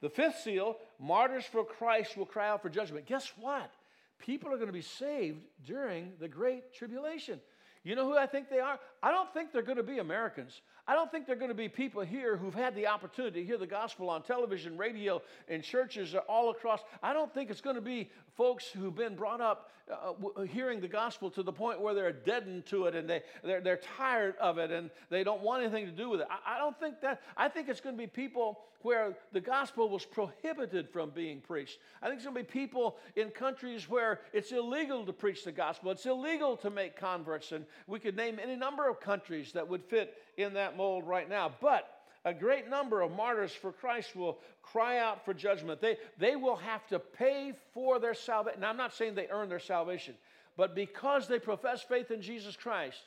The 0.00 0.08
fifth 0.08 0.40
seal, 0.44 0.76
martyrs 1.00 1.44
for 1.44 1.64
Christ 1.64 2.16
will 2.16 2.26
cry 2.26 2.48
out 2.48 2.62
for 2.62 2.68
judgment. 2.68 3.06
Guess 3.06 3.32
what? 3.40 3.72
People 4.18 4.52
are 4.52 4.56
going 4.56 4.68
to 4.68 4.72
be 4.72 4.82
saved 4.82 5.40
during 5.64 6.12
the 6.20 6.28
Great 6.28 6.72
Tribulation. 6.72 7.40
You 7.84 7.94
know 7.94 8.04
who 8.04 8.16
I 8.16 8.26
think 8.26 8.50
they 8.50 8.58
are? 8.58 8.78
I 9.02 9.10
don't 9.10 9.32
think 9.32 9.52
they're 9.52 9.62
going 9.62 9.76
to 9.76 9.82
be 9.82 9.98
Americans. 9.98 10.60
I 10.86 10.94
don't 10.94 11.10
think 11.10 11.26
they're 11.26 11.36
going 11.36 11.50
to 11.50 11.54
be 11.54 11.68
people 11.68 12.02
here 12.02 12.36
who've 12.36 12.54
had 12.54 12.74
the 12.74 12.86
opportunity 12.86 13.40
to 13.40 13.46
hear 13.46 13.58
the 13.58 13.66
gospel 13.66 14.08
on 14.08 14.22
television, 14.22 14.76
radio, 14.76 15.20
and 15.48 15.62
churches 15.62 16.14
all 16.28 16.50
across. 16.50 16.80
I 17.02 17.12
don't 17.12 17.32
think 17.32 17.50
it's 17.50 17.60
going 17.60 17.76
to 17.76 17.82
be 17.82 18.10
folks 18.36 18.66
who've 18.66 18.94
been 18.94 19.14
brought 19.14 19.40
up 19.40 19.70
uh, 19.90 20.42
hearing 20.42 20.80
the 20.80 20.88
gospel 20.88 21.30
to 21.30 21.42
the 21.42 21.52
point 21.52 21.80
where 21.80 21.94
they're 21.94 22.12
deadened 22.12 22.66
to 22.66 22.86
it 22.86 22.94
and 22.94 23.08
they, 23.08 23.22
they're, 23.42 23.60
they're 23.60 23.80
tired 23.96 24.36
of 24.36 24.58
it 24.58 24.70
and 24.70 24.90
they 25.10 25.24
don't 25.24 25.42
want 25.42 25.62
anything 25.62 25.86
to 25.86 25.92
do 25.92 26.10
with 26.10 26.20
it. 26.20 26.26
I, 26.30 26.56
I 26.56 26.58
don't 26.58 26.78
think 26.78 27.00
that. 27.00 27.22
I 27.36 27.48
think 27.48 27.68
it's 27.68 27.80
going 27.80 27.96
to 27.96 28.00
be 28.00 28.06
people 28.06 28.60
where 28.82 29.16
the 29.32 29.40
gospel 29.40 29.88
was 29.88 30.04
prohibited 30.04 30.88
from 30.88 31.10
being 31.10 31.40
preached. 31.40 31.78
I 32.00 32.06
think 32.06 32.18
it's 32.18 32.24
going 32.24 32.36
to 32.36 32.42
be 32.42 32.60
people 32.60 32.96
in 33.16 33.30
countries 33.30 33.88
where 33.88 34.20
it's 34.32 34.52
illegal 34.52 35.04
to 35.04 35.12
preach 35.12 35.44
the 35.44 35.52
gospel. 35.52 35.90
It's 35.90 36.06
illegal 36.06 36.56
to 36.58 36.70
make 36.70 36.96
converts. 36.96 37.52
And 37.52 37.64
we 37.86 37.98
could 37.98 38.16
name 38.16 38.38
any 38.40 38.56
number 38.56 38.87
of 38.88 39.00
countries 39.00 39.52
that 39.52 39.68
would 39.68 39.84
fit 39.84 40.14
in 40.36 40.54
that 40.54 40.76
mold 40.76 41.06
right 41.06 41.28
now. 41.28 41.52
But 41.60 41.88
a 42.24 42.34
great 42.34 42.68
number 42.68 43.00
of 43.00 43.12
martyrs 43.12 43.52
for 43.52 43.72
Christ 43.72 44.14
will 44.16 44.38
cry 44.62 44.98
out 44.98 45.24
for 45.24 45.32
judgment. 45.32 45.80
They, 45.80 45.96
they 46.18 46.36
will 46.36 46.56
have 46.56 46.86
to 46.88 46.98
pay 46.98 47.52
for 47.72 47.98
their 47.98 48.14
salvation. 48.14 48.60
Now, 48.60 48.70
I'm 48.70 48.76
not 48.76 48.94
saying 48.94 49.14
they 49.14 49.28
earn 49.28 49.48
their 49.48 49.58
salvation, 49.58 50.14
but 50.56 50.74
because 50.74 51.28
they 51.28 51.38
profess 51.38 51.82
faith 51.82 52.10
in 52.10 52.20
Jesus 52.20 52.56
Christ, 52.56 53.00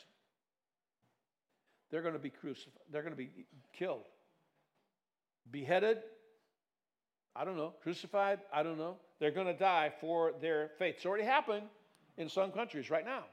they're 1.90 2.02
going 2.02 2.14
to 2.14 2.20
be 2.20 2.30
crucified. 2.30 2.82
They're 2.92 3.04
going 3.04 3.14
to 3.14 3.18
be 3.18 3.30
killed 3.74 4.04
beheaded, 5.50 6.00
I 7.36 7.44
don't 7.46 7.58
know, 7.58 7.74
crucified, 7.82 8.40
I 8.54 8.64
don't 8.64 8.78
know. 8.78 8.98
They're 9.20 9.32
going 9.32 9.48
to 9.48 9.54
die 9.54 9.92
for 10.00 10.34
their 10.42 10.72
faith. 10.78 10.96
It's 10.98 11.06
already 11.06 11.24
happened 11.24 11.64
in 12.18 12.30
some 12.30 12.52
countries 12.52 12.90
right 12.90 13.06
now. 13.06 13.24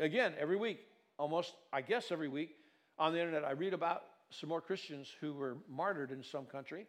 Again, 0.00 0.34
every 0.38 0.56
week, 0.56 0.80
almost, 1.18 1.54
I 1.72 1.80
guess 1.80 2.10
every 2.10 2.28
week, 2.28 2.56
on 2.98 3.12
the 3.12 3.20
internet, 3.20 3.44
I 3.44 3.52
read 3.52 3.74
about 3.74 4.02
some 4.30 4.48
more 4.48 4.60
Christians 4.60 5.12
who 5.20 5.34
were 5.34 5.56
martyred 5.68 6.10
in 6.10 6.22
some 6.22 6.46
country 6.46 6.86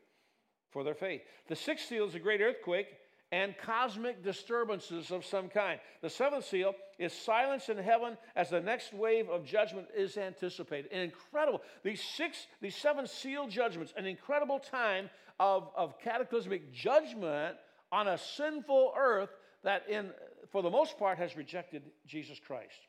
for 0.71 0.83
their 0.83 0.95
faith. 0.95 1.21
The 1.47 1.55
sixth 1.55 1.87
seal 1.87 2.05
is 2.05 2.15
a 2.15 2.19
great 2.19 2.41
earthquake 2.41 2.87
and 3.31 3.55
cosmic 3.57 4.23
disturbances 4.23 5.11
of 5.11 5.25
some 5.25 5.49
kind. 5.49 5.79
The 6.01 6.09
seventh 6.09 6.45
seal 6.45 6.73
is 6.97 7.11
silence 7.11 7.69
in 7.69 7.77
heaven 7.77 8.17
as 8.35 8.49
the 8.49 8.61
next 8.61 8.93
wave 8.93 9.29
of 9.29 9.45
judgment 9.45 9.87
is 9.95 10.17
anticipated. 10.17 10.91
An 10.91 11.01
incredible, 11.01 11.61
these 11.83 12.03
six, 12.03 12.47
these 12.61 12.75
seven 12.75 13.07
seal 13.07 13.47
judgments, 13.47 13.93
an 13.97 14.05
incredible 14.05 14.59
time 14.59 15.09
of, 15.39 15.69
of 15.75 15.99
cataclysmic 15.99 16.71
judgment 16.71 17.57
on 17.91 18.07
a 18.07 18.17
sinful 18.17 18.93
earth 18.97 19.29
that, 19.63 19.87
in, 19.89 20.11
for 20.51 20.61
the 20.61 20.69
most 20.69 20.97
part, 20.97 21.17
has 21.17 21.35
rejected 21.35 21.83
Jesus 22.05 22.39
Christ. 22.39 22.87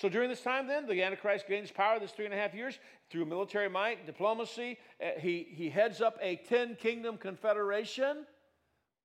So 0.00 0.08
during 0.08 0.30
this 0.30 0.40
time, 0.40 0.66
then, 0.66 0.86
the 0.86 1.02
Antichrist 1.02 1.46
gains 1.46 1.70
power 1.70 2.00
this 2.00 2.12
three 2.12 2.24
and 2.24 2.32
a 2.32 2.36
half 2.38 2.54
years 2.54 2.78
through 3.10 3.26
military 3.26 3.68
might, 3.68 4.06
diplomacy. 4.06 4.78
Uh, 4.98 5.20
he, 5.20 5.46
he 5.50 5.68
heads 5.68 6.00
up 6.00 6.16
a 6.22 6.36
10 6.36 6.76
kingdom 6.76 7.18
confederation 7.18 8.24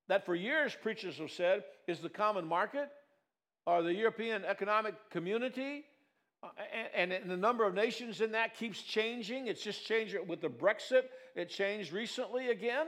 that 0.08 0.24
for 0.24 0.34
years 0.34 0.74
preachers 0.80 1.18
have 1.18 1.30
said 1.30 1.64
is 1.86 1.98
the 1.98 2.08
common 2.08 2.46
market 2.46 2.88
or 3.66 3.82
the 3.82 3.92
European 3.92 4.42
Economic 4.46 4.94
Community. 5.10 5.84
Uh, 6.42 6.48
and, 6.94 7.12
the 7.26 7.36
number 7.36 7.66
of 7.66 7.74
nations 7.74 8.22
in 8.22 8.32
that 8.32 8.56
keeps 8.56 8.80
changing. 8.80 9.48
It's 9.48 9.62
just 9.62 9.84
changed 9.84 10.16
with 10.26 10.40
the 10.40 10.48
Brexit. 10.48 11.02
It 11.34 11.50
changed 11.50 11.92
recently 11.92 12.48
again. 12.48 12.86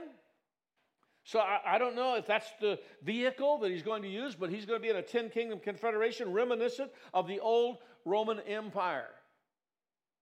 So 1.25 1.37
I, 1.37 1.75
I, 1.75 1.77
don't 1.77 1.95
know 1.95 2.15
if 2.15 2.25
that's 2.25 2.49
the 2.59 2.79
vehicle 3.03 3.59
that 3.59 3.69
he's 3.69 3.83
going 3.83 4.01
to 4.01 4.09
use, 4.09 4.33
but 4.33 4.49
he's 4.49 4.65
going 4.65 4.79
to 4.79 4.81
be 4.81 4.89
in 4.89 4.95
a 4.95 5.01
10 5.03 5.29
kingdom 5.29 5.59
confederation 5.59 6.33
reminiscent 6.33 6.89
of 7.13 7.27
the 7.27 7.39
old 7.39 7.77
Roman 8.05 8.39
Empire, 8.41 9.09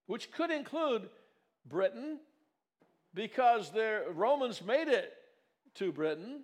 which 0.06 0.32
could 0.32 0.52
include 0.52 1.10
Britain 1.66 2.20
because 3.14 3.72
the 3.72 4.06
Romans 4.14 4.64
made 4.64 4.88
it 4.88 5.14
to 5.76 5.92
Britain. 5.92 6.44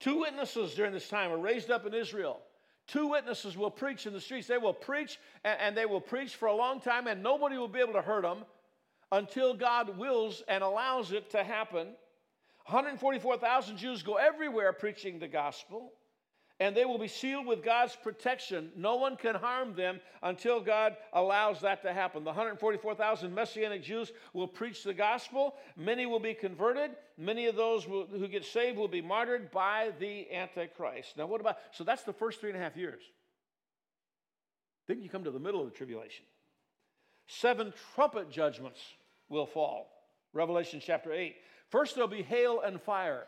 Two 0.00 0.20
witnesses 0.20 0.74
during 0.74 0.92
this 0.92 1.08
time 1.08 1.32
are 1.32 1.38
raised 1.38 1.70
up 1.70 1.86
in 1.86 1.94
Israel. 1.94 2.40
Two 2.86 3.08
witnesses 3.08 3.56
will 3.56 3.70
preach 3.70 4.06
in 4.06 4.12
the 4.12 4.20
streets. 4.20 4.46
They 4.46 4.58
will 4.58 4.74
preach, 4.74 5.18
and 5.44 5.76
they 5.76 5.86
will 5.86 6.00
preach 6.00 6.36
for 6.36 6.46
a 6.46 6.54
long 6.54 6.80
time, 6.80 7.06
and 7.06 7.22
nobody 7.22 7.56
will 7.56 7.68
be 7.68 7.80
able 7.80 7.94
to 7.94 8.02
hurt 8.02 8.22
them 8.22 8.44
until 9.10 9.54
God 9.54 9.96
wills 9.96 10.42
and 10.48 10.62
allows 10.62 11.12
it 11.12 11.30
to 11.30 11.42
happen. 11.42 11.88
144,000 12.66 13.76
Jews 13.76 14.02
go 14.02 14.16
everywhere 14.16 14.72
preaching 14.72 15.18
the 15.18 15.28
gospel 15.28 15.92
and 16.60 16.76
they 16.76 16.84
will 16.84 16.98
be 16.98 17.08
sealed 17.08 17.46
with 17.46 17.64
God's 17.64 17.96
protection. 17.96 18.70
No 18.76 18.94
one 18.94 19.16
can 19.16 19.34
harm 19.34 19.74
them 19.74 20.00
until 20.22 20.60
God 20.60 20.96
allows 21.12 21.60
that 21.62 21.82
to 21.82 21.92
happen. 21.92 22.22
The 22.22 22.30
144,000 22.30 23.34
Messianic 23.34 23.82
Jews 23.82 24.12
will 24.32 24.46
preach 24.46 24.84
the 24.84 24.94
gospel. 24.94 25.56
Many 25.76 26.06
will 26.06 26.20
be 26.20 26.32
converted. 26.32 26.92
Many 27.18 27.46
of 27.46 27.56
those 27.56 27.88
will, 27.88 28.06
who 28.06 28.28
get 28.28 28.44
saved 28.44 28.78
will 28.78 28.88
be 28.88 29.02
martyred 29.02 29.50
by 29.50 29.92
the 29.98 30.32
Antichrist. 30.32 31.16
Now, 31.16 31.26
what 31.26 31.40
about? 31.40 31.56
So 31.72 31.82
that's 31.82 32.04
the 32.04 32.12
first 32.12 32.40
three 32.40 32.50
and 32.50 32.58
a 32.58 32.62
half 32.62 32.76
years. 32.76 33.02
Then 34.86 35.00
you 35.00 35.08
come 35.08 35.24
to 35.24 35.32
the 35.32 35.40
middle 35.40 35.60
of 35.60 35.66
the 35.66 35.76
tribulation. 35.76 36.24
Seven 37.26 37.72
trumpet 37.94 38.30
judgments 38.30 38.80
will 39.28 39.46
fall. 39.46 39.90
Revelation 40.32 40.80
chapter 40.84 41.12
8. 41.12 41.34
First, 41.70 41.94
there'll 41.94 42.08
be 42.08 42.22
hail 42.22 42.60
and 42.60 42.80
fire. 42.80 43.24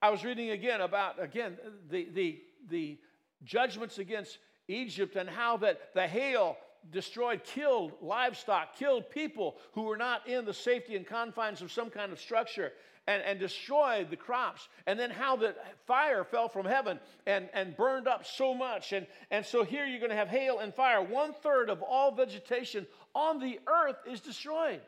I 0.00 0.10
was 0.10 0.24
reading 0.24 0.50
again 0.50 0.80
about, 0.80 1.22
again, 1.22 1.56
the, 1.90 2.08
the, 2.14 2.40
the 2.70 2.98
judgments 3.44 3.98
against 3.98 4.38
Egypt 4.68 5.16
and 5.16 5.28
how 5.28 5.56
that 5.58 5.94
the 5.94 6.06
hail 6.06 6.56
destroyed, 6.90 7.42
killed 7.44 7.92
livestock, 8.00 8.76
killed 8.76 9.10
people 9.10 9.56
who 9.72 9.82
were 9.82 9.96
not 9.96 10.28
in 10.28 10.44
the 10.44 10.54
safety 10.54 10.96
and 10.96 11.06
confines 11.06 11.62
of 11.62 11.72
some 11.72 11.90
kind 11.90 12.12
of 12.12 12.20
structure. 12.20 12.72
and, 13.08 13.22
and 13.22 13.40
destroyed 13.40 14.10
the 14.10 14.16
crops, 14.16 14.68
and 14.86 15.00
then 15.00 15.10
how 15.10 15.34
the 15.34 15.54
fire 15.86 16.24
fell 16.24 16.46
from 16.46 16.66
heaven 16.66 17.00
and, 17.26 17.48
and 17.54 17.74
burned 17.74 18.06
up 18.06 18.26
so 18.26 18.52
much. 18.52 18.92
And, 18.92 19.06
and 19.30 19.44
so 19.46 19.64
here 19.64 19.86
you're 19.86 19.98
going 19.98 20.10
to 20.10 20.16
have 20.16 20.28
hail 20.28 20.58
and 20.58 20.74
fire. 20.74 21.02
One 21.02 21.32
third 21.32 21.70
of 21.70 21.82
all 21.82 22.14
vegetation 22.14 22.86
on 23.14 23.40
the 23.40 23.60
earth 23.66 23.96
is 24.06 24.20
destroyed, 24.20 24.82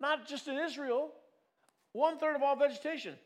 not 0.00 0.28
just 0.28 0.46
in 0.46 0.56
Israel, 0.56 1.10
one 1.92 2.18
third 2.18 2.36
of 2.36 2.42
all 2.44 2.54
vegetation. 2.54 3.16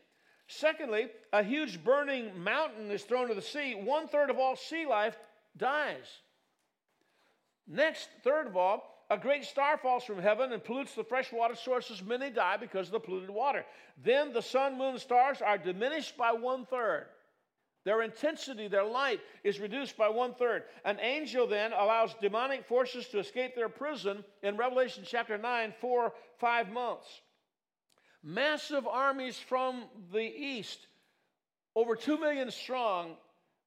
Secondly, 0.47 1.07
a 1.31 1.43
huge 1.43 1.83
burning 1.83 2.43
mountain 2.43 2.91
is 2.91 3.03
thrown 3.03 3.27
to 3.29 3.33
the 3.35 3.41
sea. 3.41 3.75
One 3.75 4.07
third 4.07 4.29
of 4.29 4.37
all 4.37 4.55
sea 4.55 4.85
life 4.85 5.17
dies. 5.57 6.05
Next, 7.67 8.09
third 8.23 8.47
of 8.47 8.57
all, 8.57 9.05
a 9.09 9.17
great 9.17 9.45
star 9.45 9.77
falls 9.77 10.03
from 10.03 10.19
heaven 10.19 10.51
and 10.51 10.63
pollutes 10.63 10.95
the 10.95 11.03
freshwater 11.03 11.55
sources. 11.55 12.01
Many 12.01 12.29
die 12.29 12.57
because 12.57 12.87
of 12.87 12.93
the 12.93 12.99
polluted 12.99 13.29
water. 13.29 13.65
Then 14.03 14.33
the 14.33 14.41
sun, 14.41 14.77
moon, 14.77 14.91
and 14.91 14.99
stars 14.99 15.41
are 15.41 15.57
diminished 15.57 16.17
by 16.17 16.31
one 16.31 16.65
third. 16.65 17.07
Their 17.85 18.01
intensity, 18.01 18.67
their 18.67 18.85
light, 18.85 19.19
is 19.43 19.59
reduced 19.59 19.97
by 19.97 20.07
one 20.07 20.33
third. 20.33 20.63
An 20.85 20.99
angel 21.01 21.45
then 21.45 21.73
allows 21.73 22.15
demonic 22.21 22.65
forces 22.65 23.07
to 23.09 23.19
escape 23.19 23.55
their 23.55 23.69
prison 23.69 24.23
in 24.41 24.55
Revelation 24.55 25.03
chapter 25.05 25.37
9 25.37 25.73
for 25.81 26.13
five 26.39 26.71
months. 26.71 27.21
Massive 28.23 28.87
armies 28.87 29.37
from 29.37 29.83
the 30.13 30.21
east, 30.21 30.79
over 31.75 31.95
two 31.95 32.17
million 32.17 32.51
strong, 32.51 33.17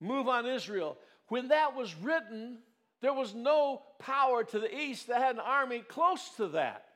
move 0.00 0.28
on 0.28 0.46
Israel. 0.46 0.96
When 1.28 1.48
that 1.48 1.76
was 1.76 1.94
written, 1.96 2.58
there 3.02 3.12
was 3.12 3.34
no 3.34 3.82
power 3.98 4.44
to 4.44 4.58
the 4.58 4.74
east 4.74 5.08
that 5.08 5.20
had 5.20 5.34
an 5.34 5.40
army 5.40 5.80
close 5.80 6.30
to 6.36 6.48
that. 6.48 6.86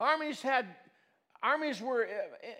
Armies 0.00 0.42
had 0.42 0.66
armies 1.42 1.80
were 1.80 2.08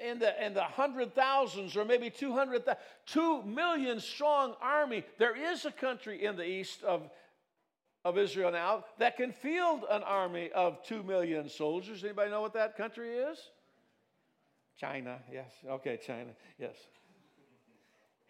in 0.04 0.18
the 0.18 0.44
in 0.44 0.54
the 0.54 0.62
hundred 0.62 1.14
thousands 1.14 1.76
or 1.76 1.84
maybe 1.84 2.10
200 2.10 2.64
2 3.06 3.42
million 3.44 4.00
strong 4.00 4.54
army 4.60 5.04
there 5.18 5.36
is 5.36 5.64
a 5.64 5.70
country 5.70 6.24
in 6.24 6.36
the 6.36 6.44
east 6.44 6.82
of 6.82 7.08
of 8.04 8.18
israel 8.18 8.50
now 8.50 8.84
that 8.98 9.16
can 9.16 9.32
field 9.32 9.84
an 9.88 10.02
army 10.02 10.50
of 10.52 10.82
2 10.84 11.04
million 11.04 11.48
soldiers 11.48 12.02
anybody 12.02 12.30
know 12.30 12.40
what 12.40 12.54
that 12.54 12.76
country 12.76 13.10
is 13.10 13.38
china 14.78 15.18
yes. 15.30 15.52
Okay 15.68 15.98
china 16.04 16.30
yes 16.58 16.76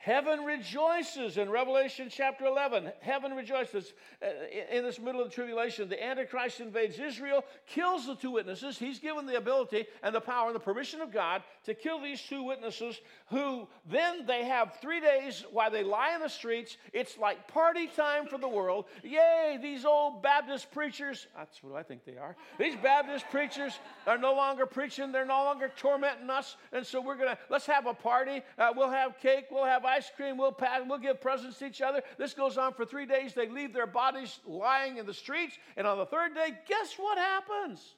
Heaven 0.03 0.45
rejoices 0.45 1.37
in 1.37 1.49
Revelation 1.49 2.09
chapter 2.11 2.45
11. 2.45 2.91
Heaven 3.03 3.35
rejoices 3.35 3.93
uh, 4.21 4.27
in 4.69 4.83
this 4.83 4.99
middle 4.99 5.21
of 5.21 5.29
the 5.29 5.33
tribulation. 5.33 5.89
The 5.89 6.05
Antichrist 6.05 6.59
invades 6.59 6.99
Israel, 6.99 7.45
kills 7.69 8.09
the 8.09 8.17
two 8.17 8.33
witnesses. 8.33 8.77
He's 8.77 8.99
given 8.99 9.27
the 9.27 9.37
ability 9.37 9.87
and 10.03 10.13
the 10.13 10.21
power 10.21 10.49
and 10.49 10.57
the 10.57 10.61
permission 10.61 11.03
of 11.03 11.13
God 11.13 11.45
to 11.67 11.75
kill 11.75 12.01
these 12.01 12.21
two 12.21 12.43
witnesses, 12.43 13.01
who 13.31 13.69
then 13.89 14.27
they 14.27 14.45
have 14.45 14.77
three 14.81 15.01
days 15.01 15.45
while 15.53 15.71
they 15.71 15.85
lie 15.85 16.17
in 16.17 16.21
the 16.21 16.29
streets. 16.29 16.79
It's 16.93 17.17
like 17.17 17.47
party 17.47 17.87
time 17.87 18.27
for 18.27 18.39
the 18.39 18.49
world. 18.49 18.87
Yay, 19.05 19.61
these 19.63 19.85
old 19.85 20.21
Baptist 20.21 20.73
preachers, 20.73 21.29
that's 21.37 21.63
what 21.63 21.79
I 21.79 21.85
think 21.85 22.05
they 22.05 22.17
are. 22.17 22.35
These 22.59 22.75
Baptist 22.75 23.27
preachers 23.31 23.79
are 24.09 24.19
no 24.19 24.35
longer 24.35 24.67
preaching, 24.67 25.13
they're 25.13 25.25
no 25.25 25.45
longer 25.45 25.71
tormenting 25.77 26.29
us. 26.29 26.57
And 26.73 26.85
so 26.85 27.01
we're 27.01 27.15
going 27.15 27.29
to, 27.29 27.39
let's 27.51 27.67
have 27.67 27.87
a 27.87 27.95
party. 27.95 28.43
Uh, 28.59 28.73
we'll 28.77 28.91
have 28.91 29.17
cake, 29.21 29.45
we'll 29.53 29.65
have 29.65 29.85
ice 29.93 30.11
cream, 30.17 30.37
we'll 30.37 30.53
pass, 30.53 30.81
we'll 30.87 30.99
give 30.99 31.21
presents 31.21 31.59
to 31.59 31.67
each 31.67 31.83
other. 31.83 32.03
This 32.19 32.35
goes 32.35 32.57
on 32.57 32.73
for 32.73 32.85
three 32.85 33.07
days. 33.07 33.35
They 33.35 33.49
leave 33.49 33.73
their 33.73 33.87
bodies 33.87 34.41
lying 34.47 34.97
in 34.97 35.07
the 35.07 35.15
streets. 35.15 35.59
And 35.77 35.87
on 35.87 35.99
the 35.99 36.07
third 36.07 36.35
day, 36.35 36.51
guess 36.67 36.95
what 36.97 37.19
happens? 37.19 37.95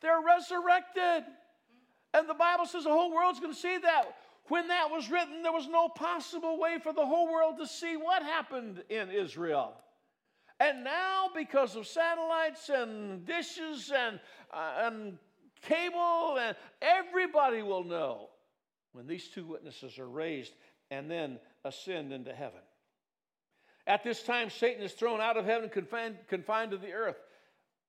They're 0.00 0.20
resurrected. 0.20 1.24
And 2.14 2.28
the 2.28 2.34
Bible 2.34 2.66
says 2.66 2.84
the 2.84 2.90
whole 2.90 3.14
world's 3.14 3.40
going 3.40 3.54
to 3.54 3.58
see 3.58 3.78
that. 3.78 4.16
When 4.48 4.68
that 4.68 4.90
was 4.90 5.10
written, 5.10 5.42
there 5.42 5.52
was 5.52 5.68
no 5.68 5.88
possible 5.88 6.58
way 6.58 6.78
for 6.82 6.92
the 6.92 7.06
whole 7.06 7.30
world 7.30 7.58
to 7.58 7.66
see 7.66 7.96
what 7.96 8.22
happened 8.22 8.82
in 8.90 9.10
Israel. 9.10 9.74
And 10.58 10.84
now, 10.84 11.28
because 11.34 11.76
of 11.76 11.86
satellites 11.86 12.68
and 12.68 13.24
dishes 13.24 13.92
and, 13.96 14.20
uh, 14.52 14.86
and 14.86 15.18
cable, 15.62 16.38
and 16.38 16.56
everybody 16.80 17.62
will 17.62 17.84
know 17.84 18.31
when 18.92 19.06
these 19.06 19.28
two 19.28 19.44
witnesses 19.44 19.98
are 19.98 20.08
raised 20.08 20.52
and 20.90 21.10
then 21.10 21.38
ascend 21.64 22.12
into 22.12 22.32
heaven. 22.32 22.60
At 23.86 24.04
this 24.04 24.22
time, 24.22 24.50
Satan 24.50 24.82
is 24.82 24.92
thrown 24.92 25.20
out 25.20 25.36
of 25.36 25.44
heaven, 25.44 25.68
confined, 25.68 26.16
confined 26.28 26.70
to 26.70 26.76
the 26.76 26.92
earth. 26.92 27.16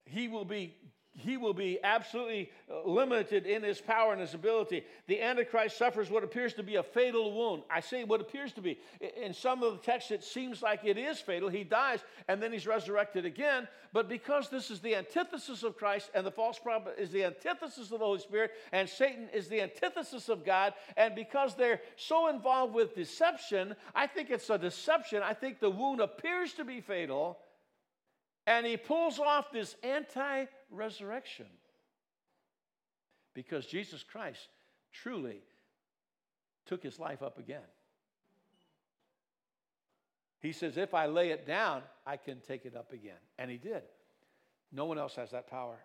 He 0.06 0.28
will 0.28 0.46
be 0.46 0.76
he 1.16 1.38
will 1.38 1.54
be 1.54 1.80
absolutely 1.84 2.52
uh, 2.72 2.90
limited 2.90 3.46
in 3.46 3.62
his 3.62 3.80
power 3.80 4.14
and 4.14 4.22
his 4.22 4.34
ability. 4.34 4.84
The 5.08 5.22
Antichrist 5.22 5.78
suffers 5.78 6.10
what 6.10 6.24
appears 6.24 6.54
to 6.56 6.64
be 6.64 6.76
a 6.76 6.84
fatal 6.84 7.32
wound. 7.34 7.64
I 7.70 7.82
say 7.82 8.04
what 8.04 8.20
appears 8.20 8.52
to 8.54 8.62
be. 8.62 8.80
In 9.22 9.34
some 9.34 9.62
of 9.62 9.74
the 9.74 9.80
texts, 9.80 10.10
it 10.10 10.24
seems 10.24 10.64
like 10.64 10.82
it 10.84 10.98
is 10.98 11.20
fatal. 11.20 11.50
He 11.50 11.64
dies 11.64 12.00
and 12.28 12.42
then 12.42 12.52
he's 12.52 12.66
resurrected 12.66 13.26
again. 13.26 13.68
But 13.92 14.10
because 14.10 14.50
this 14.50 14.72
is 14.72 14.80
the 14.80 14.96
antithesis 14.96 15.62
of 15.62 15.78
Christ 15.78 16.10
and 16.16 16.26
the 16.26 16.32
false 16.32 16.58
prophet 16.58 16.96
is 16.98 17.12
the 17.12 17.26
antithesis 17.26 17.92
of 17.92 18.00
the 18.00 18.06
Holy 18.06 18.20
Spirit 18.20 18.52
and 18.72 18.90
Satan 18.90 19.30
is 19.32 19.48
the 19.48 19.62
antithesis 19.62 20.30
of 20.30 20.44
God, 20.44 20.74
and 20.98 21.14
because 21.14 21.56
they're 21.56 21.82
so 21.96 22.28
involved 22.28 22.74
with 22.74 22.96
deception, 22.96 23.76
I 23.94 24.08
think 24.08 24.32
it's 24.32 24.50
a 24.50 24.58
deception. 24.58 25.22
I 25.22 25.36
think 25.36 25.60
the 25.60 25.70
wound 25.70 26.00
appears 26.00 26.54
to 26.54 26.66
be 26.66 26.82
fatal. 26.82 27.38
And 28.46 28.66
he 28.66 28.76
pulls 28.76 29.20
off 29.20 29.52
this 29.52 29.76
anti 29.84 30.46
resurrection 30.74 31.48
because 33.34 33.66
Jesus 33.66 34.04
Christ 34.04 34.48
truly 34.92 35.42
took 36.66 36.84
his 36.84 37.00
life 37.00 37.22
up 37.22 37.38
again. 37.38 37.62
He 40.40 40.52
says, 40.52 40.78
If 40.78 40.94
I 40.94 41.06
lay 41.06 41.32
it 41.32 41.48
down, 41.48 41.82
I 42.06 42.18
can 42.18 42.42
take 42.42 42.66
it 42.66 42.76
up 42.76 42.92
again. 42.92 43.18
And 43.40 43.50
he 43.50 43.58
did. 43.58 43.84
No 44.72 44.86
one 44.86 44.98
else 44.98 45.16
has 45.16 45.32
that 45.32 45.50
power. 45.50 45.78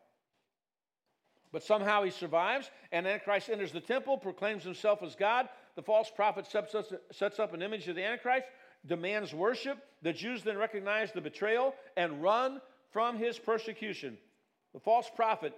But 1.53 1.62
somehow 1.62 2.03
he 2.03 2.11
survives, 2.11 2.70
and 2.93 3.07
Antichrist 3.07 3.49
enters 3.49 3.72
the 3.72 3.80
temple, 3.80 4.18
proclaims 4.18 4.64
himself 4.64 5.03
as 5.03 5.14
God. 5.14 5.49
The 5.76 5.82
false 5.82 6.11
prophet 6.14 6.47
sets 6.47 7.39
up 7.39 7.55
an 7.55 7.62
image 7.62 7.89
of 7.89 7.97
the 7.97 8.05
Antichrist, 8.05 8.47
demands 8.86 9.32
worship. 9.32 9.78
The 10.03 10.12
Jews 10.12 10.43
then 10.43 10.59
recognize 10.59 11.12
the 11.12 11.20
betrayal 11.20 11.74
and 11.97 12.22
run 12.22 12.61
from 12.91 13.16
his 13.16 13.39
persecution. 13.39 14.18
The 14.75 14.81
false 14.81 15.11
prophet 15.14 15.55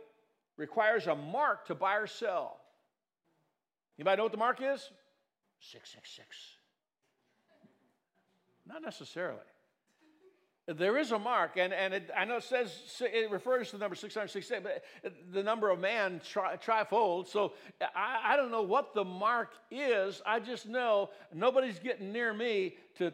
requires 0.56 1.06
a 1.06 1.14
mark 1.14 1.66
to 1.66 1.74
buy 1.74 1.96
or 1.96 2.06
sell. 2.06 2.60
Anybody 3.98 4.16
know 4.16 4.24
what 4.24 4.32
the 4.32 4.38
mark 4.38 4.60
is? 4.60 4.90
666. 5.60 6.26
Not 8.66 8.82
necessarily. 8.82 9.38
There 10.66 10.96
is 10.98 11.10
a 11.10 11.18
mark, 11.18 11.56
and, 11.56 11.72
and 11.72 11.92
it, 11.94 12.10
I 12.16 12.24
know 12.24 12.36
it 12.36 12.44
says 12.44 12.72
it 13.00 13.30
refers 13.30 13.70
to 13.70 13.76
the 13.76 13.80
number 13.80 13.96
666, 13.96 14.62
but 14.62 14.84
the 15.32 15.42
number 15.42 15.68
of 15.70 15.80
man 15.80 16.20
tri, 16.24 16.56
trifold. 16.56 17.26
So 17.26 17.54
I, 17.80 18.20
I 18.24 18.36
don't 18.36 18.52
know 18.52 18.62
what 18.62 18.94
the 18.94 19.04
mark 19.04 19.50
is. 19.70 20.22
I 20.24 20.38
just 20.38 20.68
know 20.68 21.10
nobody's 21.34 21.80
getting 21.80 22.12
near 22.12 22.32
me 22.32 22.76
to 22.98 23.12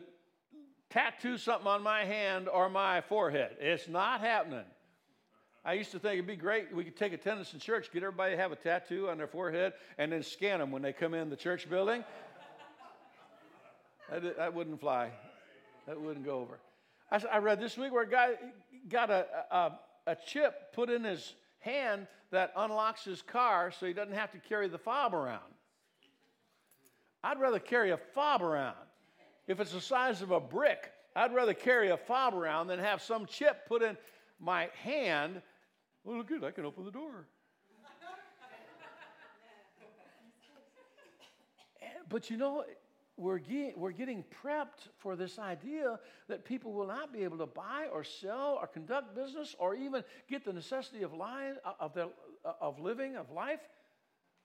tattoo 0.90 1.38
something 1.38 1.66
on 1.66 1.82
my 1.82 2.04
hand 2.04 2.48
or 2.48 2.68
my 2.68 3.00
forehead. 3.00 3.56
It's 3.58 3.88
not 3.88 4.20
happening. 4.20 4.64
I 5.66 5.72
used 5.72 5.90
to 5.90 5.98
think 5.98 6.12
it'd 6.14 6.28
be 6.28 6.36
great. 6.36 6.72
We 6.72 6.84
could 6.84 6.96
take 6.96 7.12
attendance 7.12 7.52
in 7.52 7.58
church, 7.58 7.90
get 7.92 8.04
everybody 8.04 8.36
to 8.36 8.40
have 8.40 8.52
a 8.52 8.56
tattoo 8.56 9.08
on 9.08 9.18
their 9.18 9.26
forehead, 9.26 9.72
and 9.98 10.12
then 10.12 10.22
scan 10.22 10.60
them 10.60 10.70
when 10.70 10.80
they 10.80 10.92
come 10.92 11.12
in 11.12 11.28
the 11.28 11.34
church 11.34 11.68
building. 11.68 12.04
that, 14.08 14.36
that 14.36 14.54
wouldn't 14.54 14.78
fly. 14.78 15.10
That 15.88 16.00
wouldn't 16.00 16.24
go 16.24 16.38
over. 16.38 16.60
I, 17.10 17.20
I, 17.32 17.38
read 17.38 17.58
this 17.58 17.76
week 17.76 17.92
where 17.92 18.04
a 18.04 18.08
guy 18.08 18.34
got 18.88 19.10
a, 19.10 19.26
a, 19.50 19.72
a 20.06 20.16
chip 20.24 20.72
put 20.72 20.88
in 20.88 21.02
his 21.02 21.34
hand 21.58 22.06
that 22.30 22.52
unlocks 22.56 23.04
his 23.04 23.20
car 23.20 23.72
so 23.72 23.86
he 23.86 23.92
doesn't 23.92 24.14
have 24.14 24.30
to 24.32 24.38
carry 24.38 24.68
the 24.68 24.78
fob 24.78 25.14
around. 25.14 25.42
I'd 27.24 27.40
rather 27.40 27.58
carry 27.58 27.90
a 27.90 27.96
fob 27.96 28.40
around. 28.40 28.76
If 29.48 29.58
it's 29.58 29.72
the 29.72 29.80
size 29.80 30.22
of 30.22 30.30
a 30.30 30.38
brick, 30.38 30.92
I'd 31.16 31.34
rather 31.34 31.54
carry 31.54 31.90
a 31.90 31.96
fob 31.96 32.34
around 32.34 32.68
than 32.68 32.78
have 32.78 33.02
some 33.02 33.26
chip 33.26 33.66
put 33.66 33.82
in 33.82 33.96
my 34.38 34.68
hand. 34.82 35.42
Well, 36.06 36.22
good, 36.22 36.44
I 36.44 36.52
can 36.52 36.64
open 36.64 36.84
the 36.84 36.92
door. 36.92 37.26
but 42.08 42.30
you 42.30 42.36
know, 42.36 42.64
we're, 43.16 43.38
get, 43.38 43.76
we're 43.76 43.90
getting 43.90 44.22
prepped 44.44 44.86
for 44.98 45.16
this 45.16 45.40
idea 45.40 45.98
that 46.28 46.44
people 46.44 46.72
will 46.72 46.86
not 46.86 47.12
be 47.12 47.24
able 47.24 47.38
to 47.38 47.46
buy 47.46 47.88
or 47.92 48.04
sell 48.04 48.56
or 48.60 48.68
conduct 48.68 49.16
business 49.16 49.56
or 49.58 49.74
even 49.74 50.04
get 50.30 50.44
the 50.44 50.52
necessity 50.52 51.02
of, 51.02 51.12
life, 51.12 51.56
uh, 51.64 51.72
of, 51.80 51.92
their, 51.92 52.06
uh, 52.44 52.52
of 52.60 52.78
living, 52.78 53.16
of 53.16 53.32
life, 53.32 53.68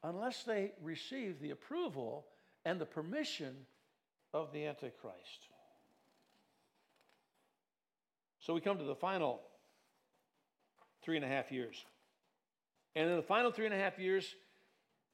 unless 0.04 0.42
they 0.42 0.72
receive 0.82 1.40
the 1.40 1.52
approval 1.52 2.26
and 2.66 2.82
the 2.82 2.88
permission 2.88 3.56
of 4.34 4.52
the 4.52 4.66
Antichrist. 4.66 5.46
So 8.40 8.56
we 8.56 8.62
come 8.62 8.80
to 8.80 8.84
the 8.84 8.96
final 8.96 9.42
three 11.04 11.16
and 11.16 11.26
a 11.26 11.28
half 11.28 11.52
years. 11.52 11.86
And 12.96 13.10
in 13.10 13.16
the 13.16 13.24
final 13.24 13.52
three 13.52 13.66
and 13.66 13.74
a 13.74 13.78
half 13.78 13.98
years, 14.00 14.36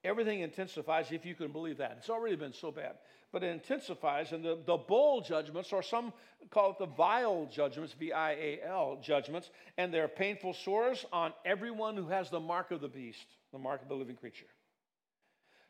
Everything 0.04 0.42
intensifies, 0.42 1.12
if 1.12 1.26
you 1.26 1.36
can 1.36 1.52
believe 1.52 1.78
that. 1.78 1.96
It's 1.98 2.10
already 2.10 2.36
been 2.36 2.54
so 2.54 2.72
bad. 2.72 2.94
But 3.34 3.44
it 3.44 3.48
intensifies, 3.48 4.32
and 4.32 4.44
the, 4.44 4.58
the 4.66 4.78
bowl 4.78 5.20
judgments, 5.22 5.74
or 5.74 5.82
some 5.82 6.14
call 6.50 6.72
it 6.72 6.78
the 6.80 6.86
vile 6.86 7.46
judgments, 7.52 7.94
V 7.94 8.14
I 8.14 8.32
A 8.32 8.60
L 8.66 9.00
judgments, 9.02 9.50
and 9.78 9.94
they're 9.94 10.08
painful 10.08 10.54
sores 10.54 11.06
on 11.12 11.34
everyone 11.46 11.98
who 11.98 12.08
has 12.08 12.30
the 12.30 12.40
mark 12.40 12.72
of 12.72 12.80
the 12.80 12.88
beast, 12.88 13.26
the 13.52 13.60
mark 13.60 13.82
of 13.82 13.90
the 13.90 13.96
living 13.96 14.16
creature. 14.16 14.46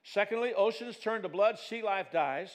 Secondly, 0.03 0.53
oceans 0.55 0.97
turn 0.97 1.23
to 1.23 1.29
blood, 1.29 1.57
sea 1.57 1.81
life 1.81 2.11
dies. 2.11 2.51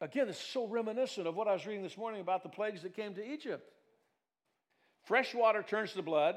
Again, 0.00 0.28
it's 0.28 0.38
so 0.38 0.68
reminiscent 0.68 1.26
of 1.26 1.34
what 1.34 1.48
I 1.48 1.54
was 1.54 1.66
reading 1.66 1.82
this 1.82 1.96
morning 1.98 2.20
about 2.20 2.42
the 2.42 2.48
plagues 2.50 2.82
that 2.82 2.94
came 2.94 3.14
to 3.14 3.26
Egypt. 3.26 3.68
Fresh 5.06 5.34
water 5.36 5.62
turns 5.62 5.92
to 5.92 6.02
blood, 6.02 6.34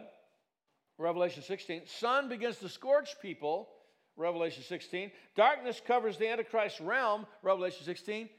Revelation 0.99 1.41
16. 1.41 1.81
Sun 1.87 2.29
begins 2.29 2.57
to 2.57 2.69
scorch 2.69 3.15
people, 3.19 3.67
Revelation 4.15 4.61
16. 4.61 5.11
Darkness 5.35 5.81
covers 5.85 6.17
the 6.17 6.27
Antichrist 6.27 6.79
realm, 6.79 7.25
Revelation 7.41 7.83
16. 7.83 8.29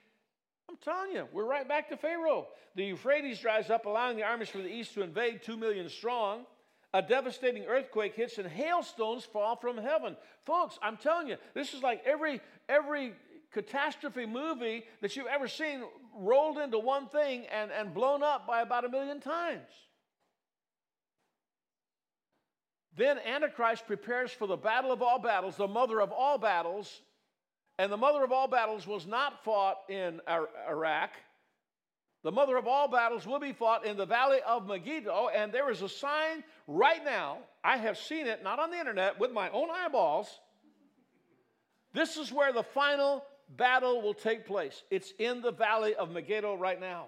I'm 0.68 0.76
telling 0.84 1.10
you, 1.10 1.26
we're 1.32 1.46
right 1.46 1.66
back 1.66 1.88
to 1.88 1.96
Pharaoh. 1.96 2.46
The 2.76 2.84
Euphrates 2.84 3.40
dries 3.40 3.70
up, 3.70 3.86
allowing 3.86 4.16
the 4.16 4.22
armies 4.22 4.48
from 4.48 4.62
the 4.62 4.72
east 4.72 4.94
to 4.94 5.02
invade, 5.02 5.42
two 5.42 5.56
million 5.56 5.88
strong. 5.88 6.46
A 6.94 7.02
devastating 7.02 7.64
earthquake 7.64 8.14
hits, 8.14 8.38
and 8.38 8.46
hailstones 8.46 9.24
fall 9.24 9.56
from 9.56 9.78
heaven. 9.78 10.16
Folks, 10.44 10.78
I'm 10.80 10.96
telling 10.96 11.28
you, 11.28 11.36
this 11.54 11.74
is 11.74 11.82
like 11.82 12.02
every 12.04 12.40
every 12.68 13.14
catastrophe 13.52 14.26
movie 14.26 14.84
that 15.00 15.16
you've 15.16 15.26
ever 15.26 15.48
seen 15.48 15.82
rolled 16.16 16.58
into 16.58 16.78
one 16.78 17.08
thing 17.08 17.46
and, 17.46 17.72
and 17.72 17.92
blown 17.92 18.22
up 18.22 18.46
by 18.46 18.60
about 18.62 18.84
a 18.84 18.88
million 18.88 19.20
times. 19.20 19.70
Then 23.00 23.18
Antichrist 23.20 23.86
prepares 23.86 24.30
for 24.30 24.46
the 24.46 24.58
battle 24.58 24.92
of 24.92 25.00
all 25.00 25.18
battles, 25.18 25.56
the 25.56 25.66
mother 25.66 26.02
of 26.02 26.12
all 26.12 26.36
battles. 26.36 27.00
And 27.78 27.90
the 27.90 27.96
mother 27.96 28.22
of 28.22 28.30
all 28.30 28.46
battles 28.46 28.86
was 28.86 29.06
not 29.06 29.42
fought 29.42 29.78
in 29.88 30.20
Iraq. 30.68 31.12
The 32.24 32.30
mother 32.30 32.58
of 32.58 32.66
all 32.66 32.88
battles 32.88 33.26
will 33.26 33.38
be 33.38 33.54
fought 33.54 33.86
in 33.86 33.96
the 33.96 34.04
valley 34.04 34.40
of 34.46 34.66
Megiddo. 34.66 35.30
And 35.34 35.50
there 35.50 35.70
is 35.70 35.80
a 35.80 35.88
sign 35.88 36.44
right 36.66 37.02
now. 37.02 37.38
I 37.64 37.78
have 37.78 37.96
seen 37.96 38.26
it, 38.26 38.44
not 38.44 38.58
on 38.58 38.70
the 38.70 38.78
internet, 38.78 39.18
with 39.18 39.32
my 39.32 39.48
own 39.48 39.70
eyeballs. 39.70 40.28
This 41.94 42.18
is 42.18 42.30
where 42.30 42.52
the 42.52 42.62
final 42.62 43.24
battle 43.56 44.02
will 44.02 44.12
take 44.12 44.44
place. 44.44 44.82
It's 44.90 45.14
in 45.18 45.40
the 45.40 45.52
valley 45.52 45.94
of 45.94 46.10
Megiddo 46.10 46.54
right 46.54 46.78
now. 46.78 47.06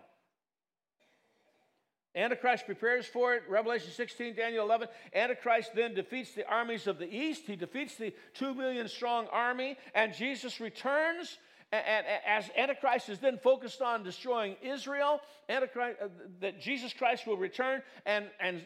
Antichrist 2.14 2.66
prepares 2.66 3.06
for 3.06 3.34
it. 3.34 3.42
Revelation 3.48 3.90
16, 3.90 4.34
Daniel 4.34 4.66
11. 4.66 4.88
Antichrist 5.14 5.70
then 5.74 5.94
defeats 5.94 6.32
the 6.34 6.46
armies 6.46 6.86
of 6.86 6.98
the 6.98 7.12
east. 7.12 7.44
He 7.46 7.56
defeats 7.56 7.96
the 7.96 8.14
two 8.34 8.54
million 8.54 8.88
strong 8.88 9.26
army, 9.32 9.78
and 9.94 10.12
Jesus 10.14 10.60
returns. 10.60 11.38
And, 11.72 12.04
as 12.26 12.50
Antichrist 12.54 13.08
is 13.08 13.18
then 13.18 13.38
focused 13.38 13.80
on 13.80 14.02
destroying 14.02 14.56
Israel, 14.62 15.20
Antichrist, 15.48 15.96
uh, 16.02 16.08
that 16.40 16.60
Jesus 16.60 16.92
Christ 16.92 17.26
will 17.26 17.38
return 17.38 17.80
and, 18.04 18.26
and 18.40 18.60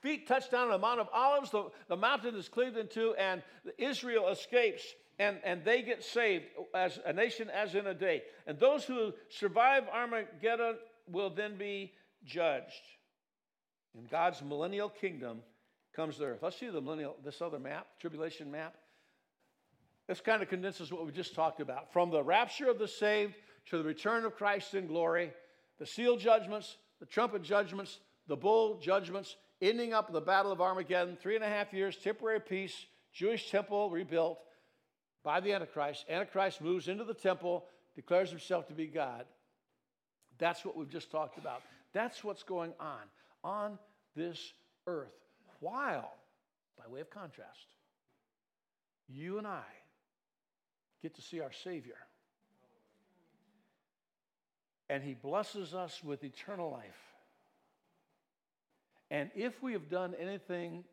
feet 0.00 0.26
touch 0.26 0.50
down 0.50 0.66
on 0.66 0.72
the 0.72 0.78
Mount 0.78 0.98
of 0.98 1.08
Olives. 1.14 1.52
The, 1.52 1.70
the 1.88 1.96
mountain 1.96 2.34
is 2.34 2.48
cleaved 2.48 2.76
in 2.76 2.88
two, 2.88 3.14
and 3.16 3.40
Israel 3.78 4.28
escapes 4.30 4.82
and, 5.18 5.38
and 5.44 5.64
they 5.64 5.82
get 5.82 6.02
saved 6.02 6.44
as 6.74 6.98
a 7.04 7.12
nation 7.12 7.48
as 7.50 7.74
in 7.74 7.86
a 7.86 7.94
day. 7.94 8.22
And 8.46 8.58
those 8.58 8.84
who 8.84 9.12
survive 9.28 9.84
Armageddon 9.92 10.76
will 11.08 11.30
then 11.30 11.56
be 11.56 11.92
judged. 12.24 12.82
In 13.96 14.06
God's 14.10 14.42
millennial 14.42 14.88
kingdom 14.88 15.40
comes 15.94 16.18
the 16.18 16.26
earth. 16.26 16.42
Let's 16.42 16.58
see 16.58 16.68
the 16.68 16.80
millennial, 16.80 17.16
this 17.24 17.40
other 17.40 17.58
map, 17.58 17.86
tribulation 18.00 18.50
map. 18.50 18.74
This 20.08 20.20
kind 20.20 20.42
of 20.42 20.48
condenses 20.48 20.92
what 20.92 21.06
we 21.06 21.12
just 21.12 21.34
talked 21.34 21.60
about. 21.60 21.92
From 21.92 22.10
the 22.10 22.22
rapture 22.22 22.68
of 22.68 22.78
the 22.78 22.88
saved 22.88 23.34
to 23.70 23.78
the 23.78 23.84
return 23.84 24.24
of 24.24 24.36
Christ 24.36 24.74
in 24.74 24.86
glory, 24.86 25.32
the 25.78 25.86
seal 25.86 26.16
judgments, 26.16 26.76
the 27.00 27.06
trumpet 27.06 27.42
judgments, 27.42 28.00
the 28.26 28.36
bowl 28.36 28.78
judgments, 28.78 29.36
ending 29.62 29.94
up 29.94 30.12
the 30.12 30.20
battle 30.20 30.52
of 30.52 30.60
Armageddon, 30.60 31.16
three 31.16 31.36
and 31.36 31.44
a 31.44 31.48
half 31.48 31.72
years, 31.72 31.96
temporary 31.96 32.40
peace, 32.40 32.74
Jewish 33.12 33.50
temple 33.50 33.90
rebuilt, 33.90 34.38
by 35.22 35.40
the 35.40 35.52
Antichrist. 35.52 36.04
Antichrist 36.08 36.60
moves 36.60 36.88
into 36.88 37.04
the 37.04 37.14
temple, 37.14 37.64
declares 37.94 38.28
himself 38.30 38.66
to 38.68 38.74
be 38.74 38.86
God. 38.86 39.24
That's 40.38 40.64
what 40.64 40.76
we've 40.76 40.90
just 40.90 41.10
talked 41.10 41.38
about. 41.38 41.62
That's 41.94 42.22
what's 42.22 42.42
going 42.42 42.72
on 42.78 43.00
on 43.42 43.78
this 44.14 44.52
earth. 44.86 45.14
While, 45.60 46.12
by 46.76 46.92
way 46.92 47.00
of 47.00 47.08
contrast, 47.08 47.68
you 49.08 49.38
and 49.38 49.46
I 49.46 49.62
get 51.02 51.14
to 51.14 51.22
see 51.22 51.40
our 51.40 51.52
Savior. 51.52 51.96
And 54.90 55.02
He 55.02 55.14
blesses 55.14 55.72
us 55.72 56.02
with 56.04 56.24
eternal 56.24 56.70
life. 56.70 57.14
And 59.10 59.30
if 59.34 59.62
we 59.62 59.72
have 59.72 59.88
done 59.88 60.14
anything 60.20 60.84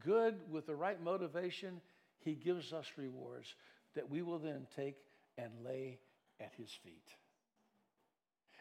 good 0.00 0.36
with 0.50 0.66
the 0.66 0.74
right 0.74 1.02
motivation, 1.02 1.80
he 2.20 2.34
gives 2.34 2.72
us 2.72 2.86
rewards 2.96 3.54
that 3.94 4.08
we 4.08 4.22
will 4.22 4.38
then 4.38 4.66
take 4.76 4.96
and 5.36 5.50
lay 5.64 5.98
at 6.40 6.52
his 6.56 6.70
feet. 6.84 7.14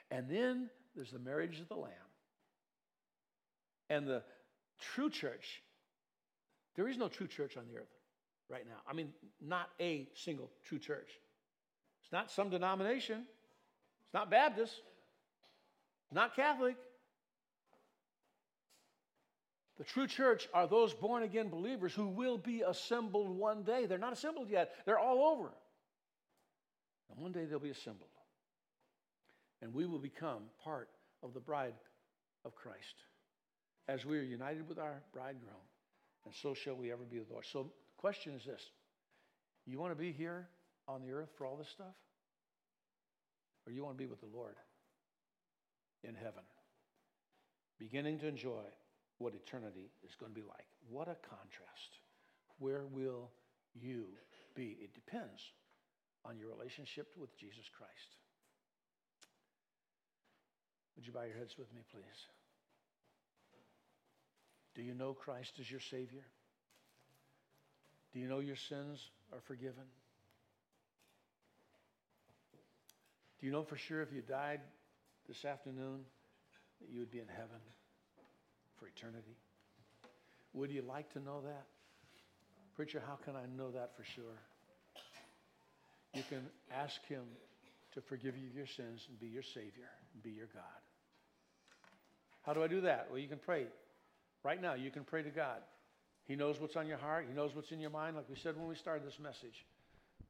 And 0.09 0.29
then 0.29 0.69
there's 0.97 1.11
the 1.11 1.19
marriage 1.19 1.61
of 1.61 1.69
the 1.69 1.75
Lamb. 1.75 1.93
And 3.89 4.05
the 4.05 4.23
true 4.81 5.09
church, 5.09 5.61
there 6.75 6.89
is 6.89 6.97
no 6.97 7.07
true 7.07 7.27
church 7.27 7.55
on 7.55 7.63
the 7.71 7.77
earth 7.77 7.93
right 8.49 8.65
now. 8.65 8.81
I 8.89 8.93
mean, 8.93 9.13
not 9.39 9.69
a 9.79 10.09
single 10.15 10.51
true 10.65 10.79
church. 10.79 11.09
It's 12.03 12.11
not 12.11 12.31
some 12.31 12.49
denomination, 12.49 13.19
it's 13.19 14.13
not 14.13 14.29
Baptist, 14.29 14.73
it's 16.05 16.15
not 16.15 16.35
Catholic, 16.35 16.75
the 19.77 19.83
true 19.83 20.07
church 20.07 20.49
are 20.53 20.67
those 20.67 20.93
born 20.93 21.23
again 21.23 21.49
believers 21.49 21.93
who 21.93 22.07
will 22.07 22.37
be 22.37 22.63
assembled 22.67 23.29
one 23.29 23.61
day. 23.61 23.85
They're 23.85 23.99
not 23.99 24.13
assembled 24.13 24.49
yet, 24.49 24.73
they're 24.85 24.99
all 24.99 25.35
over. 25.35 25.51
And 27.11 27.21
one 27.21 27.31
day 27.31 27.45
they'll 27.45 27.59
be 27.59 27.69
assembled. 27.69 28.09
And 29.61 29.73
we 29.73 29.85
will 29.85 29.99
become 29.99 30.43
part 30.63 30.89
of 31.23 31.33
the 31.33 31.39
bride 31.39 31.73
of 32.45 32.55
Christ 32.55 33.03
as 33.87 34.05
we 34.05 34.17
are 34.17 34.23
united 34.23 34.67
with 34.67 34.79
our 34.79 35.01
bridegroom. 35.13 35.65
And 36.25 36.33
so 36.41 36.53
shall 36.53 36.75
we 36.75 36.91
ever 36.91 37.03
be 37.03 37.19
with 37.19 37.27
the 37.27 37.33
Lord. 37.33 37.45
So 37.51 37.63
the 37.63 38.01
question 38.01 38.33
is 38.33 38.45
this 38.45 38.61
You 39.65 39.79
want 39.79 39.91
to 39.91 39.99
be 39.99 40.11
here 40.11 40.47
on 40.87 41.01
the 41.01 41.11
earth 41.11 41.29
for 41.37 41.45
all 41.45 41.57
this 41.57 41.69
stuff? 41.69 41.95
Or 43.65 43.71
you 43.71 43.83
want 43.83 43.97
to 43.97 44.03
be 44.03 44.09
with 44.09 44.21
the 44.21 44.31
Lord 44.33 44.55
in 46.03 46.15
heaven, 46.15 46.43
beginning 47.79 48.19
to 48.19 48.27
enjoy 48.27 48.63
what 49.17 49.33
eternity 49.33 49.91
is 50.05 50.15
going 50.19 50.31
to 50.31 50.39
be 50.39 50.45
like. 50.47 50.67
What 50.89 51.07
a 51.07 51.17
contrast. 51.27 51.99
Where 52.59 52.85
will 52.85 53.31
you 53.73 54.05
be? 54.55 54.77
It 54.79 54.93
depends 54.93 55.41
on 56.23 56.37
your 56.37 56.49
relationship 56.49 57.07
with 57.17 57.37
Jesus 57.37 57.65
Christ. 57.75 58.17
You 61.07 61.13
bow 61.13 61.23
your 61.23 61.37
heads 61.37 61.55
with 61.57 61.73
me, 61.73 61.81
please? 61.91 62.27
Do 64.75 64.83
you 64.83 64.93
know 64.93 65.13
Christ 65.13 65.53
as 65.59 65.71
your 65.71 65.79
Savior? 65.79 66.25
Do 68.13 68.19
you 68.19 68.27
know 68.27 68.39
your 68.39 68.55
sins 68.55 68.99
are 69.33 69.39
forgiven? 69.47 69.83
Do 73.39 73.45
you 73.45 73.51
know 73.51 73.63
for 73.63 73.77
sure 73.77 74.01
if 74.01 74.11
you 74.13 74.21
died 74.21 74.59
this 75.27 75.45
afternoon 75.45 76.01
that 76.81 76.89
you 76.91 76.99
would 76.99 77.11
be 77.11 77.19
in 77.19 77.27
heaven? 77.27 77.59
for 78.77 78.87
eternity? 78.87 79.35
Would 80.53 80.71
you 80.71 80.81
like 80.81 81.11
to 81.13 81.19
know 81.19 81.41
that? 81.41 81.65
Preacher, 82.75 83.01
how 83.05 83.15
can 83.15 83.35
I 83.35 83.45
know 83.57 83.71
that 83.71 83.95
for 83.97 84.03
sure? 84.03 84.37
You 86.13 86.23
can 86.29 86.45
ask 86.71 87.03
Him 87.07 87.23
to 87.93 88.01
forgive 88.01 88.37
you 88.37 88.49
your 88.55 88.67
sins 88.67 89.05
and 89.09 89.19
be 89.19 89.27
your 89.27 89.43
Savior 89.43 89.89
and 90.13 90.23
be 90.23 90.31
your 90.31 90.47
God. 90.53 90.86
How 92.47 92.53
do 92.53 92.63
I 92.63 92.67
do 92.67 92.79
that? 92.81 93.07
Well, 93.09 93.19
you 93.19 93.27
can 93.27 93.39
pray. 93.39 93.65
Right 94.41 94.61
now, 94.61 94.73
you 94.73 94.89
can 94.89 95.03
pray 95.03 95.21
to 95.21 95.29
God. 95.29 95.57
He 96.23 96.35
knows 96.37 96.61
what's 96.61 96.77
on 96.77 96.87
your 96.87 96.97
heart, 96.97 97.25
He 97.27 97.35
knows 97.35 97.53
what's 97.53 97.71
in 97.71 97.79
your 97.81 97.89
mind, 97.89 98.15
like 98.15 98.29
we 98.29 98.37
said 98.37 98.57
when 98.57 98.67
we 98.67 98.75
started 98.75 99.05
this 99.05 99.19
message. 99.19 99.65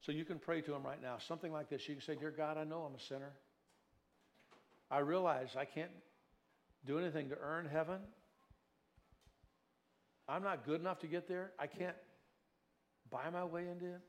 So 0.01 0.11
you 0.11 0.25
can 0.25 0.39
pray 0.39 0.61
to 0.61 0.73
Him 0.73 0.83
right 0.83 1.01
now. 1.01 1.17
Something 1.27 1.51
like 1.51 1.69
this. 1.69 1.87
You 1.87 1.93
can 1.93 2.03
say, 2.03 2.15
Dear 2.15 2.31
God, 2.31 2.57
I 2.57 2.63
know 2.63 2.81
I'm 2.81 2.95
a 2.95 2.99
sinner. 2.99 3.31
I 4.89 4.99
realize 4.99 5.49
I 5.55 5.65
can't 5.65 5.91
do 6.87 6.97
anything 6.97 7.29
to 7.29 7.37
earn 7.39 7.67
heaven. 7.71 7.99
I'm 10.27 10.43
not 10.43 10.65
good 10.65 10.81
enough 10.81 10.99
to 10.99 11.07
get 11.07 11.27
there. 11.27 11.51
I 11.59 11.67
can't 11.67 11.95
buy 13.11 13.29
my 13.31 13.45
way 13.45 13.67
into 13.69 13.85
it. 13.85 14.01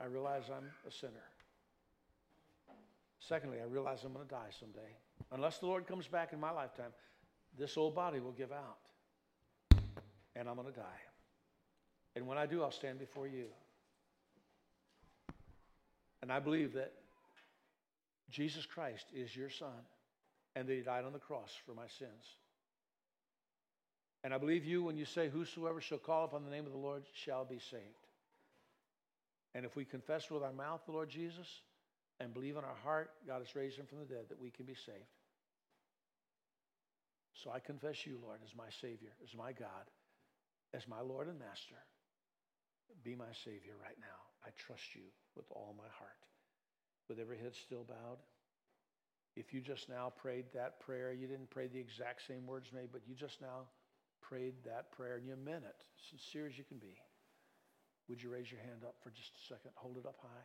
I 0.00 0.06
realize 0.06 0.42
I'm 0.48 0.70
a 0.88 0.92
sinner. 0.92 1.12
Secondly, 3.20 3.58
I 3.62 3.66
realize 3.66 4.00
I'm 4.04 4.12
going 4.12 4.26
to 4.26 4.30
die 4.30 4.50
someday. 4.58 4.80
Unless 5.32 5.58
the 5.58 5.66
Lord 5.66 5.86
comes 5.86 6.06
back 6.06 6.32
in 6.32 6.40
my 6.40 6.50
lifetime, 6.50 6.92
this 7.58 7.76
old 7.76 7.94
body 7.94 8.20
will 8.20 8.32
give 8.32 8.52
out. 8.52 8.78
And 10.36 10.48
I'm 10.48 10.56
going 10.56 10.68
to 10.68 10.78
die. 10.78 11.02
And 12.16 12.26
when 12.26 12.38
I 12.38 12.46
do, 12.46 12.62
I'll 12.62 12.70
stand 12.70 12.98
before 12.98 13.26
you. 13.26 13.46
And 16.22 16.32
I 16.32 16.38
believe 16.38 16.72
that 16.74 16.92
Jesus 18.30 18.66
Christ 18.66 19.06
is 19.14 19.36
your 19.36 19.50
Son 19.50 19.68
and 20.56 20.66
that 20.68 20.74
He 20.74 20.80
died 20.80 21.04
on 21.04 21.12
the 21.12 21.18
cross 21.18 21.52
for 21.66 21.74
my 21.74 21.86
sins. 21.86 22.36
And 24.22 24.32
I 24.32 24.38
believe 24.38 24.64
you 24.64 24.82
when 24.82 24.96
you 24.96 25.04
say, 25.04 25.28
Whosoever 25.28 25.80
shall 25.80 25.98
call 25.98 26.24
upon 26.24 26.44
the 26.44 26.50
name 26.50 26.64
of 26.66 26.72
the 26.72 26.78
Lord 26.78 27.02
shall 27.12 27.44
be 27.44 27.58
saved. 27.58 27.82
And 29.54 29.64
if 29.64 29.76
we 29.76 29.84
confess 29.84 30.30
with 30.30 30.42
our 30.42 30.52
mouth 30.52 30.80
the 30.86 30.92
Lord 30.92 31.10
Jesus 31.10 31.60
and 32.20 32.32
believe 32.32 32.56
in 32.56 32.64
our 32.64 32.78
heart 32.82 33.10
God 33.26 33.40
has 33.40 33.54
raised 33.54 33.78
him 33.78 33.86
from 33.86 33.98
the 33.98 34.04
dead, 34.04 34.26
that 34.28 34.40
we 34.40 34.50
can 34.50 34.66
be 34.66 34.74
saved. 34.74 35.12
So 37.34 37.50
I 37.50 37.58
confess 37.58 38.06
you, 38.06 38.18
Lord, 38.22 38.40
as 38.44 38.56
my 38.56 38.70
Savior, 38.80 39.12
as 39.22 39.34
my 39.36 39.52
God, 39.52 39.90
as 40.72 40.88
my 40.88 41.00
Lord 41.00 41.28
and 41.28 41.38
Master. 41.38 41.76
Be 43.02 43.14
my 43.14 43.32
Savior 43.44 43.74
right 43.82 43.98
now. 44.00 44.20
I 44.46 44.50
trust 44.56 44.94
you 44.94 45.02
with 45.36 45.46
all 45.50 45.74
my 45.76 45.90
heart. 45.98 46.20
With 47.08 47.18
every 47.18 47.38
head 47.38 47.54
still 47.54 47.84
bowed. 47.84 48.22
If 49.36 49.52
you 49.52 49.60
just 49.60 49.88
now 49.88 50.12
prayed 50.14 50.46
that 50.54 50.80
prayer, 50.80 51.12
you 51.12 51.26
didn't 51.26 51.50
pray 51.50 51.66
the 51.66 51.80
exact 51.80 52.22
same 52.26 52.46
words 52.46 52.70
made, 52.72 52.90
but 52.92 53.02
you 53.06 53.14
just 53.14 53.42
now 53.42 53.66
prayed 54.22 54.54
that 54.64 54.92
prayer 54.92 55.16
and 55.16 55.26
you 55.26 55.36
meant 55.36 55.64
it, 55.64 55.76
sincere 56.08 56.46
as 56.46 56.56
you 56.56 56.64
can 56.64 56.78
be. 56.78 56.96
Would 58.08 58.22
you 58.22 58.30
raise 58.30 58.50
your 58.50 58.60
hand 58.60 58.84
up 58.86 58.94
for 59.02 59.10
just 59.10 59.32
a 59.34 59.42
second? 59.52 59.72
Hold 59.74 59.98
it 59.98 60.06
up 60.06 60.16
high. 60.22 60.44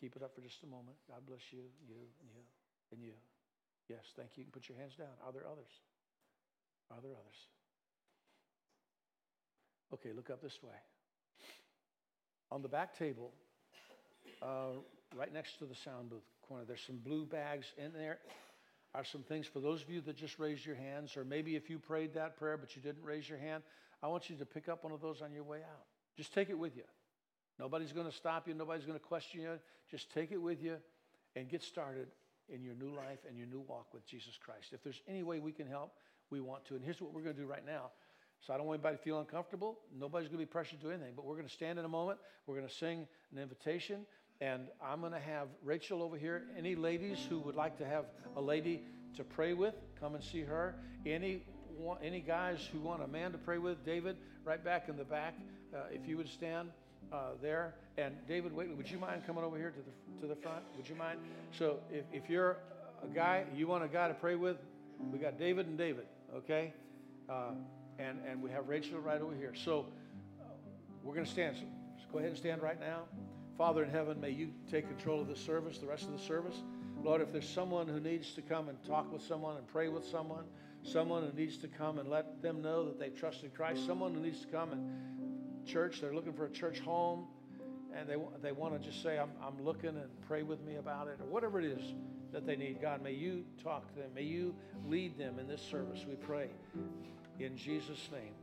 Keep 0.00 0.16
it 0.16 0.22
up 0.22 0.34
for 0.34 0.40
just 0.40 0.62
a 0.62 0.66
moment. 0.66 0.96
God 1.08 1.26
bless 1.26 1.42
you, 1.50 1.66
you, 1.86 1.96
and 2.22 2.30
you, 2.30 2.42
and 2.92 3.02
you. 3.02 3.12
Yes, 3.88 4.04
thank 4.16 4.30
you. 4.36 4.42
You 4.42 4.44
can 4.44 4.52
put 4.52 4.68
your 4.68 4.78
hands 4.78 4.94
down. 4.96 5.12
Are 5.26 5.32
there 5.32 5.46
others? 5.46 5.72
Are 6.90 7.00
there 7.02 7.12
others? 7.12 7.38
Okay, 9.94 10.12
look 10.14 10.30
up 10.30 10.42
this 10.42 10.58
way. 10.62 10.76
On 12.50 12.62
the 12.62 12.68
back 12.68 12.96
table, 12.96 13.32
uh, 14.42 14.78
right 15.16 15.32
next 15.32 15.58
to 15.58 15.64
the 15.64 15.74
sound 15.74 16.10
booth 16.10 16.22
corner, 16.46 16.64
there's 16.66 16.84
some 16.86 16.98
blue 16.98 17.26
bags 17.26 17.66
in 17.76 17.92
there. 17.92 18.18
Are 18.94 19.04
some 19.04 19.22
things 19.22 19.46
for 19.46 19.60
those 19.60 19.82
of 19.82 19.90
you 19.90 20.00
that 20.02 20.16
just 20.16 20.38
raised 20.38 20.64
your 20.64 20.74
hands, 20.74 21.16
or 21.16 21.24
maybe 21.24 21.56
if 21.56 21.68
you 21.68 21.78
prayed 21.78 22.14
that 22.14 22.38
prayer 22.38 22.56
but 22.56 22.74
you 22.74 22.82
didn't 22.82 23.04
raise 23.04 23.28
your 23.28 23.38
hand, 23.38 23.62
I 24.02 24.08
want 24.08 24.30
you 24.30 24.36
to 24.36 24.46
pick 24.46 24.68
up 24.68 24.84
one 24.84 24.92
of 24.92 25.00
those 25.00 25.20
on 25.20 25.32
your 25.32 25.44
way 25.44 25.58
out. 25.58 25.84
Just 26.16 26.32
take 26.32 26.48
it 26.50 26.58
with 26.58 26.76
you. 26.76 26.84
Nobody's 27.58 27.92
going 27.92 28.06
to 28.06 28.12
stop 28.12 28.46
you. 28.46 28.54
Nobody's 28.54 28.84
going 28.84 28.98
to 28.98 29.04
question 29.04 29.40
you. 29.40 29.58
Just 29.90 30.12
take 30.12 30.32
it 30.32 30.36
with 30.36 30.62
you 30.62 30.76
and 31.36 31.48
get 31.48 31.62
started 31.62 32.08
in 32.48 32.62
your 32.62 32.74
new 32.74 32.94
life 32.94 33.18
and 33.28 33.36
your 33.36 33.46
new 33.46 33.60
walk 33.60 33.92
with 33.92 34.06
Jesus 34.06 34.38
Christ. 34.42 34.72
If 34.72 34.82
there's 34.82 35.02
any 35.08 35.22
way 35.22 35.38
we 35.38 35.52
can 35.52 35.66
help, 35.66 35.92
we 36.30 36.40
want 36.40 36.64
to. 36.66 36.74
And 36.74 36.84
here's 36.84 37.00
what 37.00 37.12
we're 37.12 37.22
going 37.22 37.34
to 37.34 37.40
do 37.40 37.46
right 37.46 37.64
now. 37.66 37.90
So 38.46 38.54
I 38.54 38.56
don't 38.56 38.66
want 38.66 38.78
anybody 38.78 38.96
to 38.96 39.02
feel 39.02 39.18
uncomfortable. 39.18 39.78
Nobody's 39.98 40.28
going 40.28 40.38
to 40.38 40.46
be 40.46 40.50
pressured 40.50 40.80
to 40.80 40.86
do 40.86 40.92
anything. 40.92 41.14
But 41.16 41.24
we're 41.24 41.34
going 41.34 41.48
to 41.48 41.52
stand 41.52 41.78
in 41.78 41.84
a 41.84 41.88
moment. 41.88 42.18
We're 42.46 42.56
going 42.56 42.68
to 42.68 42.74
sing 42.74 43.06
an 43.32 43.38
invitation. 43.38 44.06
And 44.40 44.68
I'm 44.80 45.00
going 45.00 45.12
to 45.12 45.18
have 45.18 45.48
Rachel 45.64 46.02
over 46.02 46.16
here. 46.16 46.44
Any 46.56 46.76
ladies 46.76 47.18
who 47.28 47.40
would 47.40 47.56
like 47.56 47.76
to 47.78 47.86
have 47.86 48.04
a 48.36 48.40
lady 48.40 48.82
to 49.16 49.24
pray 49.24 49.54
with, 49.54 49.74
come 49.98 50.14
and 50.14 50.22
see 50.22 50.42
her. 50.42 50.76
Any 51.04 51.42
any 52.02 52.20
guys 52.20 52.68
who 52.72 52.80
want 52.80 53.04
a 53.04 53.06
man 53.06 53.30
to 53.30 53.38
pray 53.38 53.58
with, 53.58 53.84
David, 53.84 54.16
right 54.44 54.62
back 54.64 54.88
in 54.88 54.96
the 54.96 55.04
back, 55.04 55.34
uh, 55.72 55.82
if 55.92 56.08
you 56.08 56.16
would 56.16 56.28
stand 56.28 56.70
uh, 57.12 57.30
there. 57.40 57.74
And 57.96 58.14
David 58.26 58.52
Waitley, 58.54 58.76
would 58.76 58.90
you 58.90 58.98
mind 58.98 59.22
coming 59.26 59.44
over 59.44 59.56
here 59.56 59.70
to 59.70 59.80
the 59.80 60.20
to 60.20 60.26
the 60.26 60.40
front? 60.40 60.64
Would 60.76 60.88
you 60.88 60.94
mind? 60.94 61.18
So 61.52 61.78
if, 61.90 62.04
if 62.12 62.28
you're 62.28 62.56
a 63.02 63.14
guy, 63.14 63.44
you 63.54 63.66
want 63.66 63.84
a 63.84 63.88
guy 63.88 64.08
to 64.08 64.14
pray 64.14 64.34
with, 64.34 64.56
we 65.12 65.18
got 65.18 65.38
David 65.38 65.66
and 65.66 65.78
David, 65.78 66.06
okay? 66.34 66.72
Uh, 67.28 67.52
and 67.98 68.18
and 68.28 68.42
we 68.42 68.50
have 68.50 68.68
Rachel 68.68 68.98
right 68.98 69.20
over 69.20 69.34
here. 69.34 69.52
So 69.54 69.86
uh, 70.40 70.44
we're 71.02 71.14
going 71.14 71.26
to 71.26 71.30
stand. 71.30 71.56
So 71.56 71.64
go 72.12 72.18
ahead 72.18 72.30
and 72.30 72.38
stand 72.38 72.62
right 72.62 72.80
now. 72.80 73.02
Father 73.56 73.82
in 73.82 73.90
heaven, 73.90 74.20
may 74.20 74.30
you 74.30 74.50
take 74.70 74.86
control 74.86 75.20
of 75.20 75.28
the 75.28 75.36
service, 75.36 75.78
the 75.78 75.86
rest 75.86 76.04
of 76.04 76.12
the 76.12 76.18
service. 76.18 76.62
Lord, 77.02 77.20
if 77.20 77.32
there's 77.32 77.48
someone 77.48 77.88
who 77.88 78.00
needs 78.00 78.32
to 78.34 78.42
come 78.42 78.68
and 78.68 78.82
talk 78.84 79.12
with 79.12 79.22
someone 79.22 79.56
and 79.56 79.66
pray 79.66 79.88
with 79.88 80.04
someone, 80.06 80.44
someone 80.82 81.24
who 81.24 81.36
needs 81.36 81.56
to 81.58 81.68
come 81.68 81.98
and 81.98 82.08
let 82.08 82.40
them 82.42 82.62
know 82.62 82.84
that 82.84 82.98
they've 82.98 83.14
trusted 83.14 83.54
Christ, 83.54 83.84
someone 83.86 84.14
who 84.14 84.20
needs 84.20 84.40
to 84.40 84.46
come 84.46 84.72
and 84.72 85.17
church, 85.68 86.00
they're 86.00 86.14
looking 86.14 86.32
for 86.32 86.46
a 86.46 86.50
church 86.50 86.80
home, 86.80 87.26
and 87.94 88.08
they, 88.08 88.16
they 88.42 88.52
want 88.52 88.80
to 88.80 88.88
just 88.88 89.02
say, 89.02 89.18
I'm, 89.18 89.30
I'm 89.42 89.62
looking 89.64 89.90
and 89.90 90.08
pray 90.26 90.42
with 90.42 90.60
me 90.64 90.76
about 90.76 91.08
it, 91.08 91.18
or 91.20 91.26
whatever 91.26 91.60
it 91.60 91.66
is 91.66 91.94
that 92.32 92.46
they 92.46 92.56
need. 92.56 92.80
God, 92.82 93.02
may 93.02 93.12
you 93.12 93.44
talk 93.62 93.88
to 93.94 94.00
them. 94.00 94.10
May 94.14 94.22
you 94.22 94.54
lead 94.86 95.18
them 95.18 95.38
in 95.38 95.46
this 95.46 95.62
service, 95.62 96.04
we 96.08 96.14
pray. 96.14 96.48
In 97.38 97.56
Jesus' 97.56 98.08
name, 98.10 98.34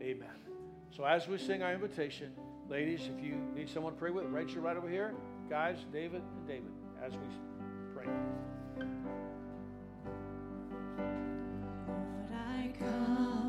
amen. 0.00 0.28
So 0.96 1.04
as 1.04 1.28
we 1.28 1.38
sing 1.38 1.62
our 1.62 1.72
invitation, 1.72 2.32
ladies, 2.68 3.08
if 3.16 3.24
you 3.24 3.36
need 3.54 3.68
someone 3.68 3.92
to 3.94 3.98
pray 3.98 4.10
with, 4.10 4.24
Rachel 4.26 4.62
right 4.62 4.76
over 4.76 4.88
here. 4.88 5.14
Guys, 5.50 5.76
David 5.92 6.22
and 6.22 6.48
David, 6.48 6.70
as 7.04 7.12
we 7.12 7.18
pray. 7.94 8.06
Lord, 11.86 12.32
I 12.32 12.72
come, 12.78 13.43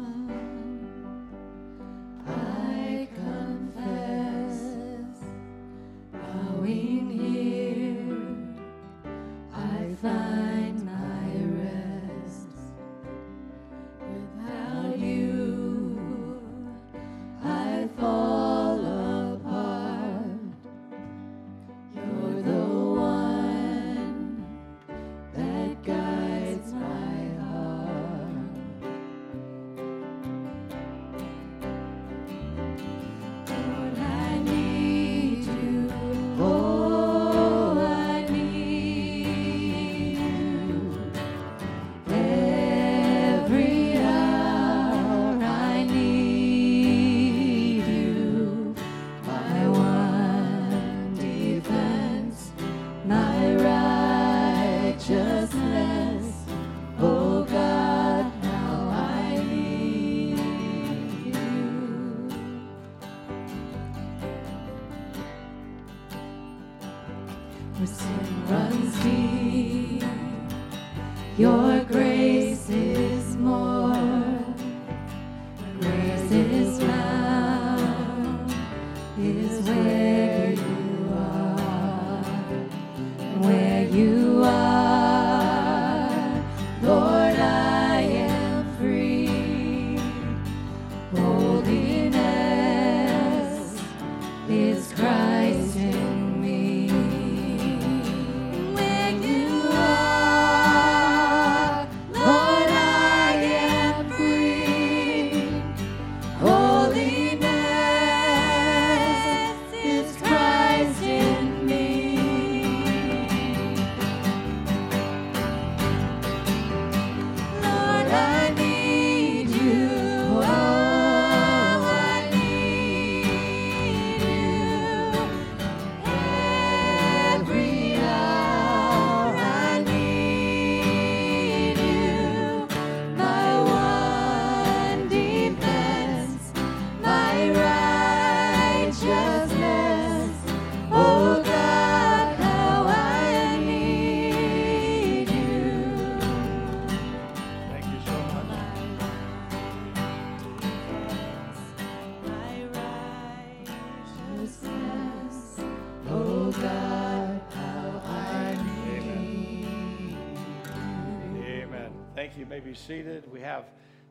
be 162.66 162.74
seated. 162.74 163.32
We 163.32 163.42
have 163.42 163.66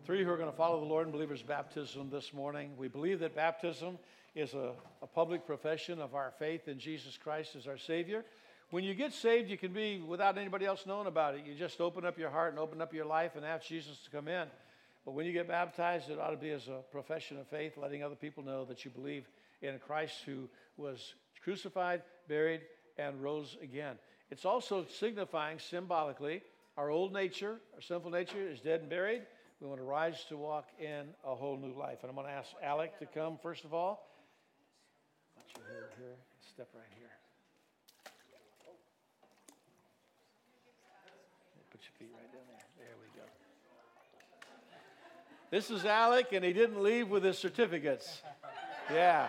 three 0.06 0.22
who 0.22 0.30
are 0.30 0.36
going 0.36 0.50
to 0.50 0.56
follow 0.56 0.78
the 0.78 0.86
Lord 0.86 1.08
in 1.08 1.12
believers' 1.12 1.42
baptism 1.42 2.08
this 2.08 2.32
morning. 2.32 2.70
We 2.78 2.86
believe 2.86 3.18
that 3.18 3.34
baptism 3.34 3.98
is 4.36 4.54
a, 4.54 4.74
a 5.02 5.08
public 5.08 5.44
profession 5.44 6.00
of 6.00 6.14
our 6.14 6.32
faith 6.38 6.68
in 6.68 6.78
Jesus 6.78 7.16
Christ 7.16 7.56
as 7.56 7.66
our 7.66 7.76
Savior. 7.76 8.24
When 8.70 8.84
you 8.84 8.94
get 8.94 9.12
saved, 9.12 9.50
you 9.50 9.58
can 9.58 9.72
be 9.72 9.98
without 9.98 10.38
anybody 10.38 10.66
else 10.66 10.86
knowing 10.86 11.08
about 11.08 11.34
it. 11.34 11.44
You 11.44 11.56
just 11.56 11.80
open 11.80 12.04
up 12.04 12.16
your 12.16 12.30
heart 12.30 12.50
and 12.50 12.60
open 12.60 12.80
up 12.80 12.94
your 12.94 13.06
life 13.06 13.34
and 13.34 13.44
ask 13.44 13.66
Jesus 13.66 13.98
to 14.04 14.10
come 14.10 14.28
in. 14.28 14.46
But 15.04 15.14
when 15.14 15.26
you 15.26 15.32
get 15.32 15.48
baptized, 15.48 16.08
it 16.08 16.20
ought 16.20 16.30
to 16.30 16.36
be 16.36 16.50
as 16.50 16.68
a 16.68 16.82
profession 16.92 17.40
of 17.40 17.48
faith, 17.48 17.72
letting 17.76 18.04
other 18.04 18.14
people 18.14 18.44
know 18.44 18.64
that 18.66 18.84
you 18.84 18.92
believe 18.92 19.26
in 19.62 19.80
Christ 19.84 20.18
who 20.24 20.48
was 20.76 21.14
crucified, 21.42 22.02
buried, 22.28 22.60
and 22.98 23.20
rose 23.20 23.56
again. 23.60 23.96
It's 24.30 24.44
also 24.44 24.86
signifying 24.86 25.58
symbolically 25.58 26.42
our 26.76 26.90
old 26.90 27.12
nature, 27.12 27.60
our 27.74 27.80
sinful 27.80 28.10
nature 28.10 28.48
is 28.48 28.60
dead 28.60 28.80
and 28.80 28.90
buried. 28.90 29.22
We 29.60 29.68
want 29.68 29.80
to 29.80 29.84
rise 29.84 30.24
to 30.28 30.36
walk 30.36 30.66
in 30.80 31.06
a 31.24 31.34
whole 31.34 31.56
new 31.56 31.72
life. 31.72 31.98
And 32.02 32.10
I'm 32.10 32.16
going 32.16 32.26
to 32.26 32.32
ask 32.32 32.50
Alec 32.62 32.98
to 32.98 33.06
come 33.06 33.38
first 33.42 33.64
of 33.64 33.72
all. 33.72 34.08
here. 35.98 36.16
Step 36.52 36.68
right 36.74 36.84
here. 36.98 37.08
Put 41.70 41.80
your 41.82 41.92
feet 41.98 42.14
right 42.14 42.32
down 42.32 42.42
there. 42.48 42.66
There 42.78 42.96
we 43.00 43.06
go. 43.18 43.26
This 45.50 45.70
is 45.70 45.84
Alec, 45.84 46.32
and 46.32 46.44
he 46.44 46.52
didn't 46.52 46.82
leave 46.82 47.08
with 47.08 47.22
his 47.22 47.38
certificates. 47.38 48.22
Yeah. 48.92 49.28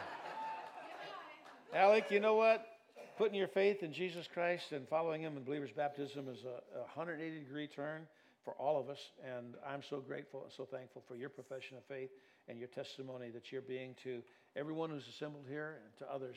Alec, 1.74 2.10
you 2.10 2.20
know 2.20 2.36
what? 2.36 2.75
Putting 3.18 3.36
your 3.36 3.48
faith 3.48 3.82
in 3.82 3.94
Jesus 3.94 4.28
Christ 4.34 4.74
and 4.74 4.90
following 4.90 5.22
Him 5.22 5.38
in 5.38 5.44
believer's 5.44 5.72
baptism 5.72 6.28
is 6.28 6.44
a, 6.44 6.80
a 6.80 6.82
180 6.82 7.40
degree 7.40 7.66
turn 7.66 8.02
for 8.44 8.54
all 8.56 8.78
of 8.78 8.90
us. 8.90 9.00
And 9.24 9.56
I'm 9.66 9.82
so 9.90 10.02
grateful 10.02 10.44
and 10.44 10.52
so 10.52 10.66
thankful 10.66 11.02
for 11.08 11.16
your 11.16 11.30
profession 11.30 11.78
of 11.78 11.86
faith 11.86 12.10
and 12.50 12.60
your 12.60 12.68
testimony 12.68 13.30
that 13.30 13.54
you're 13.54 13.62
being 13.62 13.96
to 14.04 14.22
everyone 14.58 14.90
who's 14.90 15.08
assembled 15.08 15.46
here 15.48 15.80
and 15.86 15.98
to 16.00 16.14
others. 16.14 16.36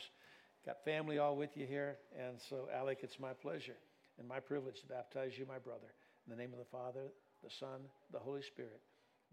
Got 0.64 0.84
family 0.84 1.18
all 1.18 1.34
with 1.34 1.50
you 1.56 1.66
here. 1.66 1.96
And 2.16 2.38
so, 2.48 2.68
Alec, 2.72 2.98
it's 3.02 3.18
my 3.18 3.32
pleasure 3.32 3.76
and 4.20 4.28
my 4.28 4.38
privilege 4.38 4.80
to 4.80 4.86
baptize 4.86 5.32
you, 5.36 5.46
my 5.46 5.58
brother, 5.58 5.90
in 6.26 6.30
the 6.30 6.40
name 6.40 6.52
of 6.52 6.60
the 6.60 6.70
Father, 6.70 7.10
the 7.42 7.50
Son, 7.58 7.80
the 8.12 8.20
Holy 8.20 8.42
Spirit, 8.42 8.80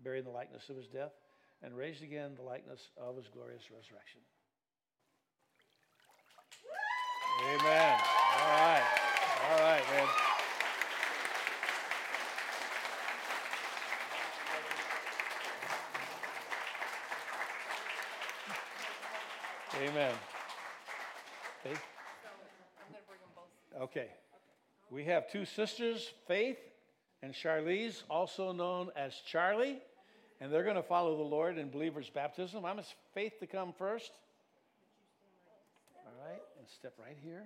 buried 0.04 0.20
in 0.20 0.26
the 0.26 0.32
likeness 0.32 0.64
of 0.70 0.78
his 0.78 0.88
death 0.88 1.14
and 1.62 1.78
raised 1.78 2.02
again 2.02 2.32
in 2.32 2.36
the 2.36 2.42
likeness 2.42 2.90
of 2.98 3.16
his 3.16 3.26
glorious 3.32 3.70
resurrection. 3.70 4.22
Amen. 7.48 8.00
All 8.42 8.50
right. 8.50 8.84
All 9.52 9.60
right, 9.60 9.84
man. 9.92 10.08
Amen. 19.84 20.16
Faith? 21.64 21.82
Okay. 23.80 24.08
We 24.90 25.04
have 25.04 25.32
two 25.32 25.46
sisters, 25.46 26.14
Faith 26.28 26.58
and 27.22 27.32
Charlize, 27.32 28.02
also 28.10 28.54
known 28.54 28.90
as 28.96 29.14
Charlie, 29.28 29.78
and 30.42 30.52
they're 30.52 30.64
going 30.64 30.78
to 30.78 30.84
follow 30.84 31.16
the 31.16 31.24
Lord 31.24 31.60
in 31.60 31.70
believers' 31.70 32.10
baptism. 32.10 32.66
I'm 32.66 32.80
Faith 33.14 33.40
to 33.40 33.46
come 33.46 33.72
first 33.78 34.12
step 36.70 36.94
right 37.00 37.18
here. 37.24 37.44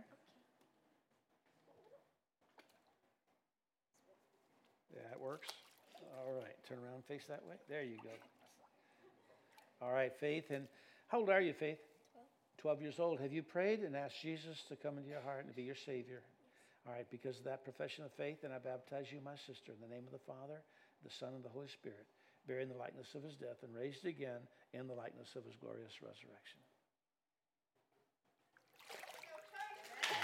That 4.94 5.20
works. 5.20 5.50
All 6.18 6.34
right, 6.34 6.56
turn 6.68 6.80
around 6.80 7.04
face 7.08 7.24
that 7.30 7.46
way. 7.48 7.56
There 7.70 7.84
you 7.84 7.98
go. 8.04 8.12
All 9.82 9.91
right, 9.91 10.12
Faith. 10.20 10.46
And 10.50 10.68
how 11.08 11.20
old 11.20 11.30
are 11.30 11.41
you, 11.41 11.54
Faith? 11.54 11.80
12 12.60 12.82
years 12.82 13.00
old. 13.00 13.20
Have 13.20 13.32
you 13.32 13.44
prayed 13.44 13.80
and 13.80 13.96
asked 13.96 14.22
Jesus 14.22 14.60
to 14.68 14.76
come 14.76 14.98
into 14.98 15.10
your 15.10 15.22
heart 15.22 15.46
and 15.46 15.56
be 15.56 15.64
your 15.64 15.80
Savior? 15.86 16.22
All 16.88 16.94
right, 16.94 17.08
because 17.12 17.38
of 17.38 17.46
that 17.46 17.64
profession 17.64 18.04
of 18.04 18.12
faith, 18.14 18.44
and 18.44 18.54
I 18.54 18.60
baptize 18.60 19.12
you, 19.12 19.20
my 19.24 19.36
sister, 19.48 19.72
in 19.76 19.82
the 19.84 19.94
name 19.94 20.04
of 20.08 20.12
the 20.16 20.26
Father, 20.28 20.64
the 21.04 21.12
Son, 21.20 21.36
and 21.36 21.44
the 21.44 21.52
Holy 21.52 21.68
Spirit, 21.68 22.08
bearing 22.48 22.68
the 22.68 22.76
likeness 22.76 23.16
of 23.16 23.24
his 23.24 23.36
death 23.36 23.64
and 23.64 23.76
raised 23.76 24.06
again 24.06 24.44
in 24.74 24.88
the 24.88 24.96
likeness 24.96 25.36
of 25.36 25.44
his 25.44 25.56
glorious 25.60 25.94
resurrection. 26.02 26.60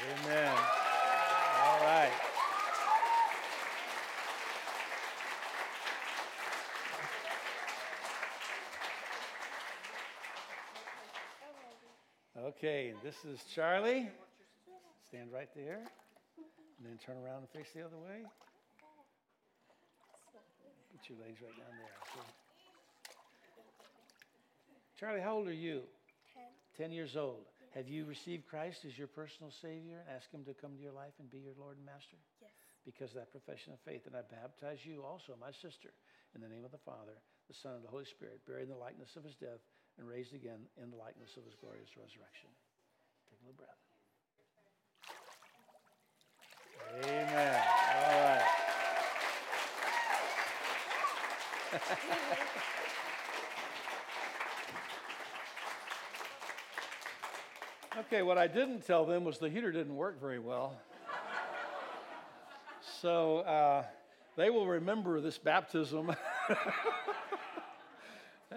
Amen. 0.04 0.56
All 1.64 1.80
right. 1.82 2.12
Okay, 12.38 12.94
this 13.04 13.16
is 13.26 13.44
Charlie. 13.54 14.10
Stand 15.08 15.32
right 15.34 15.50
there. 15.56 15.80
And 16.38 16.86
then 16.86 17.00
turn 17.06 17.16
around 17.24 17.40
and 17.40 17.50
face 17.50 17.72
the 17.74 17.82
other 17.82 17.98
way. 17.98 18.24
Put 20.92 21.10
your 21.10 21.20
legs 21.20 21.42
right 21.42 21.58
down 21.58 21.78
there. 21.78 22.24
Charlie, 25.00 25.22
how 25.22 25.36
old 25.36 25.48
are 25.48 25.54
you? 25.54 25.82
Ten. 26.34 26.44
Ten 26.78 26.92
years 26.92 27.16
old. 27.18 27.46
Have 27.76 27.92
you 27.92 28.08
received 28.08 28.48
Christ 28.48 28.88
as 28.88 28.96
your 28.96 29.12
personal 29.12 29.52
Savior 29.52 30.00
and 30.00 30.08
asked 30.16 30.32
Him 30.32 30.48
to 30.48 30.56
come 30.56 30.80
to 30.80 30.82
your 30.82 30.96
life 30.96 31.12
and 31.20 31.28
be 31.28 31.44
your 31.44 31.60
Lord 31.60 31.76
and 31.76 31.86
Master? 31.86 32.16
Yes. 32.40 32.56
Because 32.88 33.12
of 33.12 33.20
that 33.20 33.36
profession 33.36 33.76
of 33.76 33.84
faith. 33.84 34.08
And 34.08 34.16
I 34.16 34.24
baptize 34.24 34.88
you 34.88 35.04
also, 35.04 35.36
my 35.36 35.52
sister, 35.52 35.92
in 36.32 36.40
the 36.40 36.48
name 36.48 36.64
of 36.64 36.72
the 36.72 36.80
Father, 36.88 37.20
the 37.52 37.54
Son, 37.54 37.76
and 37.76 37.84
the 37.84 37.92
Holy 37.92 38.08
Spirit, 38.08 38.40
buried 38.48 38.72
in 38.72 38.74
the 38.74 38.80
likeness 38.80 39.20
of 39.20 39.28
His 39.28 39.36
death 39.36 39.60
and 40.00 40.08
raised 40.08 40.32
again 40.32 40.64
in 40.80 40.88
the 40.90 40.96
likeness 40.96 41.36
of 41.36 41.44
His 41.44 41.60
glorious 41.60 41.92
resurrection. 42.00 42.48
Take 43.28 43.44
a 43.44 43.52
little 43.52 43.60
breath. 43.60 43.84
Amen. 47.04 47.60
All 47.92 48.24
right. 48.24 48.48
Okay, 57.98 58.24
what 58.24 58.38
I 58.38 58.48
didn't 58.48 58.86
tell 58.86 59.06
them 59.06 59.24
was 59.24 59.38
the 59.38 59.48
heater 59.48 59.72
didn't 59.72 59.96
work 59.96 60.20
very 60.20 60.40
well. 60.40 60.74
so 63.02 63.38
uh, 63.40 63.86
they 64.36 64.50
will 64.50 64.68
remember 64.68 65.22
this 65.22 65.38
baptism. 65.38 66.14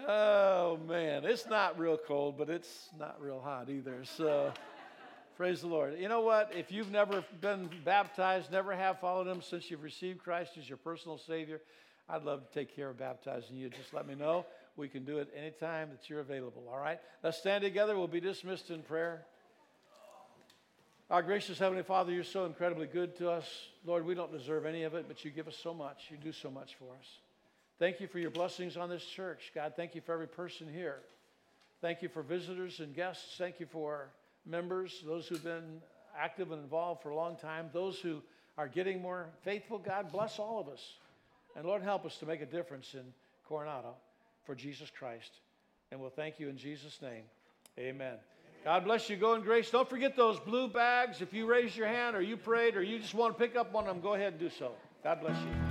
oh, 0.07 0.77
man. 0.85 1.23
It's 1.23 1.47
not 1.47 1.79
real 1.79 1.97
cold, 1.97 2.37
but 2.37 2.49
it's 2.49 2.89
not 2.99 3.21
real 3.21 3.39
hot 3.39 3.69
either. 3.69 4.03
So 4.03 4.51
praise 5.37 5.61
the 5.61 5.67
Lord. 5.67 5.97
You 5.97 6.09
know 6.09 6.19
what? 6.19 6.51
If 6.53 6.69
you've 6.69 6.91
never 6.91 7.23
been 7.39 7.69
baptized, 7.85 8.51
never 8.51 8.75
have 8.75 8.99
followed 8.99 9.27
Him 9.27 9.41
since 9.41 9.71
you've 9.71 9.83
received 9.83 10.19
Christ 10.19 10.57
as 10.57 10.67
your 10.67 10.77
personal 10.77 11.17
Savior, 11.17 11.61
I'd 12.09 12.23
love 12.23 12.45
to 12.45 12.53
take 12.53 12.75
care 12.75 12.89
of 12.89 12.97
baptizing 12.97 13.55
you. 13.55 13.69
Just 13.69 13.93
let 13.93 14.05
me 14.05 14.15
know. 14.15 14.45
We 14.79 14.87
can 14.87 15.03
do 15.03 15.17
it 15.17 15.27
anytime 15.35 15.89
that 15.89 16.09
you're 16.09 16.21
available, 16.21 16.63
all 16.71 16.79
right? 16.79 16.99
Let's 17.21 17.37
stand 17.37 17.63
together. 17.63 17.97
We'll 17.97 18.07
be 18.07 18.21
dismissed 18.21 18.69
in 18.69 18.81
prayer. 18.81 19.25
Our 21.09 21.21
gracious 21.21 21.59
Heavenly 21.59 21.83
Father, 21.83 22.13
you're 22.13 22.23
so 22.23 22.45
incredibly 22.45 22.87
good 22.87 23.17
to 23.17 23.29
us. 23.29 23.45
Lord, 23.85 24.05
we 24.05 24.15
don't 24.15 24.31
deserve 24.31 24.65
any 24.65 24.83
of 24.83 24.93
it, 24.93 25.05
but 25.09 25.25
you 25.25 25.31
give 25.31 25.49
us 25.49 25.57
so 25.61 25.73
much. 25.73 26.05
You 26.09 26.15
do 26.15 26.31
so 26.31 26.49
much 26.49 26.75
for 26.75 26.85
us. 26.97 27.07
Thank 27.77 27.99
you 27.99 28.07
for 28.07 28.19
your 28.19 28.31
blessings 28.31 28.77
on 28.77 28.89
this 28.89 29.03
church. 29.03 29.51
God, 29.53 29.73
thank 29.75 29.95
you 29.95 30.01
for 30.01 30.13
every 30.13 30.27
person 30.27 30.71
here. 30.73 30.99
Thank 31.81 32.01
you 32.01 32.07
for 32.07 32.23
visitors 32.23 32.79
and 32.79 32.95
guests. 32.95 33.35
Thank 33.37 33.59
you 33.59 33.65
for 33.65 34.07
members, 34.45 35.03
those 35.05 35.27
who've 35.27 35.43
been 35.43 35.81
active 36.17 36.53
and 36.53 36.63
involved 36.63 37.03
for 37.03 37.09
a 37.09 37.15
long 37.15 37.35
time, 37.35 37.69
those 37.73 37.99
who 37.99 38.21
are 38.57 38.69
getting 38.69 39.01
more 39.01 39.27
faithful. 39.43 39.77
God, 39.77 40.09
bless 40.09 40.39
all 40.39 40.57
of 40.57 40.69
us. 40.69 40.93
And 41.57 41.65
Lord, 41.65 41.81
help 41.81 42.05
us 42.05 42.17
to 42.19 42.25
make 42.25 42.41
a 42.41 42.45
difference 42.45 42.93
in 42.93 43.03
Coronado 43.45 43.95
for 44.49 44.55
Jesus 44.55 44.89
Christ. 44.89 45.29
And 45.91 46.01
we'll 46.01 46.09
thank 46.09 46.39
you 46.39 46.49
in 46.49 46.57
Jesus' 46.57 47.03
name. 47.03 47.21
Amen. 47.77 48.15
God 48.65 48.83
bless 48.83 49.07
you. 49.07 49.15
Go 49.15 49.35
in 49.35 49.43
grace. 49.43 49.69
Don't 49.69 49.87
forget 49.87 50.15
those 50.15 50.39
blue 50.39 50.67
bags. 50.67 51.21
If 51.21 51.35
you 51.35 51.45
raise 51.45 51.77
your 51.77 51.85
hand 51.85 52.15
or 52.15 52.21
you 52.21 52.35
prayed 52.35 52.75
or 52.75 52.81
you 52.81 52.97
just 52.97 53.13
want 53.13 53.37
to 53.37 53.39
pick 53.39 53.55
up 53.55 53.71
one 53.71 53.85
of 53.85 53.93
them, 53.93 54.01
go 54.01 54.15
ahead 54.15 54.33
and 54.33 54.39
do 54.39 54.49
so. 54.49 54.71
God 55.03 55.21
bless 55.21 55.39
you. 55.39 55.68